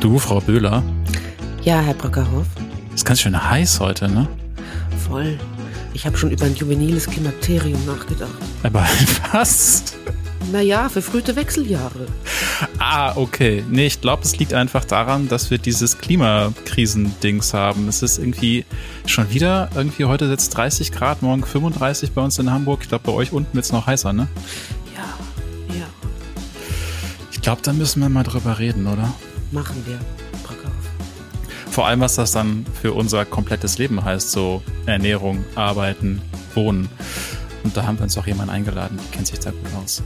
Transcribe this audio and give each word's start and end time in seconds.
Du, 0.00 0.18
Frau 0.18 0.40
Böhler, 0.40 0.82
Ja, 1.62 1.80
Herr 1.80 1.94
Brockerhoff, 1.94 2.46
ist 2.94 3.04
ganz 3.04 3.20
schön 3.20 3.50
heiß 3.50 3.80
heute, 3.80 4.08
ne? 4.08 4.26
voll. 5.06 5.38
Ich 5.94 6.06
habe 6.06 6.16
schon 6.18 6.30
über 6.30 6.44
ein 6.44 6.54
juveniles 6.54 7.06
Klimakterium 7.08 7.84
nachgedacht. 7.86 8.30
Aber 8.62 8.86
was? 9.32 9.82
Naja, 10.52 10.88
verfrühte 10.88 11.34
Wechseljahre. 11.34 12.06
Ah, 12.78 13.16
okay. 13.16 13.64
Nee, 13.68 13.86
ich 13.86 14.00
glaube, 14.00 14.22
es 14.22 14.38
liegt 14.38 14.54
einfach 14.54 14.84
daran, 14.84 15.28
dass 15.28 15.50
wir 15.50 15.58
dieses 15.58 15.98
Klimakrisendings 15.98 17.52
haben. 17.52 17.88
Es 17.88 18.02
ist 18.02 18.18
irgendwie 18.18 18.64
schon 19.06 19.30
wieder, 19.32 19.70
irgendwie 19.74 20.04
heute 20.04 20.28
sitzt 20.28 20.56
30 20.56 20.92
Grad, 20.92 21.22
morgen 21.22 21.44
35 21.44 22.12
bei 22.12 22.22
uns 22.22 22.38
in 22.38 22.50
Hamburg. 22.50 22.80
Ich 22.82 22.88
glaube, 22.88 23.04
bei 23.06 23.12
euch 23.12 23.32
unten 23.32 23.54
wird 23.54 23.64
es 23.64 23.72
noch 23.72 23.86
heißer, 23.86 24.12
ne? 24.12 24.28
Ja, 24.94 25.74
ja, 25.74 25.86
Ich 27.32 27.40
glaube, 27.40 27.62
da 27.62 27.72
müssen 27.72 28.00
wir 28.02 28.08
mal 28.08 28.22
drüber 28.24 28.58
reden, 28.58 28.86
oder? 28.86 29.12
Machen 29.50 29.84
wir, 29.86 29.98
Brockerhoff. 30.42 30.74
Vor 31.70 31.86
allem, 31.86 32.00
was 32.00 32.16
das 32.16 32.32
dann 32.32 32.66
für 32.80 32.92
unser 32.92 33.24
komplettes 33.24 33.78
Leben 33.78 34.04
heißt, 34.04 34.30
so 34.30 34.62
Ernährung, 34.86 35.44
Arbeiten, 35.54 36.22
Wohnen. 36.54 36.88
Und 37.64 37.76
da 37.76 37.86
haben 37.86 37.98
wir 37.98 38.04
uns 38.04 38.16
auch 38.18 38.26
jemanden 38.26 38.50
eingeladen, 38.52 38.98
die 39.02 39.16
kennt 39.16 39.26
sich 39.26 39.38
da 39.38 39.50
gut 39.50 39.74
aus. 39.82 40.02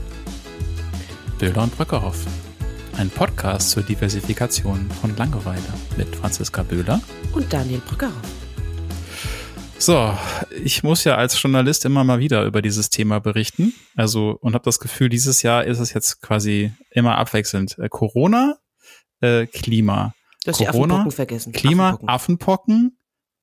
Böhler 1.39 1.63
und 1.63 1.75
Bröckerhoff. 1.75 2.25
Ein 2.97 3.09
Podcast 3.09 3.71
zur 3.71 3.81
Diversifikation 3.83 4.89
von 5.01 5.15
Langeweile 5.17 5.61
mit 5.97 6.15
Franziska 6.15 6.61
Böhler. 6.61 7.01
Und 7.33 7.51
Daniel 7.51 7.81
Brockerhoff. 7.87 8.13
So, 9.79 10.17
ich 10.63 10.83
muss 10.83 11.03
ja 11.03 11.15
als 11.15 11.41
Journalist 11.41 11.83
immer 11.83 12.05
mal 12.05 12.19
wieder 12.19 12.45
über 12.45 12.61
dieses 12.61 12.89
Thema 12.89 13.19
berichten. 13.19 13.73
Also, 13.97 14.37
und 14.39 14.53
habe 14.53 14.63
das 14.63 14.79
Gefühl, 14.79 15.09
dieses 15.09 15.41
Jahr 15.41 15.65
ist 15.65 15.79
es 15.79 15.93
jetzt 15.93 16.21
quasi 16.21 16.71
immer 16.91 17.17
abwechselnd. 17.17 17.77
Äh, 17.79 17.89
Corona, 17.89 18.59
äh, 19.23 19.47
Klima. 19.47 20.13
Du 20.43 20.51
hast 20.51 20.59
die 20.59 20.65
Corona, 20.65 20.95
Affenpocken 20.95 21.11
vergessen. 21.11 21.53
Klima, 21.53 21.99
Affenpocken. 22.05 22.97
Affenpocken, 22.97 22.97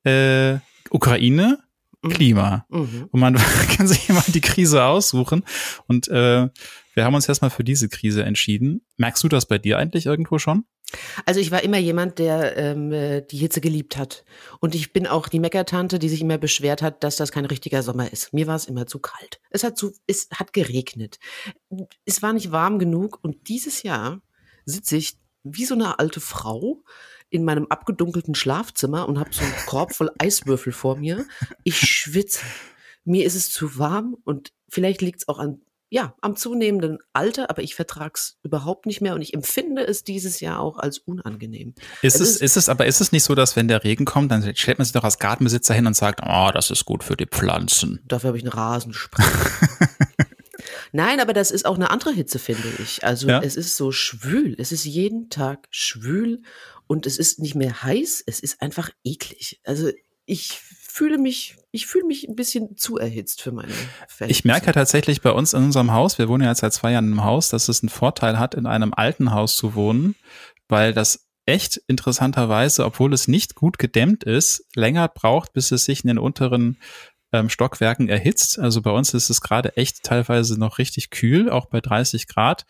äh, 0.05 0.59
Ukraine, 0.91 1.59
Mhm. 2.03 2.11
Klima. 2.11 2.67
Mhm. 2.69 3.09
Und 3.11 3.21
man 3.21 3.35
kann 3.77 3.87
sich 3.87 4.09
immer 4.09 4.25
die 4.27 4.41
Krise 4.41 4.85
aussuchen. 4.85 5.45
Und 5.87 6.09
äh, 6.09 6.49
wir 6.95 7.05
haben 7.05 7.15
uns 7.15 7.29
erstmal 7.29 7.51
für 7.51 7.65
diese 7.65 7.89
Krise 7.89 8.25
entschieden. 8.25 8.83
Merkst 8.97 9.23
du 9.23 9.29
das 9.29 9.47
bei 9.47 9.59
dir 9.59 9.79
eigentlich 9.79 10.07
irgendwo 10.07 10.39
schon? 10.39 10.65
Also 11.25 11.39
ich 11.39 11.53
war 11.53 11.63
immer 11.63 11.79
jemand, 11.79 12.19
der 12.19 12.57
ähm, 12.57 12.91
äh, 12.93 13.23
die 13.23 13.37
Hitze 13.37 13.61
geliebt 13.61 13.97
hat. 13.97 14.25
Und 14.61 14.75
ich 14.75 14.93
bin 14.93 15.07
auch 15.07 15.29
die 15.29 15.39
Meckertante, 15.39 16.01
die 16.01 16.09
sich 16.09 16.21
immer 16.21 16.39
beschwert 16.39 16.83
hat, 16.83 17.05
dass 17.05 17.17
das 17.17 17.31
kein 17.31 17.45
richtiger 17.45 17.83
Sommer 17.83 18.13
ist. 18.13 18.33
Mir 18.33 18.49
war 18.49 18.57
es 18.57 18.65
immer 18.65 18.87
zu 18.87 18.99
kalt. 18.99 19.41
Es 19.51 19.63
hat 19.63 19.79
zu, 19.79 19.93
es 20.07 20.29
hat 20.35 20.53
geregnet. 20.53 21.21
Es 22.05 22.23
war 22.23 22.33
nicht 22.33 22.51
warm 22.51 22.79
genug. 22.81 23.21
Und 23.23 23.49
dieses 23.49 23.85
Jahr 23.85 24.21
sitze 24.65 24.97
ich 24.97 25.20
wie 25.43 25.65
so 25.65 25.75
eine 25.75 25.99
alte 25.99 26.21
Frau 26.21 26.83
in 27.31 27.45
meinem 27.45 27.67
abgedunkelten 27.69 28.35
Schlafzimmer 28.35 29.09
und 29.09 29.19
habe 29.19 29.31
so 29.33 29.43
einen 29.43 29.55
Korb 29.67 29.95
voll 29.95 30.11
Eiswürfel 30.19 30.73
vor 30.73 30.97
mir. 30.97 31.27
Ich 31.65 31.79
schwitze. 31.79 32.41
Mir 33.05 33.25
ist 33.25 33.35
es 33.37 33.51
zu 33.51 33.79
warm 33.79 34.17
und 34.25 34.53
vielleicht 34.69 35.01
liegt 35.03 35.21
es 35.23 35.29
auch 35.29 35.39
an 35.39 35.61
ja, 35.93 36.15
am 36.21 36.37
zunehmenden 36.37 36.99
Alter, 37.13 37.51
aber 37.51 37.63
ich 37.63 37.75
vertrag's 37.75 38.39
überhaupt 38.45 38.87
nicht 38.87 39.01
mehr 39.01 39.13
und 39.17 39.23
ich 39.23 39.35
empfinde 39.35 39.85
es 39.85 40.05
dieses 40.05 40.39
Jahr 40.39 40.61
auch 40.61 40.79
als 40.79 40.99
unangenehm. 40.99 41.75
Ist 42.01 42.15
Es 42.15 42.21
es, 42.21 42.31
ist- 42.37 42.43
ist 42.43 42.57
es, 42.59 42.69
aber 42.69 42.87
ist 42.87 43.01
es 43.01 43.11
nicht 43.11 43.25
so, 43.25 43.35
dass 43.35 43.57
wenn 43.57 43.67
der 43.67 43.83
Regen 43.83 44.05
kommt, 44.05 44.31
dann 44.31 44.55
stellt 44.55 44.79
man 44.79 44.85
sich 44.85 44.93
doch 44.93 45.03
als 45.03 45.19
Gartenbesitzer 45.19 45.75
hin 45.75 45.89
und 45.89 45.97
sagt, 45.97 46.21
oh, 46.25 46.51
das 46.55 46.71
ist 46.71 46.85
gut 46.85 47.03
für 47.03 47.17
die 47.17 47.27
Pflanzen. 47.27 47.99
Dafür 48.07 48.29
habe 48.29 48.39
ich 48.39 48.45
einen 48.45 48.53
Rasenspray. 48.53 49.25
Nein, 50.93 51.21
aber 51.21 51.33
das 51.33 51.51
ist 51.51 51.67
auch 51.67 51.77
eine 51.77 51.91
andere 51.91 52.13
Hitze, 52.13 52.39
finde 52.39 52.69
ich. 52.83 53.05
Also 53.05 53.29
Ja. 53.29 53.41
es 53.43 53.57
ist 53.57 53.77
so 53.77 53.93
schwül. 53.93 54.55
Es 54.59 54.73
ist 54.73 54.85
jeden 54.85 55.31
Tag 55.31 55.69
schwül 55.71 56.43
und 56.87 57.07
es 57.07 57.19
ist 57.19 57.39
nicht 57.39 57.55
mehr 57.55 57.83
heiß. 57.83 58.23
Es 58.27 58.41
ist 58.41 58.61
einfach 58.63 58.91
eklig. 59.05 59.61
Also 59.65 59.91
ich 60.27 60.61
fühle 60.91 61.19
mich, 61.19 61.57
ich 61.71 61.87
fühle 61.87 62.05
mich 62.07 62.29
ein 62.29 62.35
bisschen 62.35 62.77
zu 62.77 62.99
erhitzt 62.99 63.43
für 63.43 63.53
meine 63.53 63.73
Verhältnisse. 64.09 64.31
Ich 64.31 64.45
merke 64.45 64.73
tatsächlich 64.73 65.23
bei 65.23 65.31
uns 65.31 65.55
in 65.55 65.63
unserem 65.65 65.93
Haus, 65.93 66.19
wir 66.19 66.29
wohnen 66.29 66.43
ja 66.43 66.51
jetzt 66.51 66.61
seit 66.61 66.73
zwei 66.73 66.93
Jahren 66.93 67.13
im 67.13 67.25
Haus, 67.25 67.49
dass 67.49 67.69
es 67.69 67.83
einen 67.83 67.89
Vorteil 67.91 68.39
hat, 68.39 68.55
in 68.55 68.67
einem 68.67 68.93
alten 68.93 69.33
Haus 69.33 69.57
zu 69.57 69.75
wohnen, 69.75 70.17
weil 70.69 70.93
das 70.93 71.27
echt 71.47 71.81
interessanterweise, 71.87 72.85
obwohl 72.85 73.13
es 73.13 73.29
nicht 73.29 73.55
gut 73.55 73.79
gedämmt 73.79 74.25
ist, 74.25 74.65
länger 74.75 75.09
braucht, 75.09 75.53
bis 75.53 75.73
es 75.73 75.85
sich 75.85 76.05
in 76.05 76.09
den 76.09 76.19
unteren 76.19 76.79
ähm, 77.33 77.49
Stockwerken 77.49 78.09
erhitzt. 78.09 78.59
Also 78.59 78.83
bei 78.83 78.91
uns 78.91 79.15
ist 79.15 79.31
es 79.31 79.41
gerade 79.41 79.77
echt 79.77 80.03
teilweise 80.03 80.59
noch 80.59 80.79
richtig 80.79 81.11
kühl, 81.11 81.51
auch 81.51 81.67
bei 81.67 81.81
30 81.81 82.27
Grad. 82.27 82.67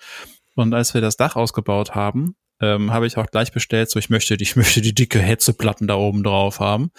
Und 0.54 0.74
als 0.74 0.94
wir 0.94 1.00
das 1.00 1.16
Dach 1.16 1.36
ausgebaut 1.36 1.94
haben, 1.94 2.34
ähm, 2.60 2.92
habe 2.92 3.06
ich 3.06 3.16
auch 3.16 3.26
gleich 3.26 3.52
bestellt, 3.52 3.90
so 3.90 3.98
ich 3.98 4.10
möchte, 4.10 4.34
ich 4.34 4.56
möchte 4.56 4.80
die 4.80 4.94
dicke 4.94 5.18
Hetzeplatten 5.18 5.86
da 5.86 5.94
oben 5.94 6.22
drauf 6.22 6.60
haben, 6.60 6.90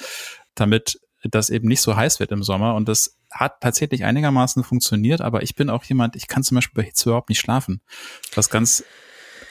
damit 0.56 1.00
das 1.24 1.50
eben 1.52 1.68
nicht 1.68 1.82
so 1.82 1.96
heiß 1.96 2.20
wird 2.20 2.32
im 2.32 2.44
Sommer. 2.44 2.76
Und 2.76 2.90
das 2.90 3.18
hat 3.30 3.62
tatsächlich 3.62 4.04
einigermaßen 4.04 4.64
funktioniert, 4.64 5.22
aber 5.22 5.44
ich 5.44 5.56
bin 5.56 5.70
auch 5.70 5.84
jemand, 5.84 6.16
ich 6.16 6.28
kann 6.28 6.44
zum 6.44 6.56
Beispiel 6.56 6.82
bei 6.82 6.88
Hitze 6.88 7.10
überhaupt 7.10 7.30
nicht 7.30 7.40
schlafen. 7.40 7.82
Was 8.34 8.50
ganz 8.50 8.84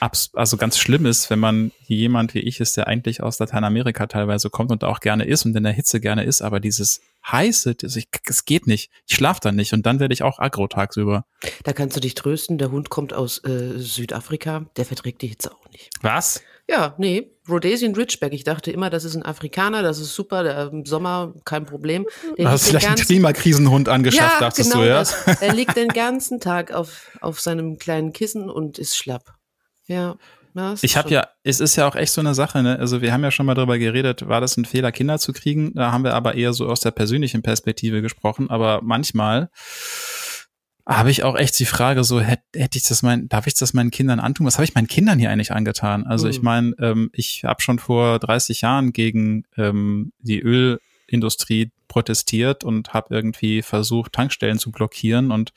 abs 0.01 0.31
also 0.33 0.57
ganz 0.57 0.77
schlimm 0.77 1.05
ist, 1.05 1.29
wenn 1.29 1.39
man 1.39 1.71
jemand 1.85 2.33
wie 2.33 2.39
ich 2.39 2.59
ist, 2.59 2.75
der 2.75 2.87
eigentlich 2.87 3.21
aus 3.23 3.39
Lateinamerika 3.39 4.07
teilweise 4.07 4.49
kommt 4.49 4.71
und 4.71 4.83
auch 4.83 4.99
gerne 4.99 5.25
ist 5.25 5.45
und 5.45 5.55
in 5.55 5.63
der 5.63 5.73
Hitze 5.73 6.01
gerne 6.01 6.23
ist, 6.23 6.41
aber 6.41 6.59
dieses 6.59 7.01
heiße, 7.29 7.75
es 7.81 8.45
geht 8.45 8.67
nicht. 8.67 8.91
Ich 9.07 9.15
schlafe 9.15 9.39
dann 9.41 9.55
nicht 9.55 9.73
und 9.73 9.85
dann 9.85 9.99
werde 9.99 10.13
ich 10.13 10.23
auch 10.23 10.39
aggro 10.39 10.67
tagsüber. 10.67 11.25
Da 11.63 11.73
kannst 11.73 11.95
du 11.95 11.99
dich 11.99 12.15
trösten. 12.15 12.57
Der 12.57 12.71
Hund 12.71 12.89
kommt 12.89 13.13
aus 13.13 13.43
äh, 13.43 13.77
Südafrika. 13.77 14.65
Der 14.77 14.85
verträgt 14.85 15.21
die 15.21 15.27
Hitze 15.27 15.51
auch 15.51 15.69
nicht. 15.69 15.89
Was? 16.01 16.41
Ja, 16.69 16.95
nee, 16.97 17.31
Rhodesian 17.49 17.95
Ridgeback. 17.95 18.33
Ich 18.33 18.43
dachte 18.43 18.71
immer, 18.71 18.89
das 18.89 19.03
ist 19.03 19.15
ein 19.15 19.23
Afrikaner, 19.23 19.81
das 19.81 19.99
ist 19.99 20.15
super, 20.15 20.43
der, 20.43 20.67
im 20.71 20.85
Sommer 20.85 21.33
kein 21.43 21.65
Problem. 21.65 22.05
Der 22.37 22.45
Du 22.45 22.51
hast 22.51 22.67
vielleicht 22.67 22.87
einen 22.87 22.95
Klimakrisenhund 22.95 23.89
angeschafft, 23.89 24.35
ja, 24.35 24.39
dachtest 24.39 24.71
genau 24.71 24.83
du, 24.83 24.89
ja? 24.89 24.99
das. 24.99 25.41
Er 25.41 25.53
liegt 25.53 25.75
den 25.75 25.89
ganzen 25.89 26.39
Tag 26.39 26.71
auf, 26.71 27.17
auf 27.19 27.39
seinem 27.41 27.77
kleinen 27.77 28.13
Kissen 28.13 28.49
und 28.49 28.79
ist 28.79 28.95
schlapp. 28.95 29.33
Ja. 29.87 30.17
Es 30.53 30.83
Ich 30.83 30.97
habe 30.97 31.09
ja, 31.09 31.27
es 31.43 31.59
ist 31.59 31.75
ja 31.75 31.87
auch 31.87 31.95
echt 31.95 32.11
so 32.11 32.21
eine 32.21 32.33
Sache, 32.35 32.61
ne? 32.63 32.77
Also 32.79 33.01
wir 33.01 33.13
haben 33.13 33.23
ja 33.23 33.31
schon 33.31 33.45
mal 33.45 33.53
darüber 33.55 33.77
geredet, 33.77 34.27
war 34.27 34.41
das 34.41 34.57
ein 34.57 34.65
Fehler, 34.65 34.91
Kinder 34.91 35.19
zu 35.19 35.33
kriegen? 35.33 35.73
Da 35.73 35.91
haben 35.91 36.03
wir 36.03 36.13
aber 36.13 36.35
eher 36.35 36.53
so 36.53 36.67
aus 36.67 36.79
der 36.81 36.91
persönlichen 36.91 37.41
Perspektive 37.41 38.01
gesprochen. 38.01 38.49
Aber 38.49 38.81
manchmal 38.83 39.49
habe 40.85 41.11
ich 41.11 41.23
auch 41.23 41.35
echt 41.35 41.59
die 41.59 41.65
Frage, 41.65 42.03
so 42.03 42.19
hätte 42.21 42.43
hätt 42.55 42.75
ich 42.75 42.83
das 42.83 43.03
mein, 43.03 43.29
darf 43.29 43.47
ich 43.47 43.53
das 43.53 43.73
meinen 43.73 43.91
Kindern 43.91 44.19
antun? 44.19 44.45
Was 44.47 44.55
habe 44.55 44.65
ich 44.65 44.73
meinen 44.73 44.87
Kindern 44.87 45.19
hier 45.19 45.29
eigentlich 45.29 45.51
angetan? 45.51 46.05
Also 46.05 46.27
ich 46.27 46.39
Mhm. 46.39 46.43
meine, 46.43 46.75
ähm, 46.79 47.09
ich 47.13 47.43
habe 47.43 47.61
schon 47.61 47.79
vor 47.79 48.19
30 48.19 48.61
Jahren 48.61 48.91
gegen 48.91 49.43
ähm, 49.57 50.11
die 50.19 50.41
Ölindustrie 50.41 51.71
protestiert 51.87 52.63
und 52.63 52.93
habe 52.93 53.13
irgendwie 53.13 53.61
versucht, 53.61 54.13
Tankstellen 54.13 54.57
zu 54.57 54.71
blockieren. 54.71 55.29
Und 55.31 55.51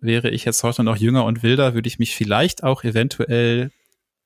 wäre 0.00 0.30
ich 0.30 0.44
jetzt 0.44 0.62
heute 0.62 0.84
noch 0.84 0.96
jünger 0.96 1.24
und 1.24 1.42
wilder, 1.42 1.74
würde 1.74 1.88
ich 1.88 1.98
mich 1.98 2.14
vielleicht 2.14 2.62
auch 2.62 2.82
eventuell 2.82 3.70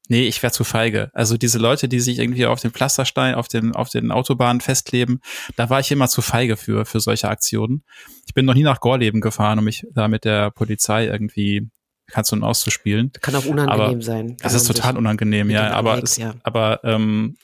Nee, 0.09 0.29
ich 0.29 0.43
wäre 0.43 0.53
zu 0.53 0.65
feige. 0.65 1.11
Also 1.15 1.37
diese 1.37 1.59
Leute, 1.59 1.89
die 1.89 2.01
sich 2.01 2.19
irgendwie 2.19 2.47
auf 2.47 2.61
den 2.61 2.71
Pflasterstein, 2.71 3.35
auf 3.35 3.49
den, 3.49 3.75
auf 3.75 3.89
den 3.89 4.11
Autobahnen 4.11 4.61
festkleben, 4.61 5.21
da 5.57 5.71
war 5.71 5.81
ich 5.81 5.91
immer 5.91 6.09
zu 6.09 6.23
feige 6.23 6.57
für, 6.57 6.85
für 6.85 7.01
solche 7.01 7.29
Aktionen. 7.29 7.85
Ich 8.27 8.35
bin 8.35 8.45
noch 8.45 8.55
nie 8.55 8.63
nach 8.63 8.81
Gorleben 8.81 9.21
gefahren, 9.21 9.59
um 9.59 9.65
mich 9.65 9.87
da 9.93 10.09
mit 10.09 10.25
der 10.25 10.51
Polizei 10.51 11.07
irgendwie 11.07 11.69
kannst 12.09 12.33
du 12.33 12.41
auszuspielen. 12.41 13.13
Kann 13.21 13.35
auch 13.35 13.47
unangenehm 13.47 13.81
aber 13.81 14.03
sein. 14.03 14.37
Das 14.41 14.55
ist 14.55 14.67
total 14.67 14.97
unangenehm, 14.97 15.51
ja. 15.51 15.71
Aber, 15.73 15.93
anlegt, 15.93 16.09
es, 16.09 16.17
ja. 16.17 16.35
aber 16.43 16.81
ähm, 16.85 17.37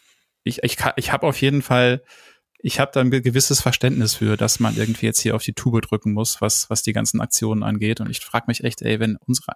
ich, 0.45 0.62
ich, 0.62 0.77
ich 0.97 1.12
habe 1.12 1.27
auf 1.27 1.41
jeden 1.41 1.62
Fall, 1.62 2.03
ich 2.59 2.78
habe 2.78 2.93
da 2.95 3.01
ein 3.01 3.11
gewisses 3.11 3.61
Verständnis 3.61 4.15
für, 4.15 4.37
dass 4.37 4.61
man 4.61 4.77
irgendwie 4.77 5.06
jetzt 5.06 5.21
hier 5.21 5.34
auf 5.34 5.43
die 5.43 5.53
Tube 5.53 5.81
drücken 5.83 6.12
muss, 6.12 6.41
was, 6.41 6.71
was 6.71 6.83
die 6.83 6.93
ganzen 6.93 7.21
Aktionen 7.21 7.62
angeht. 7.62 8.01
Und 8.01 8.09
ich 8.09 8.21
frage 8.21 8.45
mich 8.47 8.62
echt, 8.62 8.83
ey, 8.83 9.01
wenn 9.01 9.17
unsere, 9.27 9.53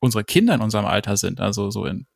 unsere 0.00 0.24
Kinder 0.24 0.54
in 0.54 0.60
unserem 0.60 0.86
Alter 0.86 1.16
sind, 1.16 1.40
also 1.40 1.70
so 1.70 1.84
in 1.84 2.06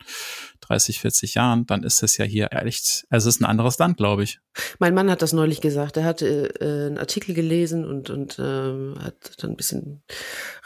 30, 0.63 1.01
40 1.01 1.35
Jahren, 1.35 1.67
dann 1.67 1.83
ist 1.83 2.03
es 2.03 2.17
ja 2.17 2.25
hier 2.25 2.53
echt, 2.53 3.07
also 3.11 3.29
es 3.29 3.37
ist 3.37 3.41
ein 3.41 3.45
anderes 3.45 3.79
Land, 3.79 3.97
glaube 3.97 4.25
ich. 4.25 4.41
Mein 4.79 4.95
Mann 4.95 5.11
hat 5.11 5.23
das 5.23 5.33
neulich 5.33 5.61
gesagt. 5.61 5.97
Er 5.97 6.05
hat 6.05 6.23
äh, 6.23 6.51
einen 6.61 6.99
Artikel 6.99 7.35
gelesen 7.35 7.85
und, 7.85 8.11
und 8.11 8.39
ähm, 8.39 8.97
hat 9.01 9.43
dann 9.43 9.51
ein 9.51 9.57
bisschen 9.57 10.03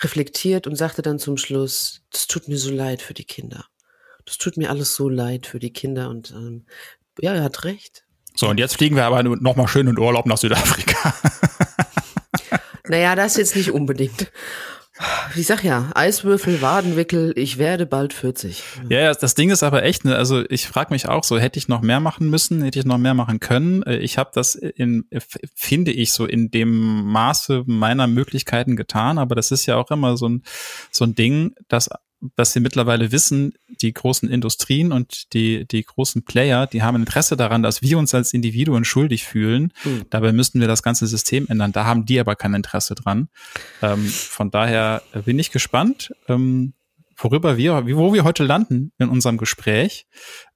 reflektiert 0.00 0.66
und 0.66 0.76
sagte 0.76 1.02
dann 1.02 1.18
zum 1.18 1.36
Schluss, 1.36 2.02
das 2.10 2.26
tut 2.26 2.48
mir 2.48 2.58
so 2.58 2.70
leid 2.70 3.02
für 3.02 3.14
die 3.14 3.24
Kinder. 3.24 3.66
Das 4.24 4.38
tut 4.38 4.56
mir 4.56 4.70
alles 4.70 4.94
so 4.94 5.08
leid 5.08 5.46
für 5.46 5.58
die 5.58 5.72
Kinder. 5.72 6.10
Und 6.10 6.30
ähm, 6.30 6.66
ja, 7.20 7.34
er 7.34 7.42
hat 7.42 7.64
recht. 7.64 8.04
So, 8.34 8.48
und 8.48 8.58
jetzt 8.58 8.76
fliegen 8.76 8.94
wir 8.94 9.04
aber 9.04 9.22
noch 9.22 9.56
mal 9.56 9.66
schön 9.66 9.88
in 9.88 9.98
Urlaub 9.98 10.26
nach 10.26 10.38
Südafrika. 10.38 11.14
Naja, 12.88 13.14
das 13.14 13.36
jetzt 13.36 13.54
nicht 13.54 13.70
unbedingt. 13.70 14.32
Ich 15.36 15.46
sag 15.46 15.62
ja, 15.62 15.90
Eiswürfel, 15.94 16.60
Wadenwickel, 16.60 17.32
ich 17.36 17.58
werde 17.58 17.86
bald 17.86 18.12
40. 18.12 18.62
Ja, 18.88 19.00
ja, 19.00 19.14
das 19.14 19.34
Ding 19.34 19.50
ist 19.50 19.62
aber 19.62 19.84
echt, 19.84 20.04
ne, 20.04 20.16
also 20.16 20.42
ich 20.48 20.66
frage 20.66 20.92
mich 20.92 21.08
auch 21.08 21.22
so, 21.22 21.38
hätte 21.38 21.58
ich 21.58 21.68
noch 21.68 21.82
mehr 21.82 22.00
machen 22.00 22.28
müssen, 22.30 22.62
hätte 22.62 22.78
ich 22.80 22.84
noch 22.84 22.98
mehr 22.98 23.14
machen 23.14 23.38
können. 23.38 23.82
Äh, 23.84 23.98
Ich 23.98 24.18
habe 24.18 24.30
das 24.34 24.54
in, 24.56 25.04
f- 25.10 25.38
finde 25.54 25.92
ich, 25.92 26.12
so 26.12 26.24
in 26.26 26.50
dem 26.50 27.04
Maße 27.04 27.62
meiner 27.66 28.06
Möglichkeiten 28.08 28.74
getan, 28.76 29.18
aber 29.18 29.34
das 29.36 29.50
ist 29.52 29.66
ja 29.66 29.76
auch 29.76 29.90
immer 29.90 30.16
so 30.16 30.28
ein, 30.28 30.42
so 30.90 31.04
ein 31.04 31.14
Ding, 31.14 31.54
dass 31.68 31.88
dass 32.36 32.52
sie 32.52 32.60
mittlerweile 32.60 33.12
wissen, 33.12 33.54
die 33.80 33.92
großen 33.92 34.28
Industrien 34.28 34.92
und 34.92 35.32
die, 35.34 35.66
die 35.66 35.84
großen 35.84 36.24
Player, 36.24 36.66
die 36.66 36.82
haben 36.82 36.96
Interesse 36.96 37.36
daran, 37.36 37.62
dass 37.62 37.82
wir 37.82 37.98
uns 37.98 38.14
als 38.14 38.32
Individuen 38.32 38.84
schuldig 38.84 39.24
fühlen. 39.24 39.72
Mhm. 39.84 40.04
Dabei 40.10 40.32
müssten 40.32 40.60
wir 40.60 40.68
das 40.68 40.82
ganze 40.82 41.06
System 41.06 41.46
ändern. 41.48 41.72
Da 41.72 41.84
haben 41.84 42.06
die 42.06 42.18
aber 42.18 42.34
kein 42.34 42.54
Interesse 42.54 42.94
dran. 42.94 43.28
Ähm, 43.82 44.04
von 44.06 44.50
daher 44.50 45.02
bin 45.24 45.38
ich 45.38 45.52
gespannt, 45.52 46.12
ähm, 46.28 46.74
worüber 47.16 47.56
wir, 47.56 47.86
wo 47.96 48.12
wir 48.12 48.24
heute 48.24 48.44
landen 48.44 48.92
in 48.98 49.08
unserem 49.08 49.38
Gespräch. 49.38 50.06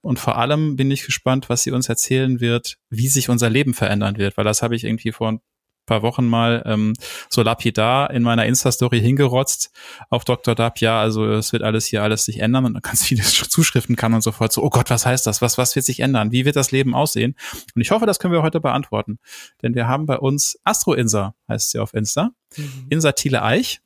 Und 0.00 0.18
vor 0.18 0.38
allem 0.38 0.76
bin 0.76 0.90
ich 0.90 1.04
gespannt, 1.04 1.48
was 1.48 1.62
sie 1.62 1.72
uns 1.72 1.88
erzählen 1.88 2.40
wird, 2.40 2.78
wie 2.88 3.08
sich 3.08 3.28
unser 3.28 3.50
Leben 3.50 3.74
verändern 3.74 4.16
wird, 4.16 4.36
weil 4.36 4.44
das 4.44 4.62
habe 4.62 4.76
ich 4.76 4.84
irgendwie 4.84 5.12
vor 5.12 5.40
paar 5.86 6.02
Wochen 6.02 6.26
mal 6.26 6.62
ähm, 6.66 6.94
so 7.28 7.42
lapidar 7.42 8.10
in 8.10 8.22
meiner 8.22 8.46
Insta-Story 8.46 9.00
hingerotzt 9.00 9.70
auf 10.10 10.24
Dr. 10.24 10.54
Dab, 10.54 10.78
ja, 10.78 11.00
also 11.00 11.26
es 11.26 11.52
wird 11.52 11.62
alles 11.62 11.86
hier 11.86 12.02
alles 12.02 12.24
sich 12.24 12.40
ändern 12.40 12.64
und 12.66 12.82
ganz 12.82 13.04
viele 13.04 13.22
Zuschriften 13.22 13.96
kann 13.96 14.14
und 14.14 14.22
sofort 14.22 14.52
so, 14.52 14.62
oh 14.62 14.70
Gott, 14.70 14.90
was 14.90 15.06
heißt 15.06 15.26
das? 15.26 15.42
Was, 15.42 15.58
was 15.58 15.74
wird 15.74 15.84
sich 15.84 16.00
ändern? 16.00 16.32
Wie 16.32 16.44
wird 16.44 16.56
das 16.56 16.70
Leben 16.70 16.94
aussehen? 16.94 17.36
Und 17.74 17.82
ich 17.82 17.90
hoffe, 17.90 18.06
das 18.06 18.18
können 18.18 18.34
wir 18.34 18.42
heute 18.42 18.60
beantworten. 18.60 19.18
Denn 19.62 19.74
wir 19.74 19.88
haben 19.88 20.06
bei 20.06 20.18
uns 20.18 20.58
Astro 20.64 20.94
Insa, 20.94 21.34
heißt 21.48 21.70
sie 21.70 21.78
auf 21.78 21.94
Insta. 21.94 22.30
Mhm. 22.56 22.86
Insa 22.90 23.12
Thiele 23.12 23.42
Eich 23.42 23.80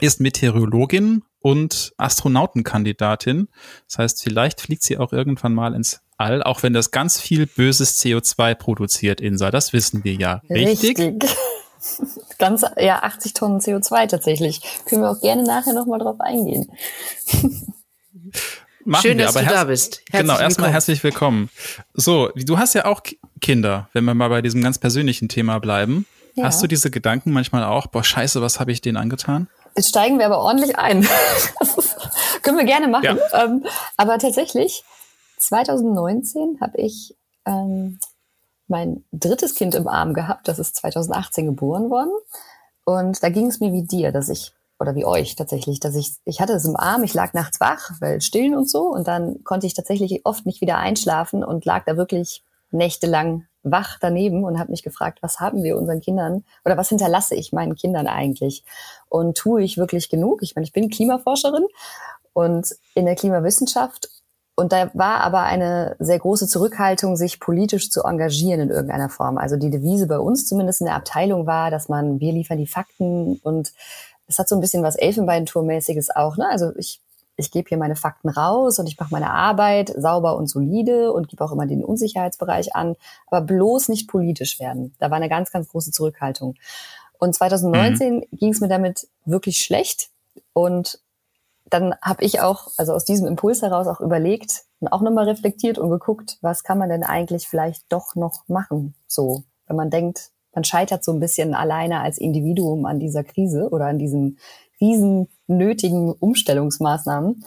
ist 0.00 0.20
Meteorologin 0.20 1.22
und 1.40 1.92
Astronautenkandidatin. 1.96 3.48
Das 3.88 3.98
heißt, 3.98 4.22
vielleicht 4.22 4.60
fliegt 4.60 4.82
sie 4.82 4.98
auch 4.98 5.12
irgendwann 5.12 5.54
mal 5.54 5.74
ins 5.74 6.00
All, 6.22 6.42
auch 6.44 6.62
wenn 6.62 6.72
das 6.72 6.92
ganz 6.92 7.20
viel 7.20 7.46
böses 7.46 8.00
CO2 8.00 8.54
produziert, 8.54 9.20
Insa. 9.20 9.50
Das 9.50 9.72
wissen 9.72 10.04
wir 10.04 10.14
ja. 10.14 10.40
Richtig? 10.48 10.96
Richtig. 10.98 11.36
ganz, 12.38 12.64
ja, 12.78 13.02
80 13.02 13.34
Tonnen 13.34 13.58
CO2 13.60 14.06
tatsächlich. 14.06 14.60
Können 14.86 15.02
wir 15.02 15.10
auch 15.10 15.20
gerne 15.20 15.42
nachher 15.42 15.72
nochmal 15.72 15.98
drauf 15.98 16.20
eingehen. 16.20 16.70
Machen 18.84 19.02
Schön, 19.02 19.18
wir, 19.18 19.26
dass 19.26 19.34
du 19.34 19.44
da 19.44 19.64
bist. 19.64 20.02
Herzlich 20.10 20.20
genau, 20.20 20.38
erstmal 20.38 20.70
herzlich 20.70 21.02
willkommen. 21.02 21.50
So, 21.92 22.30
du 22.36 22.56
hast 22.56 22.74
ja 22.74 22.84
auch 22.84 23.00
Kinder, 23.40 23.88
wenn 23.92 24.04
wir 24.04 24.14
mal 24.14 24.28
bei 24.28 24.42
diesem 24.42 24.62
ganz 24.62 24.78
persönlichen 24.78 25.28
Thema 25.28 25.58
bleiben. 25.58 26.06
Ja. 26.34 26.44
Hast 26.44 26.62
du 26.62 26.68
diese 26.68 26.92
Gedanken 26.92 27.32
manchmal 27.32 27.64
auch, 27.64 27.88
boah, 27.88 28.04
scheiße, 28.04 28.40
was 28.40 28.60
habe 28.60 28.70
ich 28.70 28.80
denen 28.80 28.96
angetan? 28.96 29.48
Jetzt 29.76 29.88
steigen 29.88 30.20
wir 30.20 30.26
aber 30.26 30.38
ordentlich 30.38 30.78
ein. 30.78 31.02
Ist, 31.60 31.96
können 32.42 32.58
wir 32.58 32.64
gerne 32.64 32.86
machen. 32.86 33.04
Ja. 33.04 33.44
Ähm, 33.44 33.64
aber 33.96 34.18
tatsächlich, 34.18 34.84
2019 35.42 36.58
habe 36.60 36.78
ich 36.78 37.16
ähm, 37.44 37.98
mein 38.68 39.04
drittes 39.12 39.54
Kind 39.54 39.74
im 39.74 39.88
Arm 39.88 40.14
gehabt. 40.14 40.48
Das 40.48 40.58
ist 40.58 40.76
2018 40.76 41.46
geboren 41.46 41.90
worden. 41.90 42.12
Und 42.84 43.22
da 43.22 43.28
ging 43.28 43.46
es 43.46 43.60
mir 43.60 43.72
wie 43.72 43.82
dir, 43.82 44.12
dass 44.12 44.28
ich, 44.28 44.52
oder 44.78 44.94
wie 44.94 45.04
euch 45.04 45.36
tatsächlich, 45.36 45.80
dass 45.80 45.94
ich, 45.94 46.14
ich 46.24 46.40
hatte 46.40 46.54
es 46.54 46.64
im 46.64 46.76
Arm, 46.76 47.04
ich 47.04 47.14
lag 47.14 47.34
nachts 47.34 47.60
wach, 47.60 47.90
weil 48.00 48.20
stillen 48.20 48.56
und 48.56 48.70
so. 48.70 48.82
Und 48.82 49.08
dann 49.08 49.42
konnte 49.44 49.66
ich 49.66 49.74
tatsächlich 49.74 50.24
oft 50.24 50.46
nicht 50.46 50.60
wieder 50.60 50.78
einschlafen 50.78 51.44
und 51.44 51.64
lag 51.64 51.84
da 51.84 51.96
wirklich 51.96 52.44
nächtelang 52.70 53.46
wach 53.64 53.98
daneben 54.00 54.44
und 54.44 54.58
habe 54.58 54.72
mich 54.72 54.82
gefragt, 54.82 55.18
was 55.22 55.38
haben 55.38 55.62
wir 55.62 55.76
unseren 55.76 56.00
Kindern 56.00 56.44
oder 56.64 56.76
was 56.76 56.88
hinterlasse 56.88 57.34
ich 57.34 57.52
meinen 57.52 57.76
Kindern 57.76 58.06
eigentlich? 58.06 58.64
Und 59.08 59.36
tue 59.36 59.62
ich 59.62 59.76
wirklich 59.76 60.08
genug? 60.08 60.42
Ich 60.42 60.56
meine, 60.56 60.64
ich 60.64 60.72
bin 60.72 60.90
Klimaforscherin 60.90 61.66
und 62.32 62.74
in 62.94 63.04
der 63.04 63.14
Klimawissenschaft 63.14 64.08
und 64.54 64.72
da 64.72 64.90
war 64.94 65.20
aber 65.20 65.42
eine 65.42 65.96
sehr 65.98 66.18
große 66.18 66.46
Zurückhaltung, 66.46 67.16
sich 67.16 67.40
politisch 67.40 67.90
zu 67.90 68.02
engagieren 68.02 68.60
in 68.60 68.70
irgendeiner 68.70 69.08
Form. 69.08 69.38
Also 69.38 69.56
die 69.56 69.70
Devise 69.70 70.06
bei 70.06 70.18
uns 70.18 70.46
zumindest 70.46 70.80
in 70.80 70.86
der 70.86 70.96
Abteilung 70.96 71.46
war, 71.46 71.70
dass 71.70 71.88
man, 71.88 72.20
wir 72.20 72.32
liefern 72.32 72.58
die 72.58 72.66
Fakten 72.66 73.40
und 73.42 73.72
es 74.26 74.38
hat 74.38 74.48
so 74.48 74.54
ein 74.54 74.60
bisschen 74.60 74.82
was 74.82 74.96
Elfenbeinturmäßiges 74.96 76.10
auch. 76.14 76.36
Ne? 76.36 76.48
Also 76.48 76.72
ich 76.76 77.00
ich 77.36 77.50
gebe 77.50 77.68
hier 77.68 77.78
meine 77.78 77.96
Fakten 77.96 78.28
raus 78.28 78.78
und 78.78 78.86
ich 78.86 78.98
mache 78.98 79.12
meine 79.12 79.30
Arbeit 79.30 79.92
sauber 79.96 80.36
und 80.36 80.48
solide 80.48 81.12
und 81.12 81.28
gebe 81.28 81.44
auch 81.44 81.52
immer 81.52 81.66
den 81.66 81.84
Unsicherheitsbereich 81.84 82.74
an, 82.74 82.94
aber 83.26 83.40
bloß 83.40 83.88
nicht 83.88 84.08
politisch 84.08 84.60
werden. 84.60 84.94
Da 84.98 85.10
war 85.10 85.16
eine 85.16 85.28
ganz, 85.28 85.50
ganz 85.50 85.68
große 85.68 85.92
Zurückhaltung. 85.92 86.54
Und 87.18 87.34
2019 87.34 88.16
mhm. 88.16 88.22
ging 88.32 88.52
es 88.52 88.60
mir 88.60 88.68
damit 88.68 89.08
wirklich 89.24 89.58
schlecht 89.58 90.10
und 90.52 91.00
dann 91.72 91.94
habe 92.02 92.22
ich 92.24 92.40
auch, 92.40 92.68
also 92.76 92.92
aus 92.92 93.04
diesem 93.04 93.26
Impuls 93.26 93.62
heraus 93.62 93.86
auch 93.86 94.00
überlegt 94.00 94.64
und 94.80 94.88
auch 94.88 95.00
nochmal 95.00 95.24
reflektiert 95.24 95.78
und 95.78 95.90
geguckt, 95.90 96.38
was 96.42 96.64
kann 96.64 96.78
man 96.78 96.90
denn 96.90 97.02
eigentlich 97.02 97.48
vielleicht 97.48 97.84
doch 97.88 98.14
noch 98.14 98.46
machen, 98.48 98.94
so, 99.06 99.44
wenn 99.66 99.76
man 99.76 99.90
denkt, 99.90 100.30
man 100.54 100.64
scheitert 100.64 101.02
so 101.02 101.12
ein 101.12 101.20
bisschen 101.20 101.54
alleine 101.54 102.00
als 102.00 102.18
Individuum 102.18 102.84
an 102.84 103.00
dieser 103.00 103.24
Krise 103.24 103.70
oder 103.70 103.86
an 103.86 103.98
diesem 103.98 104.36
riesen 104.80 105.28
nötigen 105.46 106.12
Umstellungsmaßnahmen. 106.12 107.44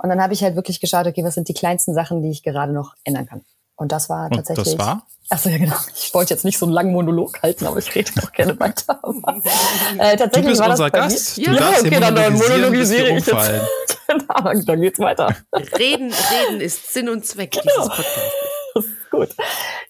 Und 0.00 0.08
dann 0.08 0.20
habe 0.20 0.32
ich 0.32 0.42
halt 0.42 0.56
wirklich 0.56 0.80
geschaut, 0.80 1.06
okay, 1.06 1.22
was 1.22 1.34
sind 1.34 1.48
die 1.48 1.54
kleinsten 1.54 1.94
Sachen, 1.94 2.22
die 2.22 2.30
ich 2.30 2.42
gerade 2.42 2.72
noch 2.72 2.94
ändern 3.04 3.26
kann. 3.26 3.42
Und 3.78 3.92
das 3.92 4.08
war 4.08 4.28
tatsächlich. 4.28 4.72
Und 4.72 4.78
das 4.78 4.86
war? 4.86 5.02
Achso, 5.30 5.50
ja, 5.50 5.58
genau. 5.58 5.76
Ich 5.94 6.12
wollte 6.14 6.34
jetzt 6.34 6.44
nicht 6.44 6.58
so 6.58 6.66
einen 6.66 6.72
langen 6.72 6.92
Monolog 6.92 7.42
halten, 7.42 7.66
aber 7.66 7.78
ich 7.78 7.94
rede 7.94 8.10
auch 8.22 8.32
gerne 8.32 8.58
weiter. 8.58 8.98
äh, 9.98 10.16
tatsächlich 10.16 10.42
du 10.42 10.48
bist 10.48 10.60
war 10.60 10.70
unser 10.70 10.90
Gast. 10.90 11.36
Du 11.36 11.42
ja, 11.42 11.52
darfst 11.54 11.84
okay, 11.84 12.00
dann, 12.00 12.14
dann 12.14 12.32
monologisiere 12.34 13.08
ich 13.08 13.26
jetzt. 13.26 13.28
genau, 14.08 14.62
dann 14.64 14.80
geht's 14.80 14.98
weiter. 14.98 15.36
Reden, 15.78 16.12
reden 16.12 16.60
ist 16.60 16.92
Sinn 16.92 17.08
und 17.08 17.24
Zweck 17.24 17.52
genau. 17.52 17.64
dieses 17.66 17.88
Podcasts. 17.88 18.98
Gut. 19.10 19.28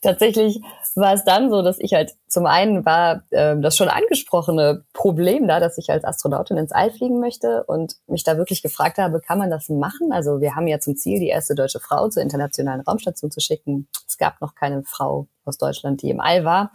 Tatsächlich 0.02 0.60
war 0.98 1.12
es 1.14 1.24
dann 1.24 1.50
so, 1.50 1.62
dass 1.62 1.78
ich 1.78 1.94
halt 1.94 2.14
zum 2.28 2.46
einen 2.46 2.84
war 2.84 3.22
äh, 3.30 3.56
das 3.58 3.76
schon 3.76 3.88
angesprochene 3.88 4.84
Problem 4.92 5.48
da, 5.48 5.60
dass 5.60 5.78
ich 5.78 5.90
als 5.90 6.04
Astronautin 6.04 6.56
ins 6.56 6.72
All 6.72 6.90
fliegen 6.90 7.20
möchte 7.20 7.64
und 7.64 7.96
mich 8.06 8.24
da 8.24 8.36
wirklich 8.36 8.62
gefragt 8.62 8.98
habe, 8.98 9.20
kann 9.20 9.38
man 9.38 9.50
das 9.50 9.68
machen? 9.68 10.12
Also 10.12 10.40
wir 10.40 10.54
haben 10.54 10.66
ja 10.66 10.80
zum 10.80 10.96
Ziel, 10.96 11.20
die 11.20 11.28
erste 11.28 11.54
deutsche 11.54 11.80
Frau 11.80 12.08
zur 12.08 12.22
internationalen 12.22 12.80
Raumstation 12.80 13.30
zu 13.30 13.40
schicken. 13.40 13.88
Es 14.06 14.18
gab 14.18 14.40
noch 14.40 14.54
keine 14.54 14.82
Frau 14.84 15.26
aus 15.44 15.58
Deutschland, 15.58 16.02
die 16.02 16.10
im 16.10 16.20
All 16.20 16.44
war. 16.44 16.72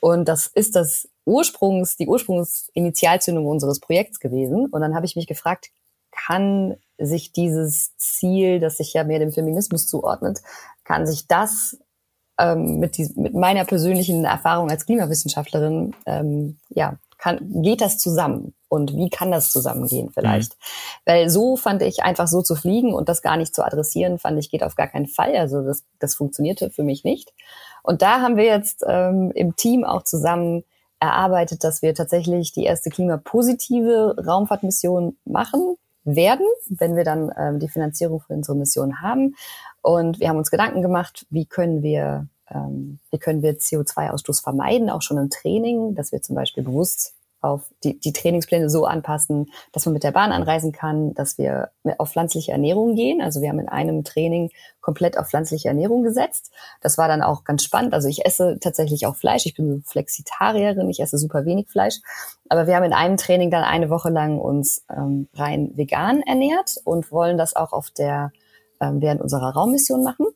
Und 0.00 0.28
das 0.28 0.46
ist 0.46 0.74
das 0.76 1.08
Ursprungs, 1.24 1.96
die 1.96 2.06
Ursprungsinitialzündung 2.06 3.46
unseres 3.46 3.80
Projekts 3.80 4.20
gewesen. 4.20 4.66
Und 4.66 4.80
dann 4.80 4.94
habe 4.94 5.06
ich 5.06 5.16
mich 5.16 5.26
gefragt, 5.26 5.70
kann 6.10 6.76
sich 6.98 7.32
dieses 7.32 7.96
Ziel, 7.96 8.60
das 8.60 8.76
sich 8.76 8.92
ja 8.92 9.04
mehr 9.04 9.18
dem 9.18 9.32
Feminismus 9.32 9.86
zuordnet, 9.86 10.40
kann 10.84 11.06
sich 11.06 11.26
das 11.26 11.78
ähm, 12.38 12.78
mit, 12.78 12.96
die, 12.96 13.10
mit 13.16 13.34
meiner 13.34 13.64
persönlichen 13.64 14.24
Erfahrung 14.24 14.70
als 14.70 14.86
Klimawissenschaftlerin, 14.86 15.94
ähm, 16.06 16.58
ja, 16.68 16.96
kann, 17.18 17.62
geht 17.62 17.80
das 17.80 17.98
zusammen? 17.98 18.54
Und 18.68 18.96
wie 18.96 19.08
kann 19.08 19.30
das 19.30 19.50
zusammengehen 19.50 20.10
vielleicht? 20.10 20.52
Mhm. 20.52 20.56
Weil 21.06 21.30
so 21.30 21.56
fand 21.56 21.80
ich 21.82 22.02
einfach 22.02 22.26
so 22.26 22.42
zu 22.42 22.56
fliegen 22.56 22.92
und 22.92 23.08
das 23.08 23.22
gar 23.22 23.36
nicht 23.36 23.54
zu 23.54 23.64
adressieren, 23.64 24.18
fand 24.18 24.38
ich 24.38 24.50
geht 24.50 24.64
auf 24.64 24.74
gar 24.74 24.88
keinen 24.88 25.06
Fall. 25.06 25.36
Also 25.36 25.62
das, 25.62 25.84
das 26.00 26.16
funktionierte 26.16 26.70
für 26.70 26.82
mich 26.82 27.04
nicht. 27.04 27.32
Und 27.82 28.02
da 28.02 28.20
haben 28.20 28.36
wir 28.36 28.44
jetzt 28.44 28.84
ähm, 28.86 29.30
im 29.34 29.54
Team 29.56 29.84
auch 29.84 30.02
zusammen 30.02 30.64
erarbeitet, 30.98 31.62
dass 31.64 31.82
wir 31.82 31.94
tatsächlich 31.94 32.52
die 32.52 32.64
erste 32.64 32.90
klimapositive 32.90 34.16
Raumfahrtmission 34.26 35.16
machen 35.24 35.76
werden, 36.04 36.46
wenn 36.68 36.96
wir 36.96 37.04
dann 37.04 37.30
ähm, 37.36 37.60
die 37.60 37.68
Finanzierung 37.68 38.20
für 38.20 38.32
unsere 38.32 38.56
Mission 38.56 39.00
haben. 39.00 39.36
Und 39.82 40.20
wir 40.20 40.28
haben 40.28 40.38
uns 40.38 40.50
Gedanken 40.50 40.82
gemacht, 40.82 41.26
wie 41.30 41.46
können 41.46 41.82
wir, 41.82 42.26
ähm, 42.50 42.98
wie 43.10 43.18
können 43.18 43.42
wir 43.42 43.58
CO2-Ausstoß 43.58 44.42
vermeiden, 44.42 44.90
auch 44.90 45.02
schon 45.02 45.18
im 45.18 45.30
Training, 45.30 45.94
dass 45.94 46.12
wir 46.12 46.22
zum 46.22 46.36
Beispiel 46.36 46.62
bewusst 46.62 47.14
auf 47.44 47.62
die, 47.84 48.00
die 48.00 48.14
Trainingspläne 48.14 48.70
so 48.70 48.86
anpassen, 48.86 49.50
dass 49.72 49.84
man 49.84 49.92
mit 49.92 50.02
der 50.02 50.12
Bahn 50.12 50.32
anreisen 50.32 50.72
kann, 50.72 51.12
dass 51.12 51.36
wir 51.36 51.70
auf 51.98 52.10
pflanzliche 52.10 52.52
Ernährung 52.52 52.94
gehen. 52.94 53.20
Also 53.20 53.42
wir 53.42 53.50
haben 53.50 53.58
in 53.58 53.68
einem 53.68 54.02
Training 54.02 54.50
komplett 54.80 55.18
auf 55.18 55.28
pflanzliche 55.28 55.68
Ernährung 55.68 56.02
gesetzt. 56.02 56.52
Das 56.80 56.96
war 56.96 57.06
dann 57.06 57.20
auch 57.20 57.44
ganz 57.44 57.62
spannend. 57.62 57.92
Also 57.92 58.08
ich 58.08 58.24
esse 58.24 58.58
tatsächlich 58.60 59.06
auch 59.06 59.14
Fleisch. 59.14 59.44
Ich 59.44 59.54
bin 59.54 59.82
Flexitarierin. 59.84 60.88
Ich 60.88 61.00
esse 61.00 61.18
super 61.18 61.44
wenig 61.44 61.68
Fleisch. 61.68 61.96
Aber 62.48 62.66
wir 62.66 62.76
haben 62.76 62.84
in 62.84 62.94
einem 62.94 63.18
Training 63.18 63.50
dann 63.50 63.62
eine 63.62 63.90
Woche 63.90 64.08
lang 64.08 64.38
uns 64.38 64.82
ähm, 64.90 65.28
rein 65.34 65.72
vegan 65.74 66.22
ernährt 66.22 66.76
und 66.84 67.12
wollen 67.12 67.36
das 67.36 67.54
auch 67.54 67.74
auf 67.74 67.90
der 67.90 68.32
ähm, 68.80 69.00
während 69.00 69.20
unserer 69.20 69.50
Raummission 69.50 70.02
machen, 70.02 70.26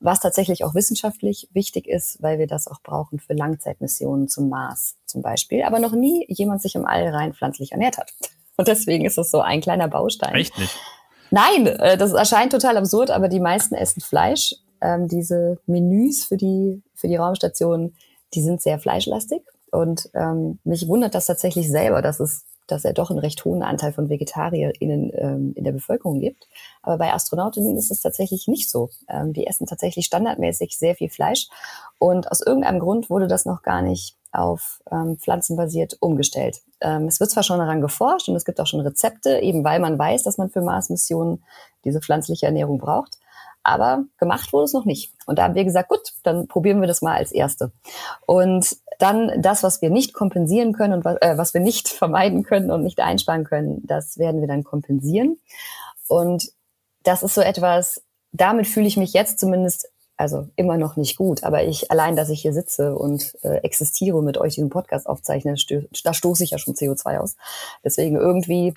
was 0.00 0.20
tatsächlich 0.20 0.64
auch 0.64 0.74
wissenschaftlich 0.74 1.48
wichtig 1.52 1.86
ist, 1.86 2.22
weil 2.22 2.38
wir 2.38 2.46
das 2.46 2.66
auch 2.68 2.80
brauchen 2.82 3.18
für 3.20 3.34
Langzeitmissionen 3.34 4.28
zum 4.28 4.48
Mars 4.48 4.96
zum 5.06 5.22
Beispiel. 5.22 5.62
Aber 5.62 5.78
noch 5.78 5.92
nie 5.92 6.24
jemand 6.28 6.62
sich 6.62 6.74
im 6.74 6.86
All 6.86 7.08
rein 7.08 7.34
pflanzlich 7.34 7.72
ernährt 7.72 7.98
hat. 7.98 8.12
Und 8.56 8.68
deswegen 8.68 9.04
ist 9.04 9.18
es 9.18 9.30
so 9.30 9.40
ein 9.40 9.60
kleiner 9.60 9.88
Baustein. 9.88 10.34
Echt 10.34 10.58
nicht? 10.58 10.76
Nein, 11.30 11.66
äh, 11.66 11.96
das 11.96 12.12
erscheint 12.12 12.52
total 12.52 12.76
absurd, 12.76 13.10
aber 13.10 13.28
die 13.28 13.40
meisten 13.40 13.74
essen 13.74 14.02
Fleisch. 14.02 14.54
Ähm, 14.80 15.08
diese 15.08 15.58
Menüs 15.66 16.24
für 16.24 16.36
die, 16.36 16.82
für 16.94 17.08
die 17.08 17.16
Raumstation, 17.16 17.94
die 18.34 18.42
sind 18.42 18.60
sehr 18.60 18.78
fleischlastig. 18.78 19.42
Und 19.70 20.10
ähm, 20.14 20.58
mich 20.64 20.86
wundert 20.88 21.14
das 21.14 21.26
tatsächlich 21.26 21.70
selber, 21.70 22.02
dass 22.02 22.20
es 22.20 22.44
dass 22.72 22.84
er 22.84 22.94
doch 22.94 23.10
einen 23.10 23.18
recht 23.18 23.44
hohen 23.44 23.62
Anteil 23.62 23.92
von 23.92 24.08
VegetarierInnen 24.08 25.12
ähm, 25.14 25.52
in 25.54 25.64
der 25.64 25.72
Bevölkerung 25.72 26.20
gibt. 26.20 26.48
Aber 26.82 26.98
bei 26.98 27.12
Astronautinnen 27.12 27.76
ist 27.76 27.90
es 27.90 28.00
tatsächlich 28.00 28.48
nicht 28.48 28.70
so. 28.70 28.90
Ähm, 29.08 29.32
die 29.32 29.46
essen 29.46 29.66
tatsächlich 29.66 30.06
standardmäßig 30.06 30.78
sehr 30.78 30.94
viel 30.94 31.10
Fleisch. 31.10 31.48
Und 31.98 32.30
aus 32.30 32.40
irgendeinem 32.40 32.80
Grund 32.80 33.10
wurde 33.10 33.28
das 33.28 33.44
noch 33.44 33.62
gar 33.62 33.82
nicht 33.82 34.16
auf 34.32 34.82
ähm, 34.90 35.18
pflanzenbasiert 35.18 35.98
umgestellt. 36.00 36.62
Ähm, 36.80 37.06
es 37.06 37.20
wird 37.20 37.30
zwar 37.30 37.42
schon 37.42 37.58
daran 37.58 37.82
geforscht 37.82 38.28
und 38.28 38.36
es 38.36 38.46
gibt 38.46 38.58
auch 38.60 38.66
schon 38.66 38.80
Rezepte, 38.80 39.40
eben 39.40 39.62
weil 39.62 39.78
man 39.78 39.98
weiß, 39.98 40.22
dass 40.22 40.38
man 40.38 40.48
für 40.48 40.62
Mars-Missionen 40.62 41.44
diese 41.84 42.00
pflanzliche 42.00 42.46
Ernährung 42.46 42.78
braucht. 42.78 43.18
Aber 43.62 44.04
gemacht 44.18 44.52
wurde 44.52 44.64
es 44.64 44.72
noch 44.72 44.86
nicht. 44.86 45.12
Und 45.26 45.38
da 45.38 45.44
haben 45.44 45.54
wir 45.54 45.64
gesagt, 45.64 45.88
gut, 45.88 46.14
dann 46.24 46.48
probieren 46.48 46.80
wir 46.80 46.88
das 46.88 47.02
mal 47.02 47.14
als 47.14 47.30
Erste. 47.30 47.70
Und 48.26 48.76
dann 49.02 49.42
das, 49.42 49.62
was 49.62 49.82
wir 49.82 49.90
nicht 49.90 50.14
kompensieren 50.14 50.72
können 50.72 50.94
und 50.94 51.04
was, 51.04 51.16
äh, 51.20 51.36
was 51.36 51.54
wir 51.54 51.60
nicht 51.60 51.88
vermeiden 52.02 52.42
können 52.44 52.70
und 52.70 52.82
nicht 52.82 53.00
einsparen 53.00 53.44
können, 53.44 53.82
das 53.84 54.18
werden 54.18 54.40
wir 54.40 54.48
dann 54.48 54.64
kompensieren. 54.64 55.38
Und 56.08 56.52
das 57.02 57.22
ist 57.22 57.34
so 57.34 57.40
etwas, 57.40 58.02
damit 58.32 58.66
fühle 58.66 58.86
ich 58.86 58.96
mich 58.96 59.12
jetzt 59.12 59.38
zumindest 59.40 59.88
also 60.16 60.46
immer 60.54 60.76
noch 60.76 60.96
nicht 60.96 61.16
gut, 61.16 61.42
aber 61.42 61.64
ich 61.64 61.90
allein, 61.90 62.14
dass 62.14 62.28
ich 62.28 62.42
hier 62.42 62.52
sitze 62.52 62.94
und 62.94 63.36
äh, 63.42 63.56
existiere 63.64 64.22
mit 64.22 64.38
euch 64.38 64.54
diesen 64.54 64.70
Podcast 64.70 65.08
aufzeichne, 65.08 65.56
da 66.04 66.14
stoße 66.14 66.44
ich 66.44 66.50
ja 66.50 66.58
schon 66.58 66.74
CO2 66.74 67.18
aus. 67.18 67.36
Deswegen 67.82 68.16
irgendwie 68.16 68.74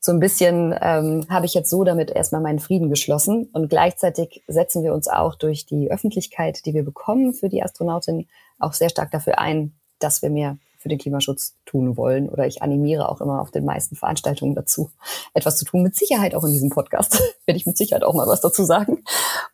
so 0.00 0.10
ein 0.10 0.18
bisschen 0.18 0.74
ähm, 0.82 1.26
habe 1.28 1.46
ich 1.46 1.54
jetzt 1.54 1.70
so 1.70 1.84
damit 1.84 2.10
erstmal 2.10 2.40
meinen 2.40 2.58
Frieden 2.58 2.90
geschlossen 2.90 3.48
und 3.52 3.68
gleichzeitig 3.68 4.42
setzen 4.48 4.82
wir 4.82 4.92
uns 4.92 5.06
auch 5.06 5.36
durch 5.36 5.64
die 5.66 5.92
Öffentlichkeit, 5.92 6.66
die 6.66 6.74
wir 6.74 6.84
bekommen 6.84 7.32
für 7.32 7.48
die 7.48 7.62
Astronautin, 7.62 8.26
auch 8.62 8.72
sehr 8.72 8.90
stark 8.90 9.10
dafür 9.10 9.38
ein, 9.38 9.74
dass 9.98 10.22
wir 10.22 10.30
mehr 10.30 10.58
für 10.82 10.88
den 10.88 10.98
Klimaschutz 10.98 11.54
tun 11.64 11.96
wollen. 11.96 12.28
Oder 12.28 12.46
ich 12.46 12.60
animiere 12.60 13.08
auch 13.08 13.20
immer 13.20 13.40
auf 13.40 13.50
den 13.50 13.64
meisten 13.64 13.96
Veranstaltungen 13.96 14.54
dazu, 14.54 14.90
etwas 15.32 15.56
zu 15.56 15.64
tun. 15.64 15.82
Mit 15.82 15.94
Sicherheit 15.94 16.34
auch 16.34 16.44
in 16.44 16.52
diesem 16.52 16.70
Podcast 16.70 17.22
werde 17.46 17.56
ich 17.56 17.66
mit 17.66 17.76
Sicherheit 17.76 18.02
auch 18.02 18.14
mal 18.14 18.26
was 18.26 18.40
dazu 18.40 18.64
sagen. 18.64 19.04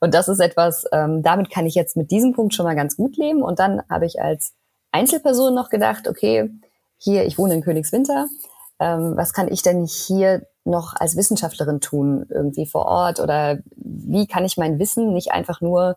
Und 0.00 0.14
das 0.14 0.28
ist 0.28 0.40
etwas, 0.40 0.84
ähm, 0.92 1.22
damit 1.22 1.50
kann 1.50 1.66
ich 1.66 1.74
jetzt 1.74 1.96
mit 1.96 2.10
diesem 2.10 2.32
Punkt 2.32 2.54
schon 2.54 2.64
mal 2.64 2.74
ganz 2.74 2.96
gut 2.96 3.16
leben. 3.16 3.42
Und 3.42 3.58
dann 3.58 3.82
habe 3.90 4.06
ich 4.06 4.20
als 4.20 4.54
Einzelperson 4.90 5.54
noch 5.54 5.68
gedacht, 5.68 6.08
okay, 6.08 6.50
hier, 6.96 7.26
ich 7.26 7.38
wohne 7.38 7.54
in 7.54 7.62
Königswinter, 7.62 8.26
ähm, 8.80 9.16
was 9.16 9.32
kann 9.32 9.52
ich 9.52 9.62
denn 9.62 9.84
hier 9.86 10.46
noch 10.64 10.94
als 10.96 11.16
Wissenschaftlerin 11.16 11.80
tun, 11.80 12.26
irgendwie 12.30 12.66
vor 12.66 12.86
Ort? 12.86 13.20
Oder 13.20 13.58
wie 13.76 14.26
kann 14.26 14.44
ich 14.44 14.56
mein 14.56 14.78
Wissen 14.78 15.12
nicht 15.12 15.32
einfach 15.32 15.60
nur 15.60 15.96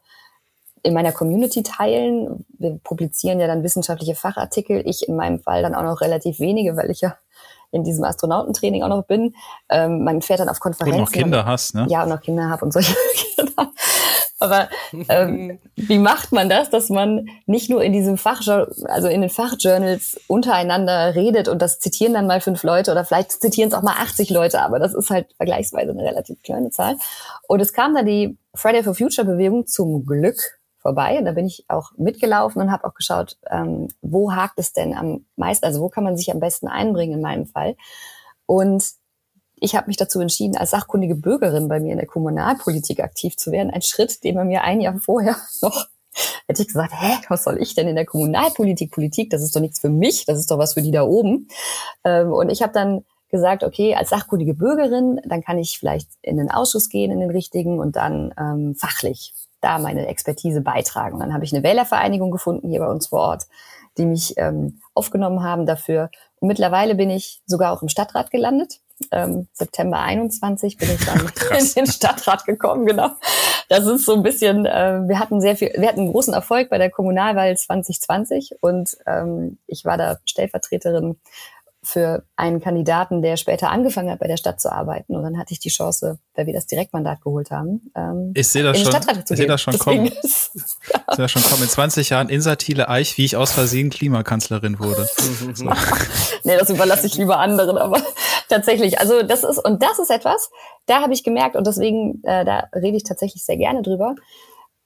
in 0.83 0.93
meiner 0.93 1.11
Community 1.11 1.63
teilen? 1.63 2.45
Wir 2.57 2.79
publizieren 2.83 3.39
ja 3.39 3.47
dann 3.47 3.63
wissenschaftliche 3.63 4.15
Fachartikel. 4.15 4.81
Ich 4.85 5.07
in 5.07 5.15
meinem 5.15 5.39
Fall 5.39 5.61
dann 5.61 5.75
auch 5.75 5.83
noch 5.83 6.01
relativ 6.01 6.39
wenige, 6.39 6.75
weil 6.77 6.89
ich 6.91 7.01
ja 7.01 7.15
in 7.71 7.83
diesem 7.83 8.03
Astronautentraining 8.03 8.83
auch 8.83 8.89
noch 8.89 9.05
bin. 9.05 9.33
Ähm, 9.69 10.03
man 10.03 10.21
fährt 10.21 10.39
dann 10.39 10.49
auf 10.49 10.59
Konferenzen. 10.59 10.99
Und 10.99 11.05
noch 11.05 11.11
Kinder 11.11 11.45
hast, 11.45 11.73
ne? 11.73 11.87
Ja, 11.89 12.03
und 12.03 12.09
noch 12.09 12.21
Kinder 12.21 12.49
habe 12.49 12.65
und 12.65 12.73
solche 12.73 12.95
Kinder. 13.35 13.71
Aber 14.39 14.69
ähm, 15.07 15.59
wie 15.75 15.99
macht 15.99 16.31
man 16.31 16.49
das, 16.49 16.69
dass 16.69 16.89
man 16.89 17.29
nicht 17.45 17.69
nur 17.69 17.83
in 17.83 17.93
diesem 17.93 18.17
Fach, 18.17 18.41
also 18.85 19.07
in 19.07 19.21
den 19.21 19.29
Fachjournals 19.29 20.19
untereinander 20.27 21.15
redet 21.15 21.47
und 21.47 21.61
das 21.61 21.79
zitieren 21.79 22.13
dann 22.13 22.27
mal 22.27 22.41
fünf 22.41 22.63
Leute 22.63 22.91
oder 22.91 23.05
vielleicht 23.05 23.31
zitieren 23.31 23.69
es 23.69 23.75
auch 23.75 23.83
mal 23.83 23.95
80 23.99 24.29
Leute, 24.31 24.61
aber 24.61 24.79
das 24.79 24.93
ist 24.93 25.09
halt 25.09 25.27
vergleichsweise 25.37 25.91
eine 25.91 26.03
relativ 26.03 26.41
kleine 26.43 26.71
Zahl. 26.71 26.97
Und 27.47 27.61
es 27.61 27.71
kam 27.71 27.93
da 27.93 28.03
die 28.03 28.37
Friday 28.55 28.83
for 28.83 28.95
Future 28.95 29.25
Bewegung 29.25 29.67
zum 29.67 30.05
Glück 30.05 30.59
vorbei. 30.81 31.17
Und 31.19 31.25
da 31.25 31.31
bin 31.31 31.45
ich 31.45 31.65
auch 31.67 31.91
mitgelaufen 31.97 32.61
und 32.61 32.71
habe 32.71 32.85
auch 32.85 32.93
geschaut, 32.93 33.37
ähm, 33.49 33.87
wo 34.01 34.33
hakt 34.33 34.59
es 34.59 34.73
denn 34.73 34.95
am 34.95 35.25
meisten, 35.35 35.65
also 35.65 35.81
wo 35.81 35.89
kann 35.89 36.03
man 36.03 36.17
sich 36.17 36.31
am 36.31 36.39
besten 36.39 36.67
einbringen 36.67 37.15
in 37.15 37.21
meinem 37.21 37.45
Fall. 37.45 37.75
Und 38.45 38.83
ich 39.55 39.75
habe 39.75 39.87
mich 39.87 39.97
dazu 39.97 40.19
entschieden, 40.19 40.57
als 40.57 40.71
sachkundige 40.71 41.15
Bürgerin 41.15 41.67
bei 41.67 41.79
mir 41.79 41.91
in 41.91 41.99
der 41.99 42.07
Kommunalpolitik 42.07 42.99
aktiv 42.99 43.37
zu 43.37 43.51
werden. 43.51 43.71
Ein 43.71 43.83
Schritt, 43.83 44.23
den 44.23 44.35
man 44.35 44.47
mir 44.47 44.63
ein 44.63 44.81
Jahr 44.81 44.97
vorher 44.97 45.35
noch 45.61 45.87
hätte 46.47 46.61
ich 46.61 46.67
gesagt, 46.67 46.93
hä, 46.93 47.17
was 47.29 47.43
soll 47.43 47.61
ich 47.61 47.73
denn 47.73 47.87
in 47.87 47.95
der 47.95 48.05
Kommunalpolitik? 48.05 48.91
Politik, 48.91 49.29
das 49.29 49.41
ist 49.41 49.55
doch 49.55 49.61
nichts 49.61 49.79
für 49.79 49.89
mich, 49.89 50.25
das 50.25 50.39
ist 50.39 50.51
doch 50.51 50.57
was 50.57 50.73
für 50.73 50.81
die 50.81 50.91
da 50.91 51.03
oben. 51.03 51.47
Ähm, 52.03 52.33
und 52.33 52.49
ich 52.49 52.61
habe 52.61 52.73
dann 52.73 53.05
gesagt, 53.29 53.63
okay, 53.63 53.95
als 53.95 54.09
sachkundige 54.09 54.53
Bürgerin, 54.53 55.21
dann 55.25 55.41
kann 55.41 55.57
ich 55.57 55.79
vielleicht 55.79 56.09
in 56.21 56.37
den 56.37 56.51
Ausschuss 56.51 56.89
gehen, 56.89 57.11
in 57.11 57.21
den 57.21 57.31
richtigen 57.31 57.79
und 57.79 57.95
dann 57.95 58.33
ähm, 58.37 58.75
fachlich 58.75 59.33
da 59.61 59.79
meine 59.79 60.07
Expertise 60.07 60.61
beitragen. 60.61 61.15
Und 61.15 61.21
dann 61.21 61.33
habe 61.33 61.45
ich 61.45 61.53
eine 61.53 61.63
Wählervereinigung 61.63 62.31
gefunden 62.31 62.69
hier 62.69 62.79
bei 62.79 62.87
uns 62.87 63.07
vor 63.07 63.19
Ort, 63.19 63.47
die 63.97 64.05
mich 64.05 64.33
ähm, 64.37 64.81
aufgenommen 64.93 65.43
haben 65.43 65.65
dafür. 65.65 66.09
Und 66.39 66.47
mittlerweile 66.47 66.95
bin 66.95 67.09
ich 67.09 67.41
sogar 67.45 67.71
auch 67.71 67.81
im 67.81 67.89
Stadtrat 67.89 68.31
gelandet. 68.31 68.79
Ähm, 69.11 69.47
September 69.53 69.99
21 69.99 70.77
bin 70.77 70.89
ich 70.91 71.05
dann 71.05 71.19
in 71.57 71.65
den 71.75 71.87
Stadtrat 71.87 72.45
gekommen, 72.45 72.85
genau. 72.85 73.09
Das 73.69 73.87
ist 73.87 74.05
so 74.05 74.13
ein 74.13 74.23
bisschen, 74.23 74.65
äh, 74.65 75.01
wir 75.07 75.17
hatten 75.17 75.41
sehr 75.41 75.55
viel, 75.55 75.73
wir 75.75 75.87
hatten 75.87 76.01
einen 76.01 76.11
großen 76.11 76.33
Erfolg 76.33 76.69
bei 76.69 76.77
der 76.77 76.91
Kommunalwahl 76.91 77.55
2020 77.55 78.57
und 78.61 78.97
ähm, 79.07 79.57
ich 79.65 79.85
war 79.85 79.97
da 79.97 80.17
Stellvertreterin 80.25 81.17
für 81.83 82.23
einen 82.35 82.61
Kandidaten, 82.61 83.23
der 83.23 83.37
später 83.37 83.71
angefangen 83.71 84.11
hat, 84.11 84.19
bei 84.19 84.27
der 84.27 84.37
Stadt 84.37 84.61
zu 84.61 84.71
arbeiten. 84.71 85.15
Und 85.15 85.23
dann 85.23 85.37
hatte 85.39 85.53
ich 85.53 85.59
die 85.59 85.69
Chance, 85.69 86.19
weil 86.35 86.45
wir 86.45 86.53
das 86.53 86.67
Direktmandat 86.67 87.21
geholt 87.21 87.49
haben, 87.49 87.91
ähm, 87.95 88.33
ich 88.35 88.47
sehe 88.47 88.61
das 88.61 88.79
schon, 88.79 88.95
ich 88.95 89.37
sehe 89.37 89.47
das 89.47 89.61
schon 89.61 89.79
kommen. 89.79 90.05
Ist, 90.05 90.51
ja. 90.93 90.99
Ich 91.09 91.15
sehe 91.15 91.23
das 91.23 91.31
schon 91.31 91.41
kommen. 91.41 91.63
In 91.63 91.69
20 91.69 92.09
Jahren 92.09 92.29
Insatile 92.29 92.87
Eich, 92.87 93.17
wie 93.17 93.25
ich 93.25 93.35
aus 93.35 93.51
Versehen 93.51 93.89
Klimakanzlerin 93.89 94.79
wurde. 94.79 95.09
nee, 96.43 96.55
das 96.55 96.69
überlasse 96.69 97.07
ich 97.07 97.17
lieber 97.17 97.39
anderen, 97.39 97.77
aber 97.77 97.99
tatsächlich. 98.49 98.99
Also 98.99 99.23
das 99.23 99.43
ist, 99.43 99.57
und 99.57 99.81
das 99.81 99.97
ist 99.97 100.11
etwas, 100.11 100.51
da 100.85 101.01
habe 101.01 101.13
ich 101.13 101.23
gemerkt, 101.23 101.55
und 101.55 101.65
deswegen, 101.65 102.21
äh, 102.23 102.45
da 102.45 102.69
rede 102.75 102.97
ich 102.97 103.03
tatsächlich 103.03 103.43
sehr 103.43 103.57
gerne 103.57 103.81
drüber, 103.81 104.15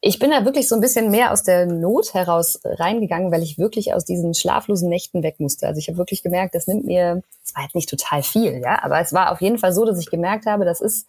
ich 0.07 0.19
bin 0.19 0.29
da 0.29 0.45
wirklich 0.45 0.67
so 0.67 0.75
ein 0.75 0.81
bisschen 0.81 1.09
mehr 1.09 1.31
aus 1.31 1.41
der 1.41 1.65
Not 1.65 2.13
heraus 2.13 2.59
reingegangen, 2.63 3.31
weil 3.31 3.41
ich 3.41 3.57
wirklich 3.57 3.95
aus 3.95 4.05
diesen 4.05 4.35
schlaflosen 4.35 4.87
Nächten 4.87 5.23
weg 5.23 5.39
musste. 5.39 5.65
Also 5.65 5.79
ich 5.79 5.87
habe 5.87 5.97
wirklich 5.97 6.21
gemerkt, 6.21 6.53
das 6.53 6.67
nimmt 6.67 6.85
mir, 6.85 7.23
es 7.43 7.55
war 7.55 7.63
jetzt 7.63 7.73
nicht 7.73 7.89
total 7.89 8.21
viel, 8.21 8.61
ja, 8.61 8.83
aber 8.83 8.99
es 8.99 9.13
war 9.13 9.31
auf 9.31 9.41
jeden 9.41 9.57
Fall 9.57 9.73
so, 9.73 9.83
dass 9.83 9.99
ich 9.99 10.11
gemerkt 10.11 10.45
habe, 10.45 10.63
das 10.63 10.79
ist, 10.79 11.07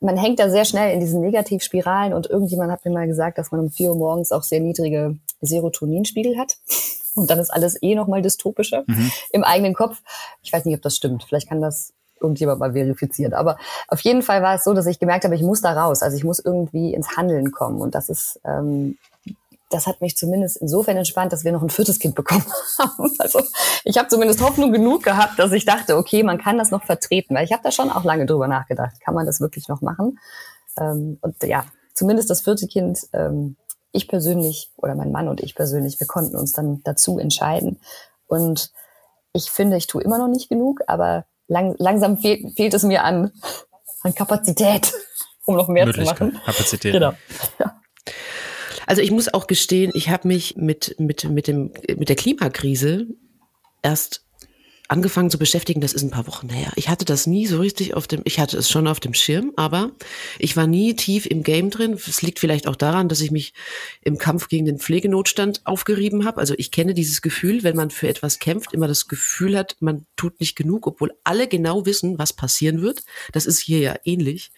man 0.00 0.16
hängt 0.16 0.40
da 0.40 0.50
sehr 0.50 0.64
schnell 0.64 0.92
in 0.94 0.98
diesen 0.98 1.20
Negativspiralen 1.20 2.12
und 2.12 2.26
irgendjemand 2.28 2.72
hat 2.72 2.84
mir 2.84 2.90
mal 2.90 3.06
gesagt, 3.06 3.38
dass 3.38 3.52
man 3.52 3.60
um 3.60 3.70
vier 3.70 3.90
Uhr 3.90 3.98
morgens 3.98 4.32
auch 4.32 4.42
sehr 4.42 4.58
niedrige 4.58 5.16
Serotoninspiegel 5.40 6.36
hat. 6.36 6.56
Und 7.14 7.30
dann 7.30 7.38
ist 7.38 7.50
alles 7.50 7.80
eh 7.80 7.94
nochmal 7.94 8.22
dystopischer 8.22 8.82
mhm. 8.88 9.12
im 9.30 9.44
eigenen 9.44 9.74
Kopf. 9.74 10.02
Ich 10.42 10.52
weiß 10.52 10.64
nicht, 10.64 10.74
ob 10.74 10.82
das 10.82 10.96
stimmt. 10.96 11.22
Vielleicht 11.22 11.48
kann 11.48 11.60
das 11.60 11.92
irgendjemand 12.24 12.58
mal 12.58 12.72
verifiziert. 12.72 13.34
Aber 13.34 13.56
auf 13.88 14.00
jeden 14.00 14.22
Fall 14.22 14.42
war 14.42 14.54
es 14.54 14.64
so, 14.64 14.72
dass 14.72 14.86
ich 14.86 14.98
gemerkt 14.98 15.24
habe, 15.24 15.34
ich 15.34 15.42
muss 15.42 15.60
da 15.60 15.72
raus. 15.72 16.02
Also 16.02 16.16
ich 16.16 16.24
muss 16.24 16.38
irgendwie 16.40 16.94
ins 16.94 17.16
Handeln 17.16 17.52
kommen. 17.52 17.80
Und 17.80 17.94
das 17.94 18.08
ist, 18.08 18.40
ähm, 18.44 18.98
das 19.70 19.86
hat 19.86 20.00
mich 20.00 20.16
zumindest 20.16 20.56
insofern 20.56 20.96
entspannt, 20.96 21.32
dass 21.32 21.44
wir 21.44 21.52
noch 21.52 21.62
ein 21.62 21.70
viertes 21.70 21.98
Kind 21.98 22.14
bekommen 22.14 22.44
haben. 22.78 23.10
Also 23.18 23.40
ich 23.84 23.98
habe 23.98 24.08
zumindest 24.08 24.40
Hoffnung 24.42 24.72
genug 24.72 25.02
gehabt, 25.02 25.38
dass 25.38 25.52
ich 25.52 25.64
dachte, 25.64 25.96
okay, 25.96 26.22
man 26.22 26.38
kann 26.38 26.58
das 26.58 26.70
noch 26.70 26.84
vertreten. 26.84 27.34
Weil 27.34 27.44
ich 27.44 27.52
habe 27.52 27.62
da 27.62 27.70
schon 27.70 27.90
auch 27.90 28.04
lange 28.04 28.26
drüber 28.26 28.48
nachgedacht. 28.48 29.00
Kann 29.04 29.14
man 29.14 29.26
das 29.26 29.40
wirklich 29.40 29.68
noch 29.68 29.82
machen? 29.82 30.18
Ähm, 30.78 31.18
und 31.20 31.42
ja, 31.42 31.64
zumindest 31.92 32.30
das 32.30 32.42
vierte 32.42 32.66
Kind, 32.66 33.00
ähm, 33.12 33.56
ich 33.92 34.08
persönlich 34.08 34.72
oder 34.76 34.94
mein 34.94 35.12
Mann 35.12 35.28
und 35.28 35.40
ich 35.40 35.54
persönlich, 35.54 36.00
wir 36.00 36.06
konnten 36.06 36.36
uns 36.36 36.52
dann 36.52 36.80
dazu 36.82 37.18
entscheiden. 37.18 37.78
Und 38.26 38.72
ich 39.32 39.50
finde, 39.50 39.76
ich 39.76 39.86
tue 39.86 40.02
immer 40.02 40.18
noch 40.18 40.28
nicht 40.28 40.48
genug, 40.48 40.80
aber 40.86 41.26
lang, 41.48 41.74
langsam 41.78 42.18
fehl, 42.18 42.50
fehlt 42.56 42.74
es 42.74 42.82
mir 42.82 43.04
an, 43.04 43.32
an 44.02 44.14
Kapazität, 44.14 44.92
um 45.44 45.56
noch 45.56 45.68
mehr 45.68 45.92
zu 45.92 46.02
machen. 46.02 46.40
Kapazität. 46.44 46.92
Genau. 46.92 47.12
Ja. 47.58 47.80
Also 48.86 49.00
ich 49.00 49.10
muss 49.10 49.32
auch 49.32 49.46
gestehen, 49.46 49.92
ich 49.94 50.10
habe 50.10 50.28
mich 50.28 50.56
mit, 50.56 50.96
mit, 50.98 51.24
mit, 51.24 51.46
dem, 51.46 51.72
mit 51.96 52.08
der 52.08 52.16
Klimakrise 52.16 53.06
erst 53.82 54.23
angefangen 54.94 55.28
zu 55.28 55.38
beschäftigen, 55.38 55.80
das 55.80 55.92
ist 55.92 56.04
ein 56.04 56.12
paar 56.12 56.28
Wochen 56.28 56.48
her. 56.48 56.70
Ich 56.76 56.88
hatte 56.88 57.04
das 57.04 57.26
nie 57.26 57.48
so 57.48 57.58
richtig 57.58 57.94
auf 57.94 58.06
dem, 58.06 58.22
ich 58.22 58.38
hatte 58.38 58.56
es 58.56 58.70
schon 58.70 58.86
auf 58.86 59.00
dem 59.00 59.12
Schirm, 59.12 59.52
aber 59.56 59.90
ich 60.38 60.56
war 60.56 60.68
nie 60.68 60.94
tief 60.94 61.26
im 61.26 61.42
Game 61.42 61.70
drin. 61.70 61.94
Es 61.94 62.22
liegt 62.22 62.38
vielleicht 62.38 62.68
auch 62.68 62.76
daran, 62.76 63.08
dass 63.08 63.20
ich 63.20 63.32
mich 63.32 63.54
im 64.02 64.18
Kampf 64.18 64.46
gegen 64.46 64.66
den 64.66 64.78
Pflegenotstand 64.78 65.62
aufgerieben 65.64 66.24
habe. 66.24 66.38
Also 66.38 66.54
ich 66.58 66.70
kenne 66.70 66.94
dieses 66.94 67.22
Gefühl, 67.22 67.64
wenn 67.64 67.74
man 67.74 67.90
für 67.90 68.06
etwas 68.06 68.38
kämpft, 68.38 68.72
immer 68.72 68.86
das 68.86 69.08
Gefühl 69.08 69.58
hat, 69.58 69.74
man 69.80 70.06
tut 70.14 70.38
nicht 70.38 70.54
genug, 70.54 70.86
obwohl 70.86 71.12
alle 71.24 71.48
genau 71.48 71.86
wissen, 71.86 72.16
was 72.16 72.32
passieren 72.32 72.80
wird. 72.80 73.02
Das 73.32 73.46
ist 73.46 73.58
hier 73.58 73.80
ja 73.80 73.96
ähnlich. 74.04 74.52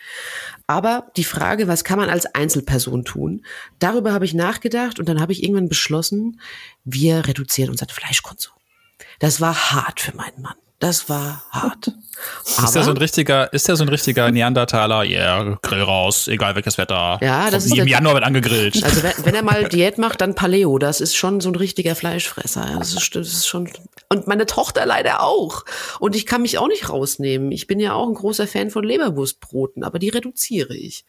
Aber 0.67 1.11
die 1.17 1.25
Frage, 1.25 1.67
was 1.67 1.83
kann 1.83 1.99
man 1.99 2.11
als 2.11 2.27
Einzelperson 2.27 3.07
tun? 3.07 3.47
Darüber 3.79 4.13
habe 4.13 4.27
ich 4.27 4.35
nachgedacht 4.35 5.01
und 5.01 5.09
dann 5.09 5.19
habe 5.19 5.33
ich 5.33 5.43
irgendwann 5.43 5.71
beschlossen, 5.71 6.43
wir 6.85 7.27
reduzieren 7.27 7.71
unseren 7.71 7.89
Fleischkonsum. 7.89 8.56
Das 9.19 9.41
war 9.41 9.73
hart 9.73 10.01
für 10.01 10.15
meinen 10.17 10.43
Mann. 10.43 10.57
Das 10.79 11.09
war 11.09 11.43
hart. 11.51 11.89
Aber, 12.57 12.67
ist 12.67 12.75
der 12.75 12.83
so 12.83 12.91
ein 12.91 12.99
richtiger, 12.99 13.51
ist 13.53 13.67
der 13.67 13.77
so 13.77 13.85
ein 13.85 13.89
richtiger 13.89 14.31
Neandertaler? 14.31 15.05
Ja, 15.05 15.43
yeah, 15.43 15.59
Grill 15.63 15.81
raus, 15.81 16.29
egal 16.29 16.55
welches 16.55 16.77
Wetter. 16.77 17.19
Ja, 17.23 17.51
das 17.51 17.67
Im 17.67 17.73
ist 17.73 17.79
im 17.79 17.89
Januar 17.89 18.15
wird 18.15 18.25
angegrillt. 18.25 18.85
Also 18.85 19.03
wenn, 19.03 19.13
wenn, 19.25 19.35
er 19.35 19.43
mal 19.43 19.65
Diät 19.71 19.97
macht, 19.97 20.21
dann 20.21 20.35
Paleo. 20.35 20.79
Das 20.79 21.01
ist 21.01 21.17
schon 21.17 21.41
so 21.41 21.49
ein 21.49 21.55
richtiger 21.55 21.95
Fleischfresser. 21.95 22.77
Das 22.79 22.93
ist, 22.93 23.17
das 23.17 23.29
ist 23.29 23.47
schon. 23.47 23.71
Und 24.11 24.27
meine 24.27 24.45
Tochter 24.45 24.85
leider 24.85 25.23
auch. 25.23 25.65
Und 25.99 26.15
ich 26.15 26.27
kann 26.27 26.43
mich 26.43 26.59
auch 26.59 26.69
nicht 26.69 26.91
rausnehmen. 26.91 27.53
Ich 27.53 27.67
bin 27.67 27.81
ja 27.81 27.95
auch 27.95 28.07
ein 28.07 28.15
großer 28.15 28.47
Fan 28.47 28.69
von 28.71 28.85
Leberwurstbroten, 28.85 29.83
aber 29.83 29.99
die 29.99 30.11
reduziere 30.11 30.77
ich. 30.77 31.07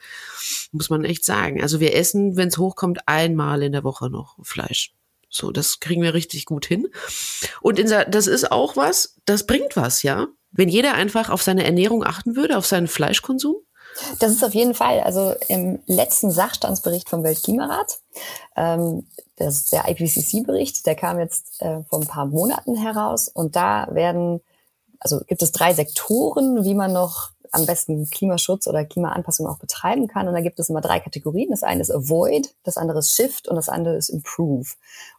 Muss 0.72 0.90
man 0.90 1.04
echt 1.04 1.26
sagen. 1.26 1.62
Also 1.62 1.82
wir 1.82 1.94
essen, 1.94 2.38
wenn 2.38 2.48
es 2.48 2.58
hochkommt, 2.58 3.00
einmal 3.06 3.64
in 3.64 3.74
der 3.74 3.84
Woche 3.84 4.10
noch 4.10 4.38
Fleisch. 4.44 4.94
So, 5.30 5.52
das 5.52 5.80
kriegen 5.80 6.02
wir 6.02 6.14
richtig 6.14 6.46
gut 6.46 6.66
hin. 6.66 6.88
Und 7.62 7.80
in, 7.80 7.88
das 8.10 8.28
ist 8.28 8.52
auch 8.52 8.76
was, 8.76 9.16
das 9.26 9.46
bringt 9.46 9.76
was, 9.76 10.04
ja. 10.04 10.28
Wenn 10.52 10.70
jeder 10.70 10.94
einfach 10.94 11.30
auf 11.30 11.44
seine 11.44 11.66
Ernährung 11.66 12.04
achten 12.04 12.36
würde, 12.36 12.58
auf 12.58 12.66
seinen 12.66 12.88
Fleischkonsum. 12.88 13.58
Das 14.20 14.32
ist 14.32 14.44
auf 14.44 14.54
jeden 14.54 14.74
Fall. 14.74 15.02
Also 15.02 15.34
im 15.48 15.80
letzten 15.88 16.32
Sachstandsbericht 16.32 17.10
vom 17.10 17.24
Weltklimarat, 17.24 18.00
ähm, 18.56 19.08
das 19.36 19.56
ist 19.56 19.74
der 19.74 19.88
IPCC-Bericht, 19.88 20.86
der 20.86 20.96
kam 20.96 21.20
jetzt 21.20 21.62
äh, 21.62 21.84
vor 21.84 22.02
ein 22.02 22.08
paar 22.08 22.26
Monaten 22.26 22.76
heraus 22.76 23.28
und 23.28 23.56
da 23.56 23.88
werden, 23.92 24.42
also 25.00 25.20
gibt 25.28 25.42
es 25.44 25.52
drei 25.52 25.74
Sektoren, 25.74 26.64
wie 26.64 26.74
man 26.74 26.94
noch 26.94 27.32
am 27.52 27.66
besten 27.66 28.10
Klimaschutz 28.10 28.68
oder 28.68 28.86
Klimaanpassung 28.86 29.48
auch 29.48 29.60
betreiben 29.60 30.08
kann. 30.08 30.28
Und 30.28 30.34
da 30.34 30.42
gibt 30.42 30.60
es 30.60 30.70
immer 30.70 30.82
drei 30.82 31.00
Kategorien. 31.00 31.50
Das 31.50 31.64
eine 31.64 31.82
ist 31.82 31.92
Avoid, 31.92 32.54
das 32.64 32.78
andere 32.78 33.00
ist 33.00 33.16
Shift 33.16 33.48
und 33.48 33.56
das 33.56 33.70
andere 33.70 33.96
ist 33.96 34.10
Improve. 34.10 34.68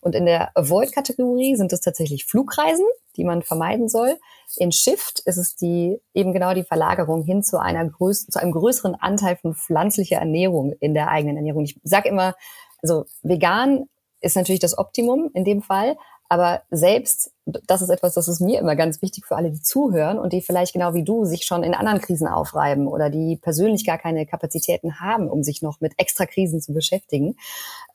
Und 0.01 0.15
in 0.15 0.27
der 0.27 0.57
Avoid-Kategorie 0.57 1.57
sind 1.57 1.73
es 1.73 1.81
tatsächlich 1.81 2.25
Flugreisen, 2.25 2.85
die 3.17 3.25
man 3.25 3.43
vermeiden 3.43 3.89
soll. 3.89 4.19
In 4.57 4.73
Shift 4.73 5.21
ist 5.21 5.37
es 5.37 5.57
die 5.57 6.01
eben 6.15 6.33
genau 6.33 6.55
die 6.55 6.65
Verlagerung 6.65 7.25
hin 7.25 7.43
zu 7.43 7.59
einer 7.59 7.85
größ 7.89 8.27
zu 8.27 8.41
einem 8.41 8.53
größeren 8.53 8.95
Anteil 8.95 9.37
von 9.37 9.55
pflanzlicher 9.55 10.17
Ernährung 10.17 10.73
in 10.81 10.95
der 10.95 11.09
eigenen 11.09 11.37
Ernährung. 11.37 11.65
Ich 11.65 11.79
sage 11.83 12.09
immer, 12.09 12.35
also 12.83 13.05
vegan 13.23 13.89
ist 14.21 14.37
natürlich 14.37 14.61
das 14.61 14.79
Optimum 14.79 15.31
in 15.35 15.45
dem 15.45 15.63
Fall, 15.63 15.97
aber 16.29 16.63
selbst, 16.71 17.33
das 17.67 17.83
ist 17.83 17.88
etwas, 17.88 18.14
das 18.14 18.28
ist 18.28 18.40
mir 18.40 18.61
immer 18.61 18.76
ganz 18.76 19.00
wichtig 19.00 19.26
für 19.26 19.37
alle, 19.37 19.50
die 19.50 19.62
zuhören 19.62 20.19
und 20.19 20.33
die 20.33 20.43
vielleicht 20.43 20.75
genau 20.75 20.95
wie 20.95 21.05
du 21.05 21.25
sich 21.25 21.45
schon 21.45 21.62
in 21.62 21.75
anderen 21.75 22.00
Krisen 22.00 22.28
aufreiben 22.28 22.87
oder 22.87 23.11
die 23.11 23.37
persönlich 23.37 23.87
gar 23.87 23.99
keine 23.99 24.26
Kapazitäten 24.26 25.00
haben, 25.00 25.28
um 25.28 25.43
sich 25.43 25.62
noch 25.62 25.81
mit 25.81 25.95
extra 25.99 26.26
Krisen 26.26 26.61
zu 26.61 26.75
beschäftigen. 26.75 27.37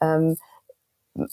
Ähm, 0.02 0.38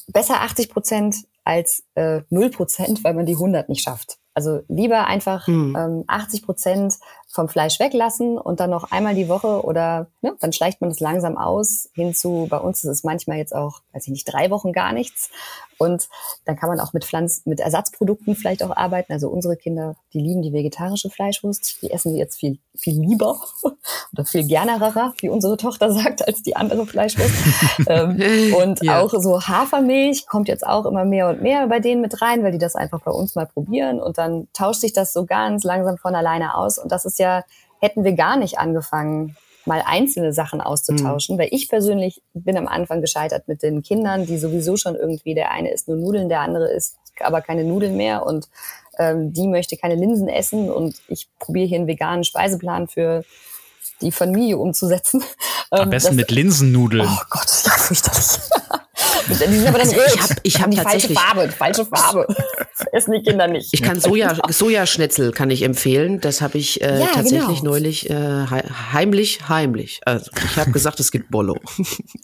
besser 0.08 0.42
80 0.42 0.70
Prozent 0.70 1.16
als 1.44 1.84
äh, 1.94 2.20
0 2.28 2.50
Prozent, 2.50 3.02
weil 3.04 3.14
man 3.14 3.26
die 3.26 3.32
100 3.32 3.68
nicht 3.68 3.82
schafft. 3.82 4.18
Also 4.34 4.60
lieber 4.68 5.06
einfach 5.06 5.46
hm. 5.46 5.76
ähm, 5.76 6.04
80 6.06 6.42
Prozent 6.42 6.94
vom 7.32 7.48
Fleisch 7.48 7.78
weglassen 7.78 8.38
und 8.38 8.58
dann 8.58 8.70
noch 8.70 8.90
einmal 8.90 9.14
die 9.14 9.28
Woche 9.28 9.64
oder 9.64 10.08
ne, 10.20 10.34
dann 10.40 10.52
schleicht 10.52 10.80
man 10.80 10.90
das 10.90 10.98
langsam 10.98 11.38
aus 11.38 11.88
hinzu. 11.92 12.48
Bei 12.50 12.58
uns 12.58 12.82
ist 12.82 12.90
es 12.90 13.04
manchmal 13.04 13.38
jetzt 13.38 13.54
auch, 13.54 13.82
weiß 13.92 14.04
ich 14.06 14.12
nicht, 14.12 14.24
drei 14.24 14.50
Wochen 14.50 14.72
gar 14.72 14.92
nichts. 14.92 15.30
Und 15.80 16.10
dann 16.44 16.56
kann 16.56 16.68
man 16.68 16.78
auch 16.78 16.92
mit 16.92 17.06
Pflanzen, 17.06 17.48
mit 17.48 17.58
Ersatzprodukten 17.58 18.36
vielleicht 18.36 18.62
auch 18.62 18.76
arbeiten. 18.76 19.14
Also 19.14 19.30
unsere 19.30 19.56
Kinder, 19.56 19.96
die 20.12 20.20
lieben 20.20 20.42
die 20.42 20.52
vegetarische 20.52 21.08
Fleischwurst. 21.08 21.80
Die 21.80 21.90
essen 21.90 22.12
die 22.12 22.18
jetzt 22.18 22.38
viel, 22.38 22.58
viel 22.74 23.00
lieber 23.00 23.40
oder 24.12 24.26
viel 24.26 24.46
gernerer, 24.46 25.14
wie 25.20 25.30
unsere 25.30 25.56
Tochter 25.56 25.90
sagt, 25.90 26.28
als 26.28 26.42
die 26.42 26.54
andere 26.54 26.84
Fleischwurst. 26.84 27.34
ähm, 27.88 28.54
und 28.60 28.82
ja. 28.82 29.00
auch 29.00 29.10
so 29.18 29.40
Hafermilch 29.40 30.26
kommt 30.26 30.48
jetzt 30.48 30.66
auch 30.66 30.84
immer 30.84 31.06
mehr 31.06 31.30
und 31.30 31.40
mehr 31.40 31.66
bei 31.68 31.80
denen 31.80 32.02
mit 32.02 32.20
rein, 32.20 32.44
weil 32.44 32.52
die 32.52 32.58
das 32.58 32.76
einfach 32.76 33.00
bei 33.00 33.10
uns 33.10 33.34
mal 33.34 33.46
probieren. 33.46 34.02
Und 34.02 34.18
dann 34.18 34.48
tauscht 34.52 34.82
sich 34.82 34.92
das 34.92 35.14
so 35.14 35.24
ganz 35.24 35.64
langsam 35.64 35.96
von 35.96 36.14
alleine 36.14 36.56
aus. 36.56 36.76
Und 36.76 36.92
das 36.92 37.06
ist 37.06 37.18
ja, 37.20 37.44
hätten 37.80 38.02
wir 38.02 38.12
gar 38.12 38.36
nicht 38.36 38.58
angefangen, 38.58 39.36
mal 39.66 39.82
einzelne 39.86 40.32
Sachen 40.32 40.60
auszutauschen, 40.60 41.36
mhm. 41.36 41.40
weil 41.40 41.48
ich 41.52 41.68
persönlich 41.68 42.22
bin 42.34 42.56
am 42.56 42.66
Anfang 42.66 43.00
gescheitert 43.00 43.46
mit 43.46 43.62
den 43.62 43.82
Kindern, 43.82 44.26
die 44.26 44.38
sowieso 44.38 44.76
schon 44.76 44.96
irgendwie, 44.96 45.34
der 45.34 45.52
eine 45.52 45.70
isst 45.70 45.86
nur 45.86 45.96
Nudeln, 45.96 46.28
der 46.28 46.40
andere 46.40 46.72
isst 46.72 46.96
aber 47.20 47.42
keine 47.42 47.64
Nudeln 47.64 47.96
mehr 47.96 48.24
und 48.24 48.48
ähm, 48.98 49.32
die 49.32 49.46
möchte 49.46 49.76
keine 49.76 49.94
Linsen 49.94 50.28
essen 50.28 50.70
und 50.70 50.96
ich 51.08 51.28
probiere 51.38 51.66
hier 51.66 51.78
einen 51.78 51.86
veganen 51.86 52.24
Speiseplan 52.24 52.88
für 52.88 53.24
die 54.00 54.12
Familie 54.12 54.56
umzusetzen. 54.56 55.22
Am 55.70 55.84
ähm, 55.84 55.90
besten 55.90 56.16
das, 56.16 56.16
mit 56.16 56.30
Linsennudeln. 56.30 57.06
Oh 57.06 57.22
Gott, 57.30 57.64
ja 57.64 57.72
fürchterlich. 57.72 58.49
Die 59.30 59.56
sind 59.56 59.68
aber 59.68 59.78
dann 59.78 59.88
also 59.88 60.00
rot. 60.00 60.06
Ich 60.14 60.20
habe 60.20 60.34
ich 60.42 60.60
hab 60.62 60.70
die 60.70 60.76
tatsächlich 60.76 61.18
falsche 61.18 61.34
Farbe, 61.34 61.52
falsche 61.52 61.86
Farbe. 61.86 62.26
Essen 62.92 63.12
die 63.12 63.22
Kinder 63.22 63.46
nicht. 63.46 63.68
Ich 63.72 63.82
kann 63.82 64.00
Soja, 64.00 64.36
Sojaschnitzel 64.48 65.32
kann 65.32 65.50
ich 65.50 65.62
empfehlen. 65.62 66.20
Das 66.20 66.40
habe 66.40 66.58
ich 66.58 66.80
äh, 66.80 67.00
ja, 67.00 67.06
tatsächlich 67.06 67.60
genau. 67.60 67.72
neulich 67.72 68.08
äh, 68.10 68.46
heimlich, 68.92 69.48
heimlich. 69.48 70.00
Also 70.04 70.30
ich 70.44 70.56
habe 70.56 70.70
gesagt, 70.70 71.00
es 71.00 71.10
gibt 71.10 71.30
Bollo. 71.30 71.56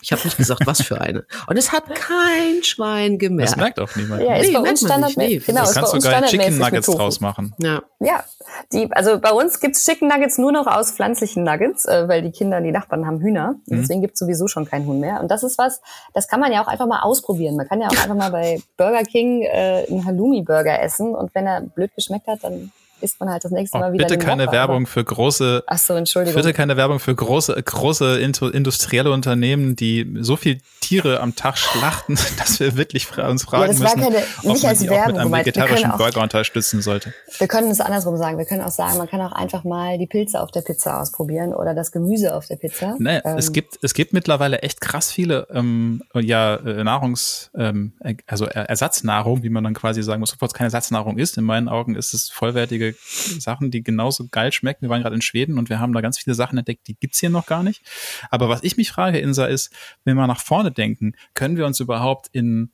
Ich 0.02 0.12
habe 0.12 0.22
nicht 0.24 0.36
gesagt, 0.36 0.66
was 0.66 0.82
für 0.82 1.00
eine. 1.00 1.26
Und 1.46 1.56
es 1.56 1.72
hat 1.72 1.84
kein 1.94 2.62
Schwein 2.62 3.18
gemerkt. 3.18 3.52
Das 3.52 3.56
merkt 3.56 3.80
auch 3.80 3.94
niemand. 3.96 4.22
Ja, 4.22 4.36
ist 4.36 4.48
nee, 4.48 4.54
bei 4.54 4.70
uns 4.70 4.80
Standard. 4.80 5.16
Nee, 5.16 5.38
genau, 5.38 5.64
du 5.64 5.72
kannst 5.72 5.92
sogar 5.92 6.22
Chicken 6.24 6.58
Nuggets 6.58 6.86
draus 6.86 7.20
machen. 7.20 7.54
Ja. 7.58 7.82
Ja, 8.00 8.24
die, 8.72 8.88
also 8.92 9.18
bei 9.18 9.30
uns 9.30 9.60
gibt's 9.60 9.84
Chicken 9.84 10.08
Nuggets 10.08 10.38
nur 10.38 10.52
noch 10.52 10.66
aus 10.66 10.92
pflanzlichen 10.92 11.44
Nuggets, 11.44 11.86
äh, 11.86 12.08
weil 12.08 12.22
die 12.22 12.30
Kinder, 12.30 12.60
die 12.60 12.72
Nachbarn 12.72 13.06
haben 13.06 13.20
Hühner. 13.20 13.56
Mhm. 13.66 13.80
Deswegen 13.80 14.00
gibt's 14.00 14.18
sowieso 14.18 14.48
schon 14.48 14.66
kein 14.66 14.86
Huhn 14.86 15.00
mehr. 15.00 15.20
Und 15.20 15.30
das 15.30 15.42
ist 15.42 15.58
was, 15.58 15.80
das 16.14 16.28
kann 16.28 16.40
man 16.40 16.52
ja 16.52 16.62
auch 16.62 16.68
einfach 16.68 16.86
mal 16.86 16.95
ausprobieren. 17.04 17.56
Man 17.56 17.68
kann 17.68 17.80
ja 17.80 17.88
auch 17.88 18.02
einfach 18.02 18.14
mal 18.14 18.30
bei 18.30 18.60
Burger 18.76 19.02
King 19.02 19.42
äh, 19.42 19.86
einen 19.88 20.04
Halloumi-Burger 20.04 20.80
essen 20.82 21.14
und 21.14 21.34
wenn 21.34 21.46
er 21.46 21.60
blöd 21.60 21.94
geschmeckt 21.94 22.26
hat, 22.26 22.44
dann 22.44 22.72
isst 23.06 23.20
man 23.20 23.30
halt 23.30 23.44
das 23.44 23.52
nächste 23.52 23.78
Mal 23.78 23.90
oh, 23.90 23.92
wieder. 23.94 24.06
Bitte 24.06 24.18
keine 24.18 24.46
Woche, 24.46 24.52
Werbung 24.52 24.86
für 24.86 25.04
große. 25.04 25.64
Ach 25.66 25.78
so, 25.78 25.94
Entschuldigung. 25.94 26.42
Bitte 26.42 26.52
keine 26.52 26.76
Werbung 26.76 26.98
für 26.98 27.14
große, 27.14 27.60
große 27.62 28.18
industrielle 28.20 29.12
Unternehmen, 29.12 29.76
die 29.76 30.16
so 30.20 30.36
viel 30.36 30.60
Tiere 30.80 31.20
am 31.20 31.36
Tag 31.36 31.56
schlachten, 31.56 32.18
dass 32.38 32.60
wir 32.60 32.76
wirklich 32.76 33.06
uns 33.18 33.44
fragen 33.44 33.62
ja, 33.62 33.68
das 33.68 33.78
müssen, 33.78 34.00
keine, 34.00 34.16
nicht 34.16 34.26
ob 34.44 34.62
man 34.62 34.66
als 34.66 34.78
die 34.80 34.90
Werbung, 34.90 35.18
auch 35.18 35.24
mit 35.24 35.34
einem 35.34 35.46
vegetarischen 35.46 35.90
auch, 35.92 35.98
Burger 35.98 36.22
unterstützen 36.22 36.82
sollte. 36.82 37.14
Wir 37.38 37.48
können 37.48 37.70
es 37.70 37.80
andersrum 37.80 38.16
sagen. 38.16 38.38
Wir 38.38 38.44
können 38.44 38.62
auch 38.62 38.70
sagen, 38.70 38.98
man 38.98 39.08
kann 39.08 39.20
auch 39.20 39.32
einfach 39.32 39.64
mal 39.64 39.98
die 39.98 40.06
Pilze 40.06 40.40
auf 40.40 40.50
der 40.50 40.62
Pizza 40.62 41.00
ausprobieren 41.00 41.54
oder 41.54 41.74
das 41.74 41.92
Gemüse 41.92 42.34
auf 42.34 42.46
der 42.46 42.56
Pizza. 42.56 42.96
Nee, 42.98 43.20
ähm, 43.24 43.38
es 43.38 43.52
gibt 43.52 43.78
es 43.82 43.94
gibt 43.94 44.12
mittlerweile 44.12 44.60
echt 44.60 44.80
krass 44.80 45.12
viele 45.12 45.46
ähm, 45.52 46.02
ja 46.14 46.56
äh, 46.56 46.82
Nahrungs 46.82 47.50
ähm, 47.56 47.92
also 48.26 48.46
Ersatznahrung, 48.46 49.42
wie 49.42 49.50
man 49.50 49.64
dann 49.64 49.74
quasi 49.74 50.02
sagen 50.02 50.20
muss, 50.20 50.32
obwohl 50.32 50.48
es 50.48 50.54
keine 50.54 50.66
Ersatznahrung 50.66 51.18
ist. 51.18 51.38
In 51.38 51.44
meinen 51.44 51.68
Augen 51.68 51.94
ist 51.94 52.14
es 52.14 52.30
vollwertige 52.30 52.95
Sachen, 53.38 53.70
die 53.70 53.82
genauso 53.82 54.26
geil 54.30 54.52
schmecken. 54.52 54.82
Wir 54.82 54.88
waren 54.88 55.02
gerade 55.02 55.14
in 55.14 55.22
Schweden 55.22 55.58
und 55.58 55.68
wir 55.68 55.78
haben 55.78 55.92
da 55.92 56.00
ganz 56.00 56.18
viele 56.18 56.34
Sachen 56.34 56.58
entdeckt, 56.58 56.86
die 56.88 56.94
gibt's 56.94 57.20
hier 57.20 57.30
noch 57.30 57.46
gar 57.46 57.62
nicht. 57.62 57.82
Aber 58.30 58.48
was 58.48 58.62
ich 58.62 58.76
mich 58.76 58.90
frage, 58.90 59.18
Insa, 59.18 59.46
ist, 59.46 59.70
wenn 60.04 60.16
wir 60.16 60.26
nach 60.26 60.40
vorne 60.40 60.72
denken, 60.72 61.14
können 61.34 61.56
wir 61.56 61.66
uns 61.66 61.80
überhaupt 61.80 62.28
in 62.32 62.70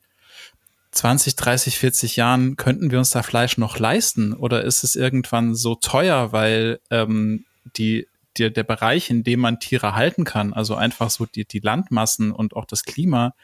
20, 0.91 1.35
30, 1.35 1.79
40 1.79 2.15
Jahren, 2.15 2.55
könnten 2.55 2.91
wir 2.91 2.99
uns 2.99 3.09
da 3.09 3.23
Fleisch 3.23 3.57
noch 3.57 3.79
leisten? 3.79 4.33
Oder 4.33 4.63
ist 4.63 4.83
es 4.83 4.95
irgendwann 4.95 5.55
so 5.55 5.75
teuer, 5.75 6.31
weil 6.31 6.79
ähm, 6.91 7.45
die 7.75 8.07
der, 8.37 8.49
der 8.49 8.63
Bereich, 8.63 9.09
in 9.09 9.23
dem 9.23 9.39
man 9.39 9.59
Tiere 9.59 9.95
halten 9.95 10.23
kann, 10.23 10.53
also 10.53 10.75
einfach 10.75 11.09
so 11.09 11.25
die, 11.25 11.45
die 11.45 11.59
Landmassen 11.59 12.31
und 12.31 12.55
auch 12.55 12.65
das 12.65 12.83
Klima, 12.83 13.35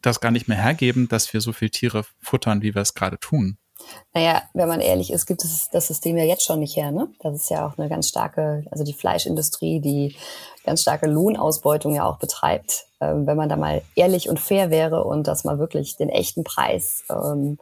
das 0.00 0.20
gar 0.20 0.30
nicht 0.30 0.48
mehr 0.48 0.56
hergeben, 0.56 1.08
dass 1.08 1.32
wir 1.32 1.40
so 1.40 1.52
viel 1.52 1.70
Tiere 1.70 2.04
futtern, 2.20 2.62
wie 2.62 2.74
wir 2.74 2.82
es 2.82 2.94
gerade 2.94 3.18
tun. 3.18 3.58
Naja, 4.14 4.42
wenn 4.54 4.68
man 4.68 4.80
ehrlich 4.80 5.12
ist, 5.12 5.26
gibt 5.26 5.44
es 5.44 5.68
das 5.70 5.86
System 5.86 6.16
ja 6.16 6.24
jetzt 6.24 6.44
schon 6.44 6.60
nicht 6.60 6.76
her. 6.76 6.90
Ne? 6.90 7.08
Das 7.20 7.34
ist 7.34 7.50
ja 7.50 7.66
auch 7.66 7.78
eine 7.78 7.88
ganz 7.88 8.08
starke, 8.08 8.64
also 8.70 8.84
die 8.84 8.92
Fleischindustrie, 8.92 9.80
die 9.80 10.16
ganz 10.64 10.82
starke 10.82 11.06
Lohnausbeutung 11.06 11.94
ja 11.94 12.04
auch 12.04 12.18
betreibt. 12.18 12.86
Ähm, 13.00 13.26
wenn 13.26 13.36
man 13.36 13.48
da 13.48 13.56
mal 13.56 13.82
ehrlich 13.94 14.28
und 14.28 14.40
fair 14.40 14.70
wäre 14.70 15.04
und 15.04 15.26
dass 15.26 15.44
man 15.44 15.58
wirklich 15.58 15.96
den 15.96 16.08
echten 16.08 16.44
Preis 16.44 17.04
ähm, 17.10 17.58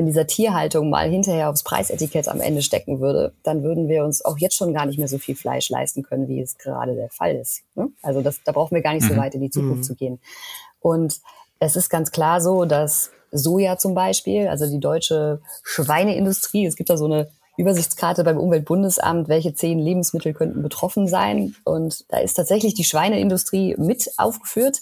in 0.00 0.06
dieser 0.06 0.26
Tierhaltung 0.26 0.88
mal 0.88 1.10
hinterher 1.10 1.50
aufs 1.50 1.62
Preisetikett 1.62 2.26
am 2.28 2.40
Ende 2.40 2.62
stecken 2.62 3.00
würde, 3.00 3.34
dann 3.42 3.62
würden 3.62 3.88
wir 3.88 4.02
uns 4.02 4.24
auch 4.24 4.38
jetzt 4.38 4.56
schon 4.56 4.72
gar 4.72 4.86
nicht 4.86 4.98
mehr 4.98 5.08
so 5.08 5.18
viel 5.18 5.36
Fleisch 5.36 5.68
leisten 5.68 6.02
können, 6.02 6.26
wie 6.26 6.40
es 6.40 6.56
gerade 6.56 6.94
der 6.94 7.10
Fall 7.10 7.36
ist. 7.36 7.62
Ne? 7.74 7.88
Also 8.00 8.22
das, 8.22 8.40
da 8.42 8.52
brauchen 8.52 8.74
wir 8.74 8.82
gar 8.82 8.94
nicht 8.94 9.04
mhm. 9.04 9.14
so 9.14 9.16
weit 9.18 9.34
in 9.34 9.42
die 9.42 9.50
Zukunft 9.50 9.80
mhm. 9.80 9.82
zu 9.82 9.94
gehen. 9.94 10.20
Und 10.80 11.20
es 11.58 11.76
ist 11.76 11.90
ganz 11.90 12.10
klar 12.10 12.40
so, 12.40 12.64
dass 12.64 13.10
Soja 13.32 13.78
zum 13.78 13.94
Beispiel, 13.94 14.48
also 14.48 14.68
die 14.68 14.80
deutsche 14.80 15.40
Schweineindustrie. 15.62 16.66
Es 16.66 16.74
gibt 16.76 16.90
da 16.90 16.96
so 16.96 17.04
eine 17.06 17.28
Übersichtskarte 17.56 18.24
beim 18.24 18.38
Umweltbundesamt, 18.38 19.28
welche 19.28 19.54
zehn 19.54 19.78
Lebensmittel 19.78 20.32
könnten 20.32 20.62
betroffen 20.62 21.06
sein. 21.06 21.54
Und 21.64 22.10
da 22.10 22.18
ist 22.18 22.34
tatsächlich 22.34 22.74
die 22.74 22.82
Schweineindustrie 22.84 23.76
mit 23.78 24.10
aufgeführt, 24.16 24.78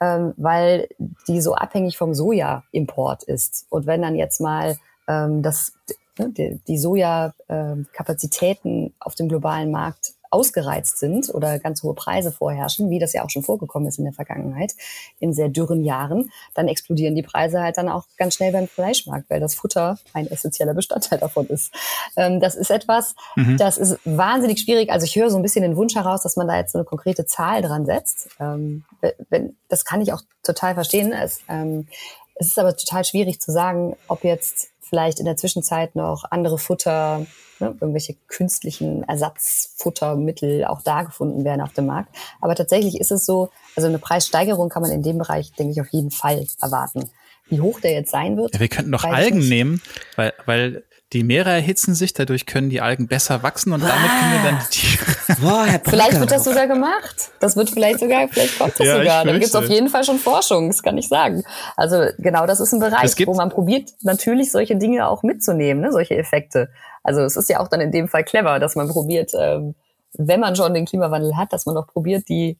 ähm, 0.00 0.34
weil 0.36 0.88
die 1.28 1.40
so 1.40 1.54
abhängig 1.54 1.96
vom 1.98 2.14
Sojaimport 2.14 3.22
ist. 3.24 3.66
Und 3.70 3.86
wenn 3.86 4.02
dann 4.02 4.16
jetzt 4.16 4.40
mal 4.40 4.76
ähm, 5.08 5.42
das, 5.42 5.72
ne, 6.18 6.30
die, 6.30 6.60
die 6.66 6.78
Sojakapazitäten 6.78 8.94
auf 8.98 9.14
dem 9.14 9.28
globalen 9.28 9.70
Markt 9.70 10.14
ausgereizt 10.32 10.98
sind 10.98 11.32
oder 11.34 11.58
ganz 11.58 11.82
hohe 11.82 11.94
Preise 11.94 12.32
vorherrschen, 12.32 12.90
wie 12.90 12.98
das 12.98 13.12
ja 13.12 13.24
auch 13.24 13.30
schon 13.30 13.42
vorgekommen 13.42 13.88
ist 13.88 13.98
in 13.98 14.04
der 14.04 14.12
Vergangenheit, 14.12 14.74
in 15.20 15.32
sehr 15.32 15.48
dürren 15.48 15.84
Jahren, 15.84 16.30
dann 16.54 16.68
explodieren 16.68 17.14
die 17.14 17.22
Preise 17.22 17.60
halt 17.60 17.76
dann 17.76 17.88
auch 17.88 18.06
ganz 18.16 18.34
schnell 18.34 18.52
beim 18.52 18.66
Fleischmarkt, 18.66 19.28
weil 19.28 19.40
das 19.40 19.54
Futter 19.54 19.98
ein 20.12 20.26
essentieller 20.26 20.74
Bestandteil 20.74 21.18
davon 21.18 21.46
ist. 21.48 21.72
Ähm, 22.16 22.40
das 22.40 22.54
ist 22.54 22.70
etwas, 22.70 23.14
mhm. 23.36 23.56
das 23.56 23.78
ist 23.78 23.98
wahnsinnig 24.04 24.60
schwierig. 24.60 24.90
Also 24.90 25.04
ich 25.04 25.16
höre 25.16 25.30
so 25.30 25.36
ein 25.36 25.42
bisschen 25.42 25.62
den 25.62 25.76
Wunsch 25.76 25.94
heraus, 25.94 26.22
dass 26.22 26.36
man 26.36 26.48
da 26.48 26.56
jetzt 26.56 26.72
so 26.72 26.78
eine 26.78 26.84
konkrete 26.84 27.26
Zahl 27.26 27.62
dran 27.62 27.86
setzt. 27.86 28.30
Ähm, 28.40 28.84
wenn, 29.28 29.56
das 29.68 29.84
kann 29.84 30.00
ich 30.00 30.12
auch 30.12 30.22
total 30.42 30.74
verstehen. 30.74 31.12
Es, 31.12 31.40
ähm, 31.48 31.86
es 32.34 32.48
ist 32.48 32.58
aber 32.58 32.76
total 32.76 33.04
schwierig 33.04 33.40
zu 33.40 33.52
sagen, 33.52 33.96
ob 34.08 34.24
jetzt 34.24 34.68
vielleicht 34.80 35.18
in 35.18 35.24
der 35.24 35.36
Zwischenzeit 35.36 35.96
noch 35.96 36.24
andere 36.30 36.58
Futter 36.58 37.26
ne, 37.60 37.74
irgendwelche 37.80 38.14
künstlichen 38.28 39.04
Ersatzfuttermittel 39.04 40.64
auch 40.64 40.82
da 40.82 41.02
gefunden 41.02 41.44
werden 41.44 41.62
auf 41.62 41.72
dem 41.72 41.86
Markt. 41.86 42.14
Aber 42.40 42.54
tatsächlich 42.54 43.00
ist 43.00 43.10
es 43.10 43.24
so, 43.24 43.50
also 43.74 43.88
eine 43.88 43.98
Preissteigerung 43.98 44.68
kann 44.68 44.82
man 44.82 44.90
in 44.90 45.02
dem 45.02 45.18
Bereich, 45.18 45.52
denke 45.52 45.72
ich, 45.72 45.80
auf 45.80 45.88
jeden 45.92 46.10
Fall 46.10 46.46
erwarten. 46.60 47.10
Wie 47.48 47.60
hoch 47.60 47.80
der 47.80 47.92
jetzt 47.92 48.10
sein 48.10 48.36
wird. 48.36 48.54
Ja, 48.54 48.60
wir 48.60 48.68
könnten 48.68 48.92
doch 48.92 49.04
Algen 49.04 49.48
nehmen, 49.48 49.82
weil, 50.16 50.32
weil 50.46 50.84
die 51.12 51.24
Meere 51.24 51.50
erhitzen 51.50 51.94
sich, 51.94 52.14
dadurch 52.14 52.46
können 52.46 52.70
die 52.70 52.80
Algen 52.80 53.06
besser 53.06 53.42
wachsen 53.42 53.72
und 53.72 53.82
damit 53.82 54.10
können 54.10 54.32
wir 54.32 54.50
dann 54.50 54.58
die 54.60 54.70
Tiere. 54.78 55.40
Boah, 55.40 55.64
Herr 55.64 55.80
vielleicht 55.84 56.18
wird 56.18 56.30
das 56.30 56.44
sogar 56.44 56.66
gemacht. 56.66 57.30
Das 57.40 57.56
wird 57.56 57.70
vielleicht 57.70 58.00
sogar, 58.00 58.28
vielleicht 58.28 58.58
kommt 58.58 58.78
das 58.78 58.86
ja, 58.86 58.98
sogar. 58.98 59.24
Dann 59.24 59.34
gibt 59.34 59.46
es 59.46 59.54
auf 59.54 59.68
jeden 59.68 59.88
Fall 59.88 60.04
schon 60.04 60.18
Forschung, 60.18 60.68
das 60.68 60.82
kann 60.82 60.96
ich 60.96 61.08
sagen. 61.08 61.44
Also 61.76 62.06
genau, 62.18 62.46
das 62.46 62.60
ist 62.60 62.72
ein 62.72 62.80
Bereich, 62.80 63.14
wo 63.26 63.34
man 63.34 63.50
probiert, 63.50 63.90
natürlich 64.00 64.50
solche 64.50 64.76
Dinge 64.76 65.08
auch 65.08 65.22
mitzunehmen, 65.22 65.82
ne, 65.82 65.92
solche 65.92 66.16
Effekte. 66.16 66.70
Also 67.02 67.22
es 67.22 67.36
ist 67.36 67.48
ja 67.50 67.60
auch 67.60 67.68
dann 67.68 67.80
in 67.80 67.92
dem 67.92 68.08
Fall 68.08 68.24
clever, 68.24 68.58
dass 68.58 68.74
man 68.74 68.88
probiert, 68.88 69.32
ähm, 69.38 69.74
wenn 70.14 70.40
man 70.40 70.56
schon 70.56 70.72
den 70.74 70.86
Klimawandel 70.86 71.36
hat, 71.36 71.52
dass 71.52 71.66
man 71.66 71.76
auch 71.76 71.86
probiert, 71.86 72.28
die 72.28 72.58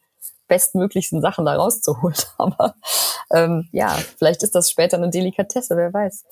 bestmöglichsten 0.49 1.23
Sachen 1.23 1.47
da 1.47 1.55
rauszuholen. 1.55 2.17
Aber 2.39 2.75
ähm, 3.33 3.69
ja, 3.73 3.97
vielleicht 4.19 4.43
ist 4.43 4.55
das 4.55 4.71
später 4.71 4.99
eine 4.99 5.09
Delikatesse, 5.09 5.77
wer 5.77 5.93
weiß. 5.93 6.25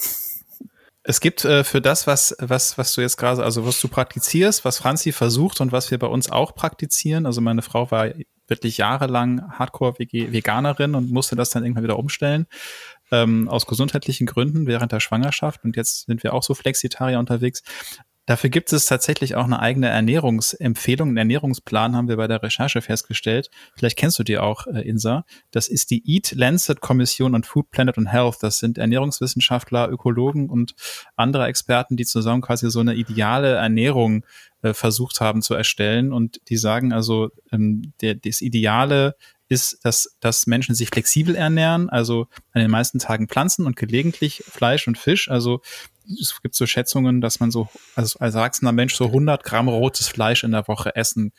Es 1.10 1.18
gibt 1.18 1.44
äh, 1.44 1.64
für 1.64 1.80
das, 1.80 2.06
was, 2.06 2.36
was, 2.38 2.78
was 2.78 2.94
du 2.94 3.00
jetzt 3.00 3.16
gerade, 3.16 3.42
also 3.42 3.66
was 3.66 3.80
du 3.80 3.88
praktizierst, 3.88 4.64
was 4.64 4.78
Franzi 4.78 5.10
versucht 5.10 5.60
und 5.60 5.72
was 5.72 5.90
wir 5.90 5.98
bei 5.98 6.06
uns 6.06 6.30
auch 6.30 6.54
praktizieren. 6.54 7.26
Also 7.26 7.40
meine 7.40 7.62
Frau 7.62 7.90
war 7.90 8.10
wirklich 8.46 8.76
jahrelang 8.76 9.42
Hardcore-Veganerin 9.58 10.94
und 10.94 11.10
musste 11.10 11.34
das 11.34 11.50
dann 11.50 11.64
irgendwann 11.64 11.82
wieder 11.82 11.98
umstellen. 11.98 12.46
Ähm, 13.10 13.48
aus 13.48 13.66
gesundheitlichen 13.66 14.24
Gründen 14.24 14.68
während 14.68 14.92
der 14.92 15.00
Schwangerschaft. 15.00 15.64
Und 15.64 15.74
jetzt 15.74 16.06
sind 16.06 16.22
wir 16.22 16.32
auch 16.32 16.44
so 16.44 16.54
Flexitarier 16.54 17.18
unterwegs. 17.18 17.64
Dafür 18.26 18.50
gibt 18.50 18.72
es 18.72 18.84
tatsächlich 18.84 19.34
auch 19.34 19.44
eine 19.44 19.60
eigene 19.60 19.88
Ernährungsempfehlung, 19.88 21.08
einen 21.08 21.16
Ernährungsplan 21.16 21.96
haben 21.96 22.08
wir 22.08 22.16
bei 22.16 22.28
der 22.28 22.42
Recherche 22.42 22.80
festgestellt. 22.80 23.50
Vielleicht 23.74 23.98
kennst 23.98 24.18
du 24.18 24.22
die 24.22 24.38
auch, 24.38 24.66
äh, 24.66 24.82
Insa. 24.82 25.24
Das 25.50 25.68
ist 25.68 25.90
die 25.90 26.02
Eat 26.06 26.32
Lancet 26.32 26.80
Kommission 26.80 27.34
und 27.34 27.46
Food 27.46 27.70
Planet 27.70 27.98
und 27.98 28.06
Health. 28.06 28.36
Das 28.42 28.58
sind 28.58 28.78
Ernährungswissenschaftler, 28.78 29.88
Ökologen 29.88 30.48
und 30.48 30.74
andere 31.16 31.46
Experten, 31.46 31.96
die 31.96 32.04
zusammen 32.04 32.42
quasi 32.42 32.70
so 32.70 32.80
eine 32.80 32.94
ideale 32.94 33.54
Ernährung 33.54 34.24
äh, 34.62 34.74
versucht 34.74 35.20
haben 35.20 35.42
zu 35.42 35.54
erstellen. 35.54 36.12
Und 36.12 36.40
die 36.48 36.56
sagen 36.56 36.92
also, 36.92 37.30
ähm, 37.50 37.94
der, 38.00 38.14
das 38.14 38.42
Ideale 38.42 39.16
ist, 39.48 39.84
dass, 39.84 40.16
dass 40.20 40.46
Menschen 40.46 40.76
sich 40.76 40.90
flexibel 40.90 41.34
ernähren, 41.34 41.90
also 41.90 42.28
an 42.52 42.62
den 42.62 42.70
meisten 42.70 43.00
Tagen 43.00 43.26
Pflanzen 43.26 43.66
und 43.66 43.74
gelegentlich 43.74 44.44
Fleisch 44.46 44.86
und 44.86 44.96
Fisch. 44.96 45.28
Also 45.28 45.60
es 46.20 46.40
gibt 46.42 46.54
so 46.54 46.66
Schätzungen, 46.66 47.20
dass 47.20 47.40
man 47.40 47.50
so 47.50 47.68
als, 47.94 48.16
als 48.16 48.34
erwachsener 48.34 48.72
Mensch 48.72 48.94
so 48.94 49.06
100 49.06 49.44
Gramm 49.44 49.68
rotes 49.68 50.08
Fleisch 50.08 50.44
in 50.44 50.52
der 50.52 50.66
Woche 50.68 50.94
essen 50.96 51.32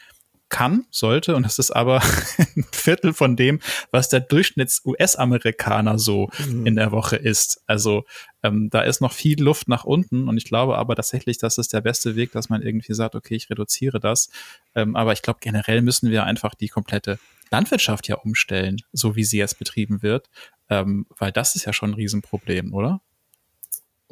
kann, 0.51 0.85
sollte. 0.91 1.35
Und 1.35 1.43
das 1.43 1.57
ist 1.57 1.71
aber 1.71 2.01
ein 2.37 2.65
Viertel 2.71 3.13
von 3.13 3.35
dem, 3.35 3.59
was 3.89 4.09
der 4.09 4.19
Durchschnitts-US-Amerikaner 4.19 5.97
so 5.97 6.29
mhm. 6.45 6.67
in 6.67 6.75
der 6.75 6.91
Woche 6.91 7.15
isst. 7.15 7.63
Also 7.65 8.03
ähm, 8.43 8.69
da 8.69 8.81
ist 8.81 9.01
noch 9.01 9.13
viel 9.13 9.41
Luft 9.41 9.67
nach 9.67 9.85
unten. 9.85 10.27
Und 10.27 10.37
ich 10.37 10.43
glaube 10.43 10.77
aber 10.77 10.95
tatsächlich, 10.95 11.39
das 11.39 11.57
ist 11.57 11.73
der 11.73 11.81
beste 11.81 12.15
Weg, 12.15 12.33
dass 12.33 12.49
man 12.49 12.61
irgendwie 12.61 12.93
sagt, 12.93 13.15
okay, 13.15 13.35
ich 13.35 13.49
reduziere 13.49 13.99
das. 13.99 14.29
Ähm, 14.75 14.95
aber 14.95 15.13
ich 15.13 15.23
glaube, 15.23 15.39
generell 15.41 15.81
müssen 15.81 16.11
wir 16.11 16.25
einfach 16.25 16.53
die 16.53 16.67
komplette 16.67 17.17
Landwirtschaft 17.49 18.07
ja 18.07 18.17
umstellen, 18.17 18.77
so 18.91 19.15
wie 19.15 19.23
sie 19.23 19.37
jetzt 19.37 19.57
betrieben 19.57 20.03
wird. 20.03 20.29
Ähm, 20.69 21.05
weil 21.17 21.31
das 21.31 21.55
ist 21.55 21.65
ja 21.65 21.73
schon 21.73 21.91
ein 21.91 21.95
Riesenproblem, 21.95 22.73
oder? 22.73 23.01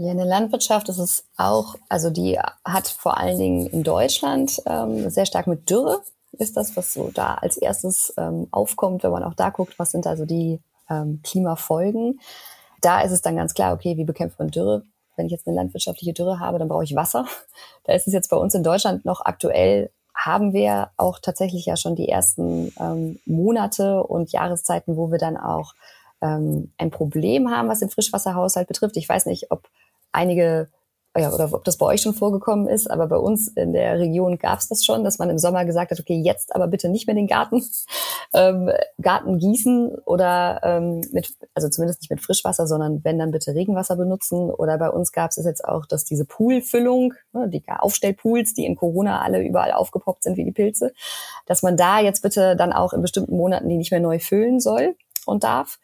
Ja, 0.02 0.12
in 0.12 0.18
der 0.18 0.26
Landwirtschaft 0.26 0.88
ist 0.88 0.98
es 0.98 1.26
auch, 1.36 1.76
also 1.90 2.10
die 2.10 2.40
hat 2.64 2.88
vor 2.88 3.18
allen 3.18 3.38
Dingen 3.38 3.68
in 3.68 3.84
Deutschland 3.84 4.62
ähm, 4.66 5.10
sehr 5.10 5.26
stark 5.26 5.46
mit 5.46 5.70
Dürre, 5.70 6.02
ist 6.32 6.56
das, 6.56 6.78
was 6.78 6.94
so 6.94 7.12
da 7.14 7.34
als 7.34 7.58
erstes 7.58 8.14
ähm, 8.16 8.48
aufkommt, 8.52 9.04
wenn 9.04 9.12
man 9.12 9.26
auch 9.26 9.34
da 9.34 9.50
guckt, 9.50 9.78
was 9.78 9.92
sind 9.92 10.08
also 10.08 10.26
die 10.26 10.62
ähm, 10.90 11.20
Klimafolgen. 11.26 12.22
Da 12.80 13.02
ist 13.02 13.12
es 13.12 13.22
dann 13.22 13.36
ganz 13.36 13.54
klar, 13.54 13.74
okay, 13.74 13.98
wie 13.98 14.06
bekämpft 14.06 14.40
man 14.40 14.50
Dürre? 14.50 14.84
Wenn 15.18 15.26
ich 15.26 15.34
jetzt 15.34 15.46
eine 15.48 15.58
landwirtschaftliche 15.58 16.14
Dürre 16.14 16.40
habe, 16.40 16.60
dann 16.60 16.70
brauche 16.70 16.86
ich 16.86 16.96
Wasser. 16.96 17.26
Da 17.84 17.92
ist 17.94 18.08
es 18.08 18.14
jetzt 18.14 18.30
bei 18.30 18.38
uns 18.38 18.54
in 18.56 18.64
Deutschland 18.64 19.04
noch 19.04 19.26
aktuell, 19.26 19.92
haben 20.16 20.54
wir 20.54 20.92
auch 20.96 21.20
tatsächlich 21.20 21.66
ja 21.66 21.76
schon 21.76 21.96
die 21.96 22.08
ersten 22.08 22.72
ähm, 22.80 23.20
Monate 23.26 24.02
und 24.04 24.32
Jahreszeiten, 24.32 24.96
wo 24.96 25.12
wir 25.12 25.18
dann 25.18 25.36
auch 25.36 25.74
ähm, 26.22 26.72
ein 26.78 26.92
Problem 26.92 27.50
haben, 27.50 27.68
was 27.68 27.80
den 27.80 27.90
Frischwasserhaushalt 27.90 28.70
betrifft. 28.70 28.96
Ich 28.96 29.10
weiß 29.10 29.26
nicht, 29.26 29.52
ob 29.52 29.68
einige 30.12 30.70
ja, 31.18 31.34
oder 31.34 31.52
ob 31.52 31.64
das 31.64 31.78
bei 31.78 31.88
euch 31.88 32.02
schon 32.02 32.14
vorgekommen 32.14 32.68
ist, 32.68 32.90
aber 32.90 33.08
bei 33.08 33.18
uns 33.18 33.48
in 33.48 33.74
der 33.74 33.98
Region 33.98 34.38
gab 34.38 34.60
es 34.60 34.68
das 34.68 34.86
schon, 34.86 35.04
dass 35.04 35.18
man 35.18 35.30
im 35.32 35.40
Sommer 35.40 35.66
gesagt 35.66 35.90
hat, 35.90 36.00
okay, 36.00 36.22
jetzt 36.22 36.56
aber 36.56 36.68
bitte 36.68 36.88
nicht 36.88 37.08
mehr 37.08 37.16
den 37.16 37.28
Garten, 37.28 37.64
ähm, 38.34 38.70
Garten 39.02 39.40
gießen 39.40 39.96
oder 40.06 40.62
ähm, 40.64 41.02
mit, 41.12 41.36
also 41.56 41.68
zumindest 41.68 42.02
nicht 42.02 42.12
mit 42.12 42.22
Frischwasser, 42.22 42.68
sondern 42.68 43.04
wenn 43.04 43.18
dann 43.18 43.32
bitte 43.32 43.56
Regenwasser 43.56 43.96
benutzen. 43.96 44.52
Oder 44.52 44.78
bei 44.78 44.90
uns 44.92 45.12
gab 45.12 45.32
es 45.32 45.44
jetzt 45.44 45.66
auch, 45.66 45.88
dass 45.88 46.06
diese 46.06 46.26
Poolfüllung, 46.26 47.16
ne, 47.34 47.50
die 47.50 47.64
Aufstellpools, 47.68 48.54
die 48.54 48.66
in 48.66 48.76
Corona 48.76 49.22
alle 49.22 49.42
überall 49.42 49.72
aufgepoppt 49.72 50.24
sind 50.24 50.38
wie 50.38 50.46
die 50.46 50.52
Pilze, 50.52 50.94
dass 51.48 51.64
man 51.64 51.76
da 51.76 52.00
jetzt 52.00 52.22
bitte 52.22 52.56
dann 52.56 52.72
auch 52.72 52.94
in 52.94 53.02
bestimmten 53.02 53.36
Monaten 53.36 53.68
die 53.68 53.78
nicht 53.78 53.92
mehr 53.92 54.00
neu 54.00 54.20
füllen 54.20 54.60
soll 54.60 54.96
und 55.26 55.44
darf. 55.44 55.80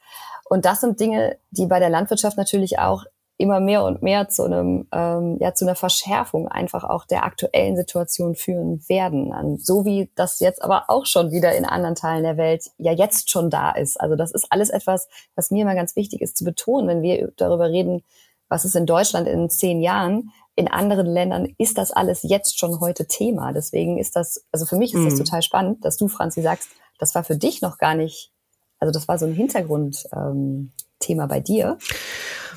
Und 0.47 0.65
das 0.65 0.81
sind 0.81 0.99
Dinge, 0.99 1.37
die 1.49 1.65
bei 1.65 1.79
der 1.79 1.89
Landwirtschaft 1.89 2.37
natürlich 2.37 2.77
auch 2.77 3.05
immer 3.37 3.59
mehr 3.59 3.83
und 3.83 4.01
mehr 4.01 4.29
zu 4.29 4.43
einem 4.43 4.87
ähm, 4.91 5.37
ja 5.39 5.53
zu 5.53 5.65
einer 5.65 5.75
Verschärfung 5.75 6.47
einfach 6.47 6.83
auch 6.83 7.05
der 7.05 7.25
aktuellen 7.25 7.75
Situation 7.75 8.35
führen 8.35 8.81
werden. 8.87 9.33
An, 9.33 9.57
so 9.57 9.83
wie 9.83 10.09
das 10.15 10.39
jetzt 10.39 10.61
aber 10.61 10.85
auch 10.87 11.05
schon 11.05 11.31
wieder 11.31 11.55
in 11.55 11.65
anderen 11.65 11.95
Teilen 11.95 12.23
der 12.23 12.37
Welt 12.37 12.71
ja 12.77 12.93
jetzt 12.93 13.29
schon 13.29 13.49
da 13.49 13.71
ist. 13.71 13.99
Also 13.99 14.15
das 14.15 14.31
ist 14.31 14.47
alles 14.51 14.69
etwas, 14.69 15.09
was 15.35 15.51
mir 15.51 15.63
immer 15.63 15.75
ganz 15.75 15.95
wichtig 15.95 16.21
ist 16.21 16.37
zu 16.37 16.45
betonen, 16.45 16.87
wenn 16.87 17.01
wir 17.01 17.31
darüber 17.35 17.69
reden, 17.69 18.03
was 18.47 18.63
ist 18.63 18.75
in 18.75 18.85
Deutschland 18.85 19.27
in 19.27 19.49
zehn 19.49 19.81
Jahren. 19.81 20.31
In 20.55 20.69
anderen 20.69 21.07
Ländern 21.07 21.53
ist 21.57 21.77
das 21.77 21.91
alles 21.91 22.23
jetzt 22.23 22.57
schon 22.57 22.79
heute 22.79 23.05
Thema. 23.05 23.51
Deswegen 23.51 23.97
ist 23.97 24.15
das, 24.15 24.45
also 24.53 24.65
für 24.65 24.77
mich 24.77 24.93
ist 24.93 25.01
mhm. 25.01 25.09
das 25.09 25.17
total 25.17 25.41
spannend, 25.41 25.83
dass 25.83 25.97
du, 25.97 26.07
Franzi, 26.07 26.41
sagst, 26.41 26.69
das 26.97 27.13
war 27.13 27.25
für 27.25 27.35
dich 27.35 27.61
noch 27.61 27.77
gar 27.77 27.95
nicht, 27.95 28.31
also 28.79 28.93
das 28.93 29.09
war 29.09 29.17
so 29.17 29.25
ein 29.25 29.33
Hintergrund. 29.33 30.05
Ähm, 30.13 30.71
Thema 30.99 31.27
bei 31.27 31.39
dir, 31.39 31.77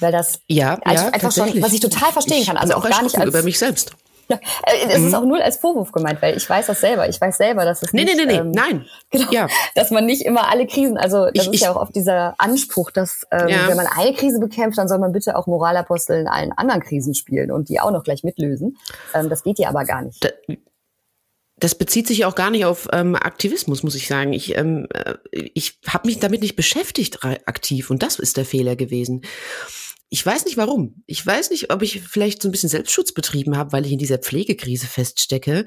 weil 0.00 0.12
das 0.12 0.40
ja, 0.46 0.78
also 0.84 1.04
ja 1.04 1.10
einfach 1.10 1.32
schon, 1.32 1.62
was 1.62 1.72
ich 1.72 1.80
total 1.80 2.12
verstehen 2.12 2.44
kann, 2.44 2.56
also 2.56 2.74
auch, 2.74 2.84
auch 2.84 2.90
gar 2.90 3.02
nicht 3.02 3.16
als 3.16 3.28
über 3.28 3.42
mich 3.42 3.58
selbst. 3.58 3.92
Ja, 4.28 4.38
es 4.88 4.98
mhm. 4.98 5.06
ist 5.06 5.14
auch 5.14 5.24
null 5.24 5.40
als 5.40 5.56
Vorwurf 5.56 5.92
gemeint, 5.92 6.20
weil 6.20 6.36
ich 6.36 6.48
weiß 6.48 6.66
das 6.66 6.80
selber. 6.80 7.08
Ich 7.08 7.20
weiß 7.20 7.36
selber, 7.36 7.64
dass 7.64 7.82
es 7.82 7.92
nee, 7.92 8.04
nicht, 8.04 8.16
nee, 8.16 8.26
nee, 8.26 8.34
ähm, 8.34 8.50
nein, 8.50 8.86
genau, 9.10 9.30
ja. 9.30 9.48
dass 9.74 9.90
man 9.90 10.06
nicht 10.06 10.22
immer 10.22 10.50
alle 10.50 10.66
Krisen, 10.66 10.96
also 10.98 11.30
das 11.32 11.46
ich, 11.46 11.54
ist 11.54 11.60
ja 11.62 11.72
auch 11.72 11.80
oft 11.80 11.94
dieser 11.94 12.34
Anspruch, 12.38 12.90
dass 12.90 13.26
ähm, 13.30 13.48
ja. 13.48 13.68
wenn 13.68 13.76
man 13.76 13.86
eine 13.86 14.12
Krise 14.14 14.38
bekämpft, 14.38 14.78
dann 14.78 14.88
soll 14.88 14.98
man 14.98 15.12
bitte 15.12 15.36
auch 15.36 15.46
Moralapostel 15.46 16.20
in 16.20 16.28
allen 16.28 16.52
anderen 16.52 16.82
Krisen 16.82 17.14
spielen 17.14 17.50
und 17.50 17.68
die 17.68 17.80
auch 17.80 17.90
noch 17.90 18.04
gleich 18.04 18.22
mitlösen. 18.22 18.76
Ähm, 19.14 19.28
das 19.28 19.42
geht 19.42 19.58
ja 19.58 19.68
aber 19.68 19.84
gar 19.84 20.02
nicht. 20.02 20.24
Da, 20.24 20.28
das 21.60 21.76
bezieht 21.76 22.06
sich 22.06 22.24
auch 22.24 22.34
gar 22.34 22.50
nicht 22.50 22.64
auf 22.64 22.88
ähm, 22.92 23.14
Aktivismus, 23.14 23.82
muss 23.82 23.94
ich 23.94 24.06
sagen. 24.06 24.32
Ich, 24.32 24.56
ähm, 24.56 24.86
äh, 24.92 25.14
ich 25.54 25.78
habe 25.86 26.08
mich 26.08 26.18
damit 26.18 26.42
nicht 26.42 26.56
beschäftigt 26.56 27.24
aktiv 27.24 27.90
und 27.90 28.02
das 28.02 28.18
ist 28.18 28.36
der 28.36 28.44
Fehler 28.44 28.76
gewesen. 28.76 29.22
Ich 30.10 30.24
weiß 30.24 30.46
nicht 30.46 30.56
warum. 30.56 31.02
Ich 31.06 31.24
weiß 31.24 31.50
nicht, 31.50 31.70
ob 31.70 31.82
ich 31.82 32.00
vielleicht 32.00 32.40
so 32.40 32.48
ein 32.48 32.52
bisschen 32.52 32.70
Selbstschutz 32.70 33.12
betrieben 33.12 33.58
habe, 33.58 33.72
weil 33.72 33.84
ich 33.84 33.92
in 33.92 33.98
dieser 33.98 34.18
Pflegekrise 34.18 34.86
feststecke. 34.86 35.66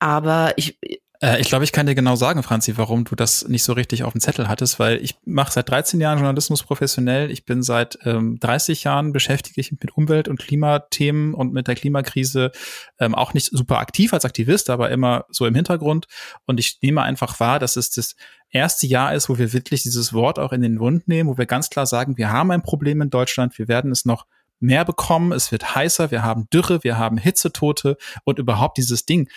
Aber 0.00 0.54
ich, 0.56 0.78
äh, 1.20 1.40
ich 1.40 1.48
glaube, 1.48 1.64
ich 1.64 1.72
kann 1.72 1.86
dir 1.86 1.94
genau 1.94 2.16
sagen, 2.16 2.42
Franzi, 2.42 2.76
warum 2.76 3.04
du 3.04 3.14
das 3.14 3.48
nicht 3.48 3.62
so 3.62 3.72
richtig 3.72 4.04
auf 4.04 4.12
dem 4.12 4.20
Zettel 4.20 4.48
hattest, 4.48 4.78
weil 4.78 4.96
ich 5.02 5.16
mache 5.24 5.52
seit 5.52 5.68
13 5.68 6.00
Jahren 6.00 6.18
Journalismus 6.18 6.62
professionell. 6.62 7.30
Ich 7.30 7.44
bin 7.44 7.62
seit 7.62 7.98
ähm, 8.04 8.38
30 8.40 8.84
Jahren 8.84 9.12
beschäftigt 9.12 9.72
mit 9.80 9.96
Umwelt- 9.96 10.28
und 10.28 10.38
Klimathemen 10.38 11.34
und 11.34 11.52
mit 11.52 11.68
der 11.68 11.74
Klimakrise 11.74 12.52
ähm, 12.98 13.14
auch 13.14 13.34
nicht 13.34 13.50
super 13.52 13.78
aktiv 13.78 14.12
als 14.12 14.24
Aktivist, 14.24 14.70
aber 14.70 14.90
immer 14.90 15.24
so 15.30 15.46
im 15.46 15.54
Hintergrund. 15.54 16.06
Und 16.46 16.60
ich 16.60 16.78
nehme 16.82 17.02
einfach 17.02 17.40
wahr, 17.40 17.58
dass 17.58 17.76
es 17.76 17.90
das 17.90 18.16
erste 18.50 18.86
Jahr 18.86 19.14
ist, 19.14 19.28
wo 19.28 19.38
wir 19.38 19.52
wirklich 19.52 19.82
dieses 19.82 20.12
Wort 20.12 20.38
auch 20.38 20.52
in 20.52 20.62
den 20.62 20.76
Mund 20.76 21.08
nehmen, 21.08 21.28
wo 21.28 21.38
wir 21.38 21.46
ganz 21.46 21.70
klar 21.70 21.86
sagen, 21.86 22.16
wir 22.16 22.30
haben 22.30 22.50
ein 22.50 22.62
Problem 22.62 23.00
in 23.00 23.10
Deutschland, 23.10 23.58
wir 23.58 23.68
werden 23.68 23.90
es 23.90 24.04
noch 24.04 24.26
mehr 24.60 24.84
bekommen, 24.84 25.32
es 25.32 25.52
wird 25.52 25.74
heißer, 25.74 26.10
wir 26.10 26.22
haben 26.22 26.48
Dürre, 26.50 26.82
wir 26.82 26.98
haben 26.98 27.18
Hitzetote 27.18 27.96
und 28.24 28.38
überhaupt 28.38 28.78
dieses 28.78 29.04
Ding. 29.04 29.28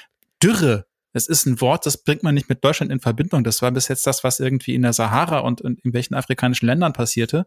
Dürre 0.42 0.86
es 1.14 1.28
ist 1.28 1.46
ein 1.46 1.60
Wort, 1.62 1.86
das 1.86 1.98
bringt 1.98 2.24
man 2.24 2.36
nicht 2.36 2.50
mit 2.50 2.64
Deutschland 2.64 2.92
in 2.92 3.00
Verbindung. 3.00 3.44
Das 3.44 3.62
war 3.62 3.72
bis 3.72 3.88
jetzt 3.88 4.06
das, 4.06 4.24
was 4.24 4.40
irgendwie 4.40 4.76
in 4.76 4.84
der 4.84 4.94
Sahara 4.94 5.40
und 5.40 5.62
in, 5.62 5.78
welchen 5.84 6.14
afrikanischen 6.14 6.68
Ländern 6.68 6.94
passierte. 6.94 7.46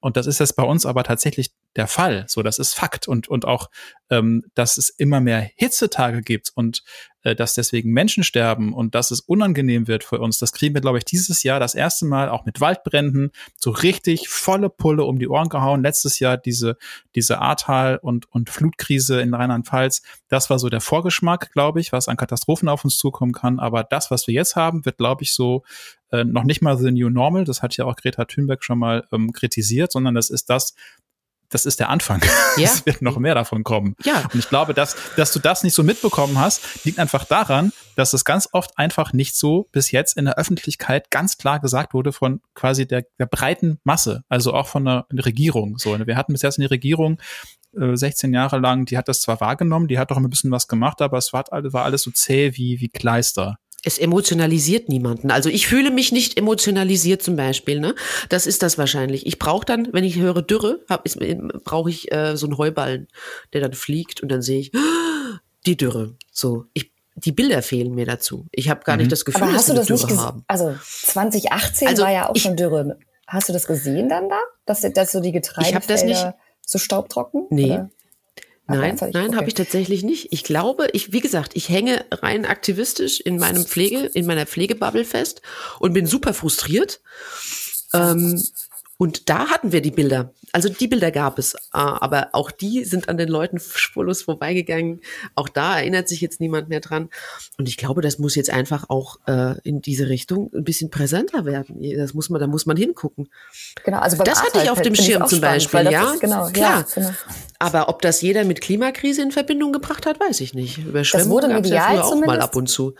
Und 0.00 0.16
das 0.16 0.26
ist 0.26 0.40
jetzt 0.40 0.56
bei 0.56 0.64
uns 0.64 0.84
aber 0.84 1.04
tatsächlich 1.04 1.52
der 1.76 1.86
Fall. 1.86 2.24
So, 2.28 2.42
das 2.42 2.58
ist 2.58 2.74
Fakt 2.74 3.08
und 3.08 3.28
und 3.28 3.46
auch, 3.46 3.68
ähm, 4.10 4.44
dass 4.54 4.76
es 4.76 4.88
immer 4.88 5.20
mehr 5.20 5.50
Hitzetage 5.56 6.22
gibt 6.22 6.52
und 6.54 6.82
äh, 7.22 7.34
dass 7.34 7.54
deswegen 7.54 7.90
Menschen 7.90 8.22
sterben 8.22 8.72
und 8.72 8.94
dass 8.94 9.10
es 9.10 9.20
unangenehm 9.20 9.88
wird 9.88 10.04
für 10.04 10.20
uns. 10.20 10.38
Das 10.38 10.52
kriegen 10.52 10.74
wir, 10.74 10.80
glaube 10.80 10.98
ich, 10.98 11.04
dieses 11.04 11.42
Jahr 11.42 11.58
das 11.58 11.74
erste 11.74 12.04
Mal 12.04 12.28
auch 12.28 12.44
mit 12.44 12.60
Waldbränden 12.60 13.32
so 13.56 13.70
richtig 13.70 14.28
volle 14.28 14.68
Pulle 14.68 15.04
um 15.04 15.18
die 15.18 15.28
Ohren 15.28 15.48
gehauen. 15.48 15.82
Letztes 15.82 16.18
Jahr 16.18 16.36
diese 16.36 16.76
diese 17.14 17.40
Ahrtal 17.40 17.98
und 18.00 18.30
und 18.30 18.50
Flutkrise 18.50 19.20
in 19.20 19.34
Rheinland-Pfalz. 19.34 20.02
Das 20.28 20.50
war 20.50 20.58
so 20.58 20.68
der 20.68 20.80
Vorgeschmack, 20.80 21.52
glaube 21.52 21.80
ich, 21.80 21.92
was 21.92 22.08
an 22.08 22.16
Katastrophen 22.16 22.68
auf 22.68 22.84
uns 22.84 22.98
zukommen 22.98 23.32
kann. 23.32 23.58
Aber 23.58 23.84
das, 23.84 24.10
was 24.10 24.26
wir 24.26 24.34
jetzt 24.34 24.54
haben, 24.54 24.84
wird, 24.84 24.98
glaube 24.98 25.22
ich, 25.22 25.32
so 25.32 25.64
äh, 26.14 26.24
noch 26.24 26.44
nicht 26.44 26.62
mal 26.62 26.78
the 26.78 26.92
new 26.92 27.10
normal. 27.10 27.44
Das 27.44 27.62
hat 27.62 27.76
ja 27.76 27.84
auch 27.86 27.96
Greta 27.96 28.24
Thunberg 28.24 28.62
schon 28.62 28.78
mal 28.78 29.04
ähm, 29.12 29.32
kritisiert, 29.32 29.90
sondern 29.90 30.14
das 30.14 30.30
ist 30.30 30.48
das, 30.48 30.74
das 31.54 31.66
ist 31.66 31.78
der 31.78 31.88
Anfang. 31.88 32.20
Ja. 32.56 32.64
es 32.64 32.84
wird 32.84 33.00
noch 33.00 33.16
mehr 33.16 33.34
davon 33.34 33.62
kommen. 33.62 33.94
Ja. 34.04 34.28
Und 34.32 34.38
ich 34.38 34.48
glaube, 34.48 34.74
dass, 34.74 34.96
dass 35.16 35.32
du 35.32 35.38
das 35.38 35.62
nicht 35.62 35.74
so 35.74 35.84
mitbekommen 35.84 36.38
hast, 36.38 36.84
liegt 36.84 36.98
einfach 36.98 37.24
daran, 37.24 37.72
dass 37.94 38.12
es 38.12 38.24
ganz 38.24 38.48
oft 38.52 38.76
einfach 38.76 39.12
nicht 39.12 39.36
so 39.36 39.68
bis 39.70 39.92
jetzt 39.92 40.16
in 40.16 40.24
der 40.24 40.36
Öffentlichkeit 40.36 41.10
ganz 41.10 41.38
klar 41.38 41.60
gesagt 41.60 41.94
wurde 41.94 42.12
von 42.12 42.40
quasi 42.54 42.86
der, 42.86 43.06
der 43.20 43.26
breiten 43.26 43.78
Masse, 43.84 44.24
also 44.28 44.52
auch 44.52 44.66
von 44.66 44.84
der 44.84 45.06
Regierung. 45.12 45.78
So, 45.78 45.96
wir 46.04 46.16
hatten 46.16 46.32
bis 46.32 46.42
jetzt 46.42 46.58
eine 46.58 46.70
Regierung, 46.70 47.18
16 47.72 48.32
äh, 48.32 48.36
Jahre 48.36 48.58
lang, 48.58 48.84
die 48.84 48.98
hat 48.98 49.08
das 49.08 49.20
zwar 49.20 49.40
wahrgenommen, 49.40 49.88
die 49.88 49.98
hat 49.98 50.10
auch 50.12 50.16
ein 50.16 50.28
bisschen 50.30 50.50
was 50.50 50.68
gemacht, 50.68 51.00
aber 51.02 51.18
es 51.18 51.32
war, 51.32 51.44
war 51.50 51.84
alles 51.84 52.02
so 52.02 52.10
zäh 52.10 52.56
wie, 52.56 52.80
wie 52.80 52.88
Kleister 52.88 53.58
es 53.84 53.98
emotionalisiert 53.98 54.88
niemanden. 54.88 55.30
Also 55.30 55.48
ich 55.48 55.66
fühle 55.66 55.90
mich 55.90 56.10
nicht 56.10 56.38
emotionalisiert 56.38 57.22
zum 57.22 57.36
Beispiel. 57.36 57.80
Ne? 57.80 57.94
Das 58.28 58.46
ist 58.46 58.62
das 58.62 58.78
wahrscheinlich. 58.78 59.26
Ich 59.26 59.38
brauche 59.38 59.66
dann, 59.66 59.88
wenn 59.92 60.04
ich 60.04 60.16
höre 60.16 60.42
Dürre, 60.42 60.80
brauche 61.64 61.90
ich 61.90 62.10
äh, 62.12 62.36
so 62.36 62.46
einen 62.46 62.58
Heuballen, 62.58 63.08
der 63.52 63.60
dann 63.60 63.74
fliegt 63.74 64.22
und 64.22 64.30
dann 64.30 64.42
sehe 64.42 64.60
ich 64.60 64.72
die 65.66 65.76
Dürre. 65.76 66.14
So, 66.32 66.64
ich 66.72 66.90
die 67.16 67.32
Bilder 67.32 67.62
fehlen 67.62 67.94
mir 67.94 68.06
dazu. 68.06 68.46
Ich 68.50 68.68
habe 68.68 68.82
gar 68.82 68.96
mhm. 68.96 69.02
nicht 69.02 69.12
das 69.12 69.24
Gefühl, 69.24 69.44
Aber 69.44 69.52
hast 69.52 69.68
dass 69.68 69.86
du 69.86 69.94
das 69.94 70.08
nicht 70.08 70.18
haben. 70.18 70.44
Also 70.48 70.74
2018 70.82 71.88
also 71.88 72.02
war 72.02 72.10
ja 72.10 72.28
auch 72.28 72.34
ich, 72.34 72.42
schon 72.42 72.56
Dürre. 72.56 72.98
Hast 73.26 73.48
du 73.48 73.52
das 73.52 73.66
gesehen 73.66 74.08
dann 74.08 74.28
da, 74.28 74.40
dass, 74.66 74.80
dass 74.80 75.12
so 75.12 75.20
die 75.20 75.32
Getreidefelder 75.32 76.34
so 76.66 76.78
staubtrocken? 76.78 77.46
Nee, 77.50 77.66
oder? 77.66 77.90
Nein, 78.66 78.96
nein, 78.98 79.28
okay. 79.28 79.36
habe 79.36 79.48
ich 79.48 79.54
tatsächlich 79.54 80.02
nicht. 80.04 80.32
Ich 80.32 80.42
glaube, 80.42 80.88
ich, 80.92 81.12
wie 81.12 81.20
gesagt, 81.20 81.52
ich 81.54 81.68
hänge 81.68 82.06
rein 82.10 82.46
aktivistisch 82.46 83.20
in 83.20 83.38
meinem 83.38 83.66
Pflege, 83.66 83.98
in 84.14 84.24
meiner 84.24 84.46
Pflegebubble 84.46 85.04
fest 85.04 85.42
und 85.80 85.92
bin 85.92 86.06
super 86.06 86.32
frustriert. 86.32 87.00
Ähm, 87.92 88.42
und 88.96 89.28
da 89.28 89.48
hatten 89.48 89.72
wir 89.72 89.80
die 89.80 89.90
Bilder. 89.90 90.32
Also 90.52 90.68
die 90.68 90.86
Bilder 90.86 91.10
gab 91.10 91.38
es, 91.38 91.56
ah, 91.72 91.98
aber 92.00 92.28
auch 92.32 92.52
die 92.52 92.84
sind 92.84 93.08
an 93.08 93.18
den 93.18 93.28
Leuten 93.28 93.58
spurlos 93.74 94.22
vorbeigegangen. 94.22 95.00
Auch 95.34 95.48
da 95.48 95.78
erinnert 95.78 96.08
sich 96.08 96.20
jetzt 96.20 96.40
niemand 96.40 96.68
mehr 96.68 96.80
dran. 96.80 97.08
Und 97.58 97.68
ich 97.68 97.76
glaube, 97.76 98.02
das 98.02 98.18
muss 98.18 98.36
jetzt 98.36 98.50
einfach 98.50 98.88
auch 98.88 99.18
äh, 99.26 99.58
in 99.62 99.82
diese 99.82 100.08
Richtung 100.08 100.52
ein 100.54 100.62
bisschen 100.62 100.90
präsenter 100.90 101.44
werden. 101.44 101.82
Das 101.96 102.14
muss 102.14 102.30
man, 102.30 102.40
da 102.40 102.46
muss 102.46 102.66
man 102.66 102.76
hingucken. 102.76 103.28
Genau, 103.84 103.98
also 103.98 104.22
das 104.22 104.42
hatte 104.42 104.60
ich 104.62 104.70
auf 104.70 104.80
dem 104.80 104.94
Schirm 104.94 105.26
zum 105.26 105.38
spannend, 105.38 105.70
Beispiel, 105.72 105.92
ja. 105.92 106.12
Ist, 106.12 106.20
genau, 106.20 106.48
klar. 106.50 106.80
Ja, 106.80 106.86
genau. 106.94 107.10
Aber 107.58 107.88
ob 107.88 108.00
das 108.00 108.20
jeder 108.20 108.44
mit 108.44 108.60
Klimakrise 108.60 109.22
in 109.22 109.32
Verbindung 109.32 109.72
gebracht 109.72 110.06
hat, 110.06 110.20
weiß 110.20 110.40
ich 110.40 110.54
nicht. 110.54 110.78
Überschwemmung 110.78 111.24
das 111.24 111.30
wurde 111.30 111.48
medial 111.48 111.96
ja 111.96 112.02
auch 112.04 112.14
mal 112.24 112.40
ab 112.40 112.54
und 112.54 112.68
zu 112.68 112.94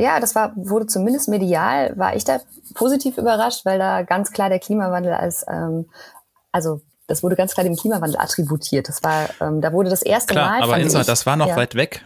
ja, 0.00 0.20
das 0.20 0.34
war, 0.34 0.52
wurde 0.56 0.86
zumindest 0.86 1.28
medial, 1.28 1.96
war 1.96 2.16
ich 2.16 2.24
da 2.24 2.40
positiv 2.74 3.18
überrascht, 3.18 3.64
weil 3.64 3.78
da 3.78 4.02
ganz 4.02 4.32
klar 4.32 4.48
der 4.48 4.58
Klimawandel 4.58 5.12
als, 5.12 5.44
ähm, 5.48 5.90
also 6.52 6.80
das 7.06 7.22
wurde 7.22 7.36
ganz 7.36 7.54
klar 7.54 7.64
dem 7.64 7.76
Klimawandel 7.76 8.18
attributiert. 8.20 8.88
Das 8.88 9.02
war, 9.02 9.28
ähm, 9.40 9.60
da 9.60 9.72
wurde 9.72 9.90
das 9.90 10.02
erste 10.02 10.34
klar, 10.34 10.50
Mal. 10.50 10.62
Aber 10.62 10.78
Insa, 10.78 11.02
das 11.02 11.26
war 11.26 11.36
noch 11.36 11.48
ja. 11.48 11.56
weit 11.56 11.74
weg. 11.74 12.04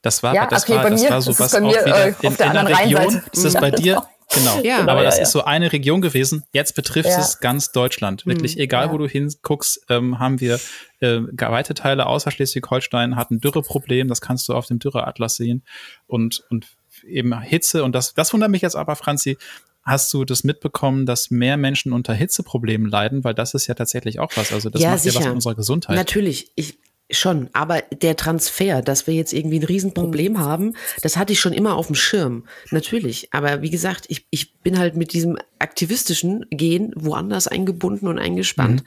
Das 0.00 0.22
war, 0.22 0.32
ja, 0.32 0.46
das 0.46 0.62
okay, 0.62 0.76
war, 0.76 0.84
bei 0.84 0.90
das 0.90 1.02
mir, 1.02 1.10
war 1.10 1.22
so 1.22 1.32
das 1.32 1.40
was 1.40 1.52
bei 1.52 1.60
mir, 1.60 1.80
auch 1.80 1.84
wieder 1.84 2.06
äh, 2.06 2.14
in, 2.20 2.30
in 2.30 2.36
der 2.36 2.68
Region. 2.68 3.22
Ist 3.32 3.44
das 3.44 3.54
bei 3.54 3.70
dir? 3.72 4.06
Genau. 4.30 4.60
Ja, 4.62 4.86
aber 4.86 5.02
das 5.02 5.16
ja, 5.16 5.22
ist 5.22 5.32
so 5.32 5.44
eine 5.44 5.72
Region 5.72 6.00
gewesen. 6.02 6.44
Jetzt 6.52 6.74
betrifft 6.74 7.08
Ja. 7.08 7.18
es 7.18 7.40
ganz 7.40 7.72
Deutschland. 7.72 8.26
Wirklich, 8.26 8.54
Hm, 8.54 8.60
egal 8.60 8.86
ja. 8.86 8.92
wo 8.92 8.98
du 8.98 9.08
hinguckst, 9.08 9.86
ähm, 9.88 10.18
haben 10.18 10.38
wir 10.40 10.60
äh, 11.00 11.20
weite 11.38 11.74
Teile 11.74 12.06
außer 12.06 12.30
Schleswig-Holstein 12.30 13.16
hatten 13.16 13.40
Dürreproblem. 13.40 14.06
Das 14.06 14.20
kannst 14.20 14.48
du 14.48 14.54
auf 14.54 14.66
dem 14.66 14.78
Dürreatlas 14.78 15.36
sehen. 15.36 15.64
Und, 16.06 16.44
und 16.50 16.66
eben 17.08 17.38
Hitze. 17.40 17.84
Und 17.84 17.92
das, 17.94 18.14
das 18.14 18.32
wundert 18.32 18.50
mich 18.50 18.62
jetzt 18.62 18.76
aber, 18.76 18.96
Franzi. 18.96 19.36
Hast 19.82 20.12
du 20.12 20.24
das 20.24 20.44
mitbekommen, 20.44 21.06
dass 21.06 21.30
mehr 21.30 21.56
Menschen 21.56 21.92
unter 21.92 22.12
Hitzeproblemen 22.12 22.88
leiden? 22.90 23.24
Weil 23.24 23.34
das 23.34 23.54
ist 23.54 23.66
ja 23.68 23.74
tatsächlich 23.74 24.18
auch 24.20 24.30
was. 24.36 24.52
Also 24.52 24.68
das 24.68 24.82
Ja, 24.82 24.90
macht 24.90 25.04
ja 25.04 25.06
was 25.08 25.14
sicher. 25.14 25.24
mit 25.26 25.34
unserer 25.34 25.54
Gesundheit. 25.54 25.96
Natürlich, 25.96 26.52
ich 26.56 26.78
schon, 27.10 27.48
aber 27.54 27.82
der 27.82 28.16
Transfer, 28.16 28.82
dass 28.82 29.06
wir 29.06 29.14
jetzt 29.14 29.32
irgendwie 29.32 29.58
ein 29.60 29.64
Riesenproblem 29.64 30.34
Mhm. 30.34 30.38
haben, 30.40 30.76
das 31.02 31.16
hatte 31.16 31.32
ich 31.32 31.40
schon 31.40 31.52
immer 31.54 31.74
auf 31.76 31.86
dem 31.86 31.94
Schirm. 31.94 32.46
Natürlich. 32.70 33.28
Aber 33.32 33.62
wie 33.62 33.70
gesagt, 33.70 34.04
ich, 34.08 34.26
ich 34.30 34.54
bin 34.58 34.78
halt 34.78 34.96
mit 34.96 35.12
diesem 35.12 35.38
aktivistischen 35.58 36.44
Gehen 36.50 36.92
woanders 36.94 37.48
eingebunden 37.48 38.08
und 38.08 38.18
eingespannt, 38.18 38.84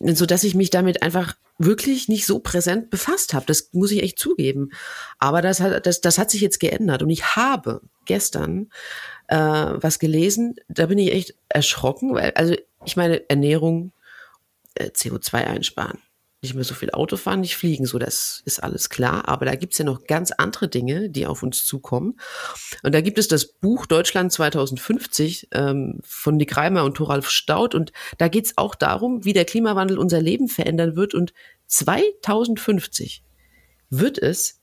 Mhm. 0.00 0.14
so 0.16 0.26
dass 0.26 0.42
ich 0.44 0.54
mich 0.54 0.70
damit 0.70 1.02
einfach 1.02 1.34
wirklich 1.58 2.08
nicht 2.08 2.26
so 2.26 2.38
präsent 2.40 2.90
befasst 2.90 3.32
habe. 3.32 3.46
Das 3.46 3.70
muss 3.72 3.90
ich 3.92 4.02
echt 4.02 4.18
zugeben. 4.18 4.70
Aber 5.18 5.40
das 5.40 5.60
hat, 5.60 5.86
das, 5.86 6.00
das 6.00 6.18
hat 6.18 6.30
sich 6.30 6.40
jetzt 6.42 6.60
geändert. 6.60 7.02
Und 7.02 7.10
ich 7.10 7.36
habe 7.36 7.80
gestern 8.04 8.70
äh, 9.28 9.36
was 9.36 9.98
gelesen, 9.98 10.56
da 10.68 10.86
bin 10.86 10.98
ich 10.98 11.12
echt 11.12 11.34
erschrocken, 11.48 12.14
weil, 12.14 12.32
also 12.34 12.54
ich 12.84 12.96
meine, 12.96 13.28
Ernährung, 13.28 13.92
äh, 14.74 14.90
CO2 14.90 15.34
einsparen, 15.46 15.98
nicht 16.42 16.54
mehr 16.54 16.64
so 16.64 16.74
viel 16.74 16.90
Auto 16.90 17.16
fahren, 17.16 17.40
nicht 17.40 17.56
fliegen, 17.56 17.86
so 17.86 17.98
das 17.98 18.42
ist 18.44 18.62
alles 18.62 18.88
klar. 18.88 19.28
Aber 19.28 19.46
da 19.46 19.54
gibt's 19.54 19.78
ja 19.78 19.84
noch 19.84 20.04
ganz 20.04 20.30
andere 20.32 20.68
Dinge, 20.68 21.08
die 21.10 21.26
auf 21.26 21.42
uns 21.42 21.64
zukommen. 21.64 22.18
Und 22.82 22.94
da 22.94 23.00
gibt 23.00 23.18
es 23.18 23.28
das 23.28 23.46
Buch 23.46 23.86
Deutschland 23.86 24.32
2050 24.32 25.48
ähm, 25.52 25.98
von 26.02 26.36
Nick 26.36 26.56
Reimer 26.56 26.84
und 26.84 26.96
Thoralf 26.96 27.30
Staudt. 27.30 27.74
Und 27.74 27.92
da 28.18 28.28
geht's 28.28 28.52
auch 28.56 28.74
darum, 28.74 29.24
wie 29.24 29.32
der 29.32 29.44
Klimawandel 29.44 29.98
unser 29.98 30.20
Leben 30.20 30.48
verändern 30.48 30.94
wird. 30.94 31.14
Und 31.14 31.32
2050 31.66 33.22
wird 33.90 34.18
es 34.18 34.60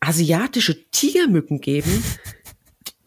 asiatische 0.00 0.90
Tigermücken 0.90 1.60
geben, 1.60 2.04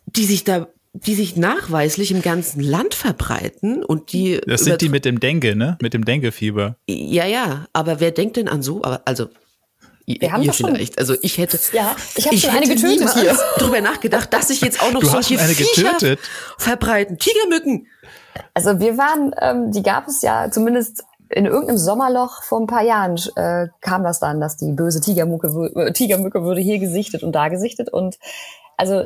die 0.08 0.25
sich 0.25 0.43
da 0.43 0.67
die 1.05 1.15
sich 1.15 1.36
nachweislich 1.36 2.12
im 2.12 2.21
ganzen 2.21 2.62
Land 2.62 2.95
verbreiten 2.95 3.83
und 3.83 4.12
die 4.13 4.39
das 4.45 4.62
sind 4.62 4.81
die 4.81 4.89
mit 4.89 5.05
dem 5.05 5.19
Dengue, 5.19 5.55
ne? 5.55 5.77
Mit 5.81 5.93
dem 5.93 6.05
Dengue-Fieber. 6.05 6.75
ja, 6.88 7.25
ja, 7.25 7.65
aber 7.73 7.99
wer 7.99 8.12
denkt 8.12 8.38
denn 8.38 8.47
an 8.47 8.62
so? 8.63 8.83
Aber 8.83 9.01
also 9.05 9.27
ihr, 10.05 10.21
Wir 10.21 10.31
haben 10.31 10.41
ihr 10.41 10.47
doch 10.47 10.53
schon- 10.55 10.73
vielleicht. 10.75 10.97
Also 10.99 11.15
ich 11.21 11.38
hätte. 11.38 11.60
Ja, 11.73 11.95
ich 12.15 12.25
habe 12.25 12.38
schon 12.38 12.49
eine 12.51 12.65
hätte 12.67 12.75
getötet 12.75 13.13
hier. 13.13 13.38
Drüber 13.57 13.81
nachgedacht, 13.81 14.33
dass 14.33 14.47
sich 14.47 14.62
jetzt 14.62 14.81
auch 14.81 14.91
noch 14.91 15.01
Du 15.01 15.07
solche 15.07 15.36
schon 15.36 15.43
eine 15.43 15.53
Viecher 15.53 15.91
getötet? 15.93 16.19
verbreiten. 16.57 17.17
Tigermücken. 17.19 17.88
Also 18.53 18.79
wir 18.79 18.97
waren, 18.97 19.33
ähm, 19.41 19.71
die 19.71 19.83
gab 19.83 20.07
es 20.07 20.21
ja 20.21 20.49
zumindest 20.51 21.03
in 21.29 21.45
irgendeinem 21.45 21.77
Sommerloch 21.77 22.41
vor 22.43 22.60
ein 22.62 22.67
paar 22.67 22.83
Jahren 22.83 23.17
äh, 23.36 23.67
kam 23.81 24.03
das 24.03 24.19
dann, 24.19 24.39
dass 24.39 24.55
die 24.55 24.71
böse 24.71 25.01
Tigermücke, 25.01 25.91
Tigermücke 25.93 26.43
würde 26.43 26.62
hier 26.62 26.79
gesichtet 26.79 27.21
und 27.23 27.33
da 27.33 27.49
gesichtet. 27.49 27.91
Und 27.91 28.17
also 28.77 29.03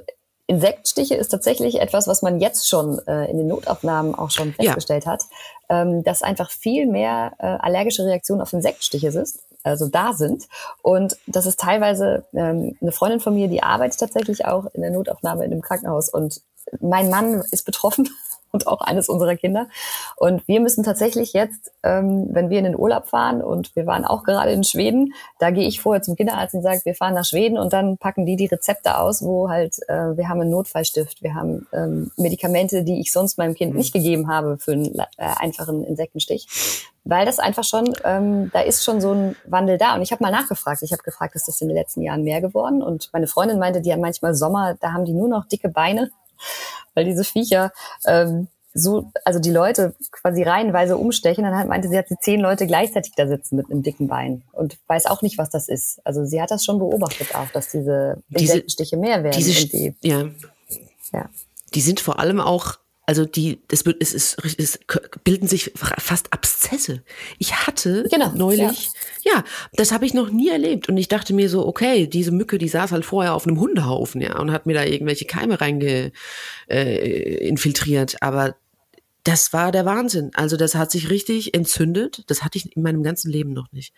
Insektstiche 0.52 1.16
ist 1.16 1.30
tatsächlich 1.30 1.80
etwas, 1.80 2.08
was 2.08 2.22
man 2.22 2.42
jetzt 2.42 2.68
schon 2.68 3.00
äh, 3.08 3.32
in 3.32 3.38
den 3.38 3.48
Notaufnahmen 3.48 4.14
auch 4.14 4.32
schon 4.32 4.54
Ja. 4.60 4.66
festgestellt 4.66 5.06
hat, 5.06 5.24
ähm, 5.70 6.04
dass 6.04 6.24
einfach 6.24 6.52
viel 6.52 6.88
mehr 6.88 7.32
äh, 7.40 7.46
allergische 7.46 8.04
Reaktionen 8.06 8.42
auf 8.42 8.52
Insektstiche 8.52 9.08
ist, 9.08 9.40
also 9.64 9.88
da 9.88 10.12
sind. 10.12 10.50
Und 10.82 11.16
das 11.26 11.46
ist 11.46 11.60
teilweise 11.60 12.26
ähm, 12.34 12.76
eine 12.82 12.92
Freundin 12.92 13.22
von 13.22 13.34
mir, 13.34 13.48
die 13.48 13.64
arbeitet 13.64 14.02
tatsächlich 14.02 14.44
auch 14.46 14.66
in 14.74 14.82
der 14.82 14.92
Notaufnahme 14.92 15.46
in 15.46 15.54
einem 15.54 15.62
Krankenhaus. 15.62 16.10
Und 16.10 16.42
mein 16.82 17.10
Mann 17.10 17.44
ist 17.52 17.66
betroffen 17.66 18.10
und 18.52 18.68
auch 18.68 18.82
eines 18.82 19.10
unserer 19.10 19.36
Kinder. 19.36 19.68
Und 20.18 20.48
wir 20.48 20.60
müssen 20.60 20.84
tatsächlich 20.84 21.34
jetzt, 21.34 21.72
ähm, 21.84 22.28
wenn 22.32 22.50
wir 22.50 22.58
in 22.58 22.66
den 22.66 22.78
Urlaub 22.78 23.08
fahren 23.08 23.42
und 23.42 23.76
wir 23.76 23.86
waren 23.86 24.06
auch 24.06 24.24
gerade 24.24 24.52
in 24.52 24.64
Schweden, 24.64 25.14
da 25.40 25.52
gehe 25.52 25.68
ich 25.68 25.82
vorher 25.82 26.02
zum 26.02 26.16
Kinderarzt 26.16 26.54
und 26.54 26.62
sage, 26.62 26.82
wir 26.84 26.96
fahren 26.96 27.14
nach 27.14 27.26
Schweden 27.26 27.58
und 27.58 27.74
dann 27.74 27.98
packen 27.98 28.26
die 28.26 28.36
die 28.36 28.48
Rezepte 28.48 28.98
aus, 28.98 29.24
wo 29.24 29.50
halt 29.50 29.78
äh, 29.88 30.18
wir 30.18 30.30
haben 30.30 30.42
einen 30.42 30.52
Notfallstift, 30.52 31.24
wir 31.24 31.34
haben 31.34 31.68
ähm, 31.74 32.12
Medikamente, 32.18 32.84
die 32.84 33.00
ich 33.00 33.12
sonst 33.12 33.38
meinem 33.38 33.56
Kind 33.56 33.76
nicht 33.76 33.94
gegeben 33.94 34.30
habe 34.30 34.58
für 34.58 34.74
einen 34.74 34.96
äh, 34.96 35.06
einfachen 35.18 35.84
Insektenstich. 35.84 36.88
Weil 37.04 37.26
das 37.26 37.40
einfach 37.40 37.64
schon, 37.64 37.94
ähm, 38.04 38.52
da 38.54 38.62
ist 38.62 38.84
schon 38.84 39.02
so 39.02 39.12
ein 39.12 39.36
Wandel 39.48 39.80
da. 39.80 39.96
Und 39.96 40.04
ich 40.04 40.12
habe 40.12 40.24
mal 40.24 40.32
nachgefragt. 40.32 40.84
Ich 40.84 40.92
habe 40.92 41.02
gefragt, 41.02 41.34
ist 41.36 41.48
das 41.48 41.60
in 41.60 41.68
den 41.68 41.76
letzten 41.76 42.02
Jahren 42.04 42.24
mehr 42.24 42.42
geworden? 42.42 42.84
Und 42.84 43.10
meine 43.12 43.26
Freundin 43.26 43.58
meinte, 43.58 43.82
die 43.82 43.92
haben 43.92 44.02
manchmal 44.02 44.36
Sommer, 44.36 44.76
da 44.80 44.94
haben 44.94 45.06
die 45.06 45.14
nur 45.14 45.28
noch 45.28 45.46
dicke 45.46 45.70
Beine, 45.70 46.12
weil 46.94 47.06
diese 47.06 47.24
Viecher 47.24 47.72
ähm, 48.06 48.48
so, 48.74 49.12
also 49.26 49.40
die 49.40 49.52
Leute 49.52 49.96
quasi 50.12 50.44
reihenweise 50.44 50.96
umstechen. 50.98 51.44
Dann 51.44 51.56
halt 51.58 51.68
meinte 51.68 51.90
sie, 51.90 51.98
hat 51.98 52.08
sie 52.08 52.16
zehn 52.22 52.40
Leute 52.40 52.68
gleichzeitig 52.68 53.12
da 53.18 53.28
sitzen 53.28 53.58
mit 53.58 53.70
einem 53.70 53.84
dicken 53.84 54.08
Bein 54.08 54.44
und 54.54 54.78
weiß 54.88 55.08
auch 55.08 55.22
nicht, 55.22 55.38
was 55.38 55.50
das 55.50 55.68
ist. 55.68 56.00
Also 56.06 56.24
sie 56.26 56.42
hat 56.42 56.52
das 56.52 56.64
schon 56.64 56.80
beobachtet 56.80 57.36
auch, 57.36 57.50
dass 57.50 57.70
diese 57.70 58.22
Diese- 58.30 58.44
Insektenstiche 58.54 58.96
mehr 58.98 59.24
werden. 59.24 59.36
Diese, 59.38 59.68
die, 59.68 59.94
ja, 60.02 60.30
ja. 61.12 61.30
die 61.74 61.82
sind 61.82 62.00
vor 62.00 62.20
allem 62.20 62.40
auch, 62.40 62.76
Also 63.12 63.26
die, 63.26 63.62
es, 63.70 63.86
wird, 63.86 63.98
es, 64.00 64.14
ist, 64.14 64.38
es 64.58 64.80
bilden 65.26 65.46
sich 65.46 65.74
fast 65.76 66.32
Abszesse. 66.32 67.04
Ich 67.40 67.68
hatte 67.68 68.08
genau, 68.10 68.32
neulich, 68.34 68.88
ja. 69.26 69.34
ja, 69.34 69.44
das 69.74 69.92
habe 69.92 70.06
ich 70.06 70.14
noch 70.14 70.30
nie 70.30 70.48
erlebt. 70.48 70.88
Und 70.88 70.96
ich 70.96 71.10
dachte 71.10 71.34
mir 71.34 71.50
so, 71.50 71.68
okay, 71.68 72.08
diese 72.08 72.32
Mücke, 72.32 72.58
die 72.58 72.70
saß 72.70 72.94
halt 72.94 73.04
vorher 73.04 73.34
auf 73.34 73.46
einem 73.46 73.60
Hundehaufen, 73.60 74.22
ja, 74.22 74.40
und 74.40 74.54
hat 74.54 74.66
mir 74.66 74.76
da 74.76 74.86
irgendwelche 74.86 75.26
Keime 75.26 75.60
reinge 75.60 76.14
äh, 76.70 77.46
infiltriert. 77.50 78.16
Aber 78.22 78.56
das 79.26 79.52
war 79.52 79.74
der 79.74 79.84
Wahnsinn. 79.84 80.32
Also 80.34 80.56
das 80.56 80.76
hat 80.76 80.90
sich 80.90 81.10
richtig 81.10 81.54
entzündet. 81.54 82.24
Das 82.28 82.46
hatte 82.46 82.60
ich 82.60 82.78
in 82.78 82.82
meinem 82.82 83.04
ganzen 83.04 83.30
Leben 83.30 83.52
noch 83.52 83.70
nicht. 83.74 83.94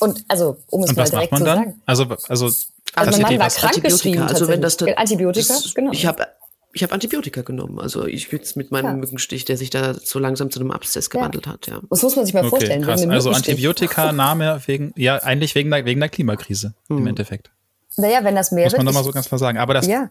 Und 0.00 0.22
also, 0.28 0.58
um 0.68 0.82
es 0.82 0.90
und 0.90 0.98
mal 0.98 1.08
direkt 1.08 1.34
zu 1.34 1.44
sagen. 1.44 1.80
Also, 1.86 2.04
also, 2.28 2.50
also 2.94 3.10
mein 3.10 3.22
Mann 3.22 3.38
war 3.38 3.48
krank 3.48 3.82
geschrieben. 3.82 4.20
Also 4.20 4.48
wenn 4.48 4.60
das 4.60 4.76
Antibiotika, 4.82 5.54
das, 5.54 5.74
genau. 5.74 5.92
Ich 5.92 6.04
habe 6.04 6.26
ich 6.74 6.82
habe 6.82 6.92
Antibiotika 6.92 7.42
genommen. 7.42 7.78
Also 7.78 8.04
ich 8.04 8.30
jetzt 8.32 8.56
mit 8.56 8.72
meinem 8.72 8.86
ja. 8.86 8.92
Mückenstich, 8.94 9.44
der 9.44 9.56
sich 9.56 9.70
da 9.70 9.94
so 9.94 10.18
langsam 10.18 10.50
zu 10.50 10.58
einem 10.58 10.72
Abszess 10.72 11.08
gewandelt 11.08 11.46
ja. 11.46 11.52
hat. 11.52 11.66
Ja. 11.68 11.80
Das 11.88 12.02
muss 12.02 12.16
man 12.16 12.24
sich 12.24 12.34
mal 12.34 12.40
okay, 12.40 12.50
vorstellen. 12.50 12.82
Krass. 12.82 13.06
Also 13.06 13.30
Antibiotika-Name 13.30 14.60
wegen, 14.66 14.92
ja, 14.96 15.16
eigentlich 15.18 15.54
wegen 15.54 15.70
der, 15.70 15.84
wegen 15.84 16.00
der 16.00 16.08
Klimakrise 16.08 16.74
hm. 16.88 16.98
im 16.98 17.06
Endeffekt. 17.06 17.50
Naja, 17.96 18.24
wenn 18.24 18.34
das 18.34 18.50
mehr 18.50 18.64
muss 18.64 18.72
wird. 18.72 18.82
Muss 18.82 18.86
man 18.86 18.92
doch 18.92 19.00
mal 19.00 19.04
so 19.04 19.12
ganz 19.12 19.28
klar 19.28 19.38
sagen. 19.38 19.58
Aber 19.58 19.72
das, 19.72 19.86
ja. 19.86 20.10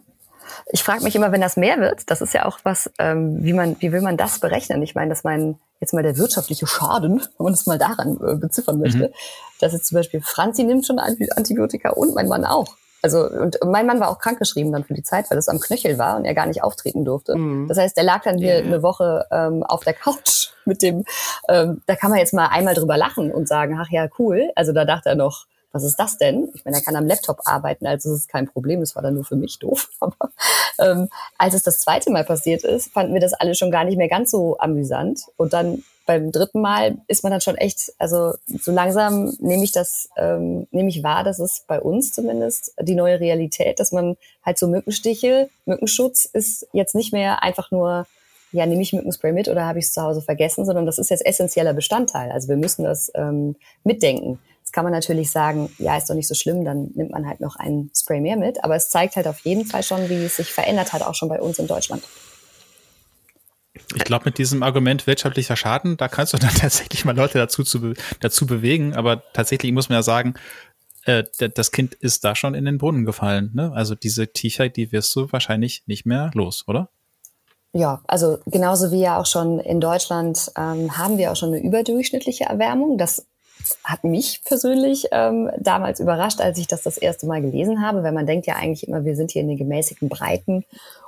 Ich 0.72 0.84
frage 0.84 1.04
mich 1.04 1.16
immer, 1.16 1.32
wenn 1.32 1.42
das 1.42 1.58
mehr 1.58 1.80
wird, 1.80 2.10
das 2.10 2.22
ist 2.22 2.34
ja 2.34 2.46
auch 2.46 2.60
was, 2.64 2.90
ähm, 3.00 3.44
wie 3.44 3.54
man, 3.54 3.76
wie 3.80 3.92
will 3.92 4.02
man 4.02 4.18
das 4.18 4.40
berechnen? 4.40 4.82
Ich 4.84 4.96
meine, 4.96 5.10
dass 5.10 5.24
mein 5.24 5.58
jetzt 5.82 5.94
mal 5.94 6.04
der 6.04 6.18
wirtschaftliche 6.18 6.66
Schaden, 6.66 7.20
wenn 7.20 7.44
man 7.44 7.54
das 7.54 7.66
mal 7.66 7.78
daran 7.78 8.18
äh, 8.26 8.36
beziffern 8.36 8.80
möchte, 8.80 9.10
mhm. 9.10 9.14
dass 9.60 9.74
jetzt 9.74 9.88
zum 9.88 9.98
Beispiel 9.98 10.22
Franzi 10.22 10.64
nimmt 10.64 10.86
schon 10.86 11.00
Antibiotika 11.00 11.90
und 11.92 12.16
mein 12.16 12.28
Mann 12.28 12.46
auch. 12.46 12.76
Also 13.04 13.30
und 13.30 13.60
mein 13.66 13.86
Mann 13.86 14.00
war 14.00 14.10
auch 14.10 14.18
krankgeschrieben 14.18 14.72
dann 14.72 14.86
für 14.86 14.94
die 14.94 15.04
Zeit, 15.04 15.30
weil 15.30 15.38
es 15.38 15.50
am 15.50 15.60
Knöchel 15.60 15.98
war 15.98 16.16
und 16.16 16.26
er 16.26 16.34
gar 16.34 16.48
nicht 16.48 16.64
auftreten 16.64 17.04
durfte. 17.04 17.36
Mhm. 17.36 17.68
Das 17.68 17.78
heißt, 17.78 17.98
er 17.98 18.04
lag 18.04 18.24
dann 18.24 18.38
hier 18.38 18.60
ja. 18.60 18.64
eine 18.64 18.82
Woche 18.82 19.26
ähm, 19.30 19.62
auf 19.64 19.84
der 19.84 19.94
Couch 19.94 20.52
mit 20.66 20.82
dem. 20.82 21.04
Ähm, 21.50 21.82
da 21.86 21.96
kann 21.96 22.10
man 22.10 22.20
jetzt 22.20 22.34
mal 22.34 22.48
einmal 22.48 22.74
drüber 22.74 22.98
lachen 22.98 23.32
und 23.32 23.48
sagen, 23.48 23.78
ach 23.80 23.92
ja, 23.92 24.08
cool. 24.18 24.52
Also 24.56 24.72
da 24.72 24.86
dachte 24.86 25.10
er 25.10 25.16
noch, 25.16 25.46
was 25.74 25.84
ist 25.84 25.98
das 25.98 26.18
denn? 26.18 26.50
Ich 26.54 26.64
meine, 26.64 26.78
er 26.78 26.84
kann 26.84 26.96
am 26.96 27.08
Laptop 27.08 27.42
arbeiten, 27.46 27.88
also 27.88 28.12
es 28.12 28.22
ist 28.22 28.30
kein 28.30 28.48
Problem, 28.48 28.80
das 28.80 28.96
war 28.96 29.02
dann 29.02 29.16
nur 29.16 29.26
für 29.26 29.36
mich 29.36 29.60
doof. 29.60 29.90
Aber 30.00 30.30
ähm, 30.80 31.10
als 31.38 31.56
es 31.56 31.64
das 31.64 31.80
zweite 31.80 32.12
Mal 32.12 32.24
passiert 32.24 32.64
ist, 32.64 32.94
fanden 32.94 33.14
wir 33.14 33.22
das 33.22 33.34
alle 33.34 33.56
schon 33.56 33.72
gar 33.72 33.84
nicht 33.84 33.98
mehr 33.98 34.08
ganz 34.08 34.32
so 34.32 34.58
amüsant. 34.60 35.26
Und 35.36 35.52
dann 35.52 35.84
beim 36.06 36.32
dritten 36.32 36.62
Mal 36.62 36.98
ist 37.08 37.24
man 37.24 37.32
dann 37.32 37.42
schon 37.42 37.56
echt, 37.56 37.94
also 37.98 38.34
so 38.48 38.72
langsam 38.72 39.34
nehme 39.40 39.64
ich 39.64 39.72
das, 39.72 40.10
ähm, 40.18 40.68
nehme 40.72 40.90
ich 40.90 41.04
wahr, 41.04 41.24
dass 41.24 41.40
es 41.40 41.64
bei 41.68 41.80
uns 41.80 42.14
zumindest 42.14 42.74
die 42.82 42.96
neue 42.96 43.20
Realität, 43.20 43.80
dass 43.80 43.92
man 43.92 44.18
halt 44.46 44.58
so 44.58 44.68
Mückenstiche, 44.68 45.50
Mückenschutz 45.66 46.26
ist 46.26 46.68
jetzt 46.74 46.96
nicht 46.96 47.14
mehr 47.14 47.44
einfach 47.44 47.72
nur 47.72 48.06
ja, 48.52 48.68
nehme 48.68 48.84
ich 48.84 48.94
Mückenspray 48.94 49.32
mit 49.32 49.48
oder 49.48 49.66
habe 49.66 49.80
ich 49.80 49.86
es 49.86 49.94
zu 49.94 50.04
Hause 50.04 50.22
vergessen, 50.22 50.64
sondern 50.64 50.86
das 50.86 51.00
ist 51.00 51.10
jetzt 51.10 51.26
essentieller 51.26 51.74
Bestandteil. 51.74 52.32
Also 52.32 52.50
wir 52.50 52.58
müssen 52.58 52.84
das 52.84 53.12
ähm, 53.16 53.56
mitdenken 53.84 54.38
kann 54.74 54.84
man 54.84 54.92
natürlich 54.92 55.32
sagen, 55.32 55.70
ja, 55.78 55.96
ist 55.96 56.10
doch 56.10 56.16
nicht 56.16 56.28
so 56.28 56.34
schlimm, 56.34 56.66
dann 56.66 56.90
nimmt 56.96 57.12
man 57.12 57.28
halt 57.28 57.40
noch 57.40 57.56
einen 57.56 57.92
Spray 57.96 58.20
mehr 58.20 58.36
mit. 58.36 58.64
Aber 58.64 58.76
es 58.76 58.90
zeigt 58.90 59.16
halt 59.16 59.28
auf 59.28 59.40
jeden 59.40 59.66
Fall 59.66 59.84
schon, 59.84 60.10
wie 60.10 60.26
es 60.26 60.36
sich 60.36 60.52
verändert 60.52 60.92
hat, 60.92 61.04
auch 61.04 61.16
schon 61.16 61.30
bei 61.30 61.40
uns 61.40 61.60
in 61.60 61.68
Deutschland. 61.68 62.04
Ich 63.96 64.04
glaube, 64.04 64.26
mit 64.26 64.38
diesem 64.38 64.64
Argument 64.64 65.08
wirtschaftlicher 65.08 65.56
Schaden, 65.56 65.98
da 65.98 66.08
kannst 66.08 66.34
du 66.34 66.38
dann 66.40 66.54
tatsächlich 66.54 67.06
mal 67.06 67.16
Leute 67.16 67.38
dazu, 67.38 67.64
zu, 67.64 67.94
dazu 68.20 68.46
bewegen. 68.46 68.94
Aber 68.96 69.24
tatsächlich 69.34 69.72
muss 69.72 69.90
man 69.90 69.98
ja 69.98 70.04
sagen, 70.04 70.36
äh, 71.06 71.24
das 71.54 71.72
Kind 71.72 71.94
ist 71.96 72.24
da 72.24 72.36
schon 72.36 72.54
in 72.54 72.66
den 72.66 72.78
Brunnen 72.78 73.06
gefallen. 73.06 73.52
Ne? 73.54 73.72
Also 73.74 73.96
diese 73.96 74.28
Tiefer, 74.28 74.70
die 74.70 74.92
wirst 74.92 75.16
du 75.16 75.32
wahrscheinlich 75.32 75.84
nicht 75.86 76.06
mehr 76.06 76.32
los, 76.34 76.66
oder? 76.68 76.90
Ja, 77.76 78.02
also 78.08 78.38
genauso 78.46 78.92
wie 78.92 79.02
ja 79.02 79.20
auch 79.20 79.26
schon 79.26 79.60
in 79.60 79.82
Deutschland 79.82 80.52
ähm, 80.56 80.96
haben 80.96 81.18
wir 81.18 81.32
auch 81.32 81.36
schon 81.36 81.54
eine 81.54 81.64
überdurchschnittliche 81.64 82.44
Erwärmung. 82.46 83.00
Das 83.00 83.26
hat 83.84 84.04
mich 84.04 84.42
persönlich 84.46 85.08
ähm, 85.12 85.50
damals 85.60 86.00
überrascht, 86.00 86.40
als 86.40 86.60
ich 86.60 86.68
das 86.68 86.84
das 86.84 86.98
erste 86.98 87.26
Mal 87.26 87.42
gelesen 87.42 87.82
habe, 87.82 88.04
weil 88.04 88.12
man 88.12 88.28
denkt 88.28 88.46
ja 88.46 88.56
eigentlich 88.56 88.88
immer, 88.88 89.06
wir 89.06 89.16
sind 89.16 89.32
hier 89.32 89.42
in 89.42 89.48
den 89.48 89.58
gemäßigten 89.58 90.08
Breiten 90.10 90.66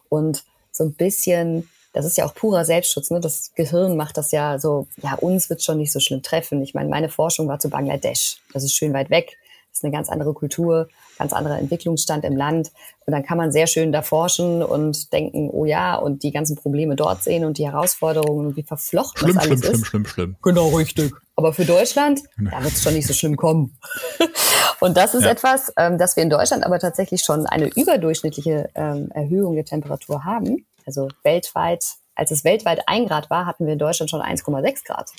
und 0.10 0.44
so 0.72 0.86
ein 0.86 0.94
bisschen, 0.94 1.70
das 1.96 2.06
ist 2.06 2.18
ja 2.18 2.26
auch 2.26 2.36
purer 2.36 2.66
Selbstschutz, 2.66 3.10
ne? 3.10 3.22
das 3.22 3.54
Gehirn 3.56 3.96
macht 3.96 4.18
das 4.18 4.32
ja 4.32 4.60
so, 4.60 4.88
ja, 5.02 5.14
uns 5.16 5.50
wird 5.50 5.64
schon 5.64 5.78
nicht 5.78 5.94
so 5.94 6.02
schlimm 6.02 6.22
treffen. 6.22 6.62
Ich 6.62 6.74
meine, 6.74 6.90
meine 6.90 7.08
Forschung 7.08 7.48
war 7.48 7.58
zu 7.58 7.70
Bangladesch, 7.70 8.38
das 8.54 8.66
ist 8.66 8.76
schön 8.76 8.94
weit 8.94 9.10
weg, 9.10 9.38
das 9.70 9.80
ist 9.80 9.86
eine 9.86 9.94
ganz 9.94 10.10
andere 10.10 10.34
Kultur, 10.34 10.90
ganz 11.18 11.32
anderer 11.32 11.58
Entwicklungsstand 11.58 12.26
im 12.26 12.36
Land. 12.36 12.72
Und 13.06 13.14
dann 13.14 13.24
kann 13.24 13.38
man 13.38 13.54
sehr 13.54 13.66
schön 13.68 13.94
da 13.94 14.02
forschen 14.02 14.62
und 14.62 15.14
denken, 15.14 15.50
oh 15.50 15.64
ja, 15.64 15.96
und 15.96 16.24
die 16.24 16.32
ganzen 16.32 16.58
Probleme 16.58 16.98
dort 16.98 17.24
sehen 17.24 17.46
und 17.46 17.58
die 17.58 17.66
Herausforderungen 17.66 18.48
und 18.48 18.58
wie 18.58 18.64
verflochten 18.64 19.20
schlimm, 19.20 19.36
das 19.36 19.46
alles 19.46 19.60
schlimm, 19.62 19.74
ist. 19.74 19.86
Schlimm, 19.86 19.86
schlimm, 19.86 20.06
schlimm. 20.06 20.36
Genau, 20.42 20.70
richtig. 20.76 21.14
Aber 21.38 21.54
für 21.54 21.66
Deutschland, 21.66 22.24
da 22.38 22.62
wird 22.62 22.74
es 22.74 22.84
schon 22.84 22.94
nicht 22.94 23.08
so 23.08 23.14
schlimm 23.14 23.38
kommen. 23.38 23.78
und 24.82 24.98
das 24.98 25.14
ist 25.14 25.24
ja. 25.24 25.32
etwas, 25.32 25.72
ähm, 25.78 25.98
dass 25.98 26.18
wir 26.18 26.24
in 26.24 26.30
Deutschland 26.30 26.66
aber 26.66 26.80
tatsächlich 26.80 27.22
schon 27.22 27.46
eine 27.46 27.68
überdurchschnittliche 27.68 28.70
ähm, 28.76 29.12
Erhöhung 29.14 29.56
der 29.56 29.66
Temperatur 29.66 30.26
haben. 30.26 30.66
Also 30.86 31.10
weltweit, 31.24 31.86
als 32.16 32.32
es 32.32 32.44
weltweit 32.44 32.88
ein 32.88 33.08
Grad 33.08 33.30
war, 33.30 33.46
hatten 33.46 33.66
wir 33.66 33.74
in 33.74 33.80
Deutschland 33.80 34.10
schon 34.10 34.22
1,6 34.22 34.86
Grad. 34.86 35.12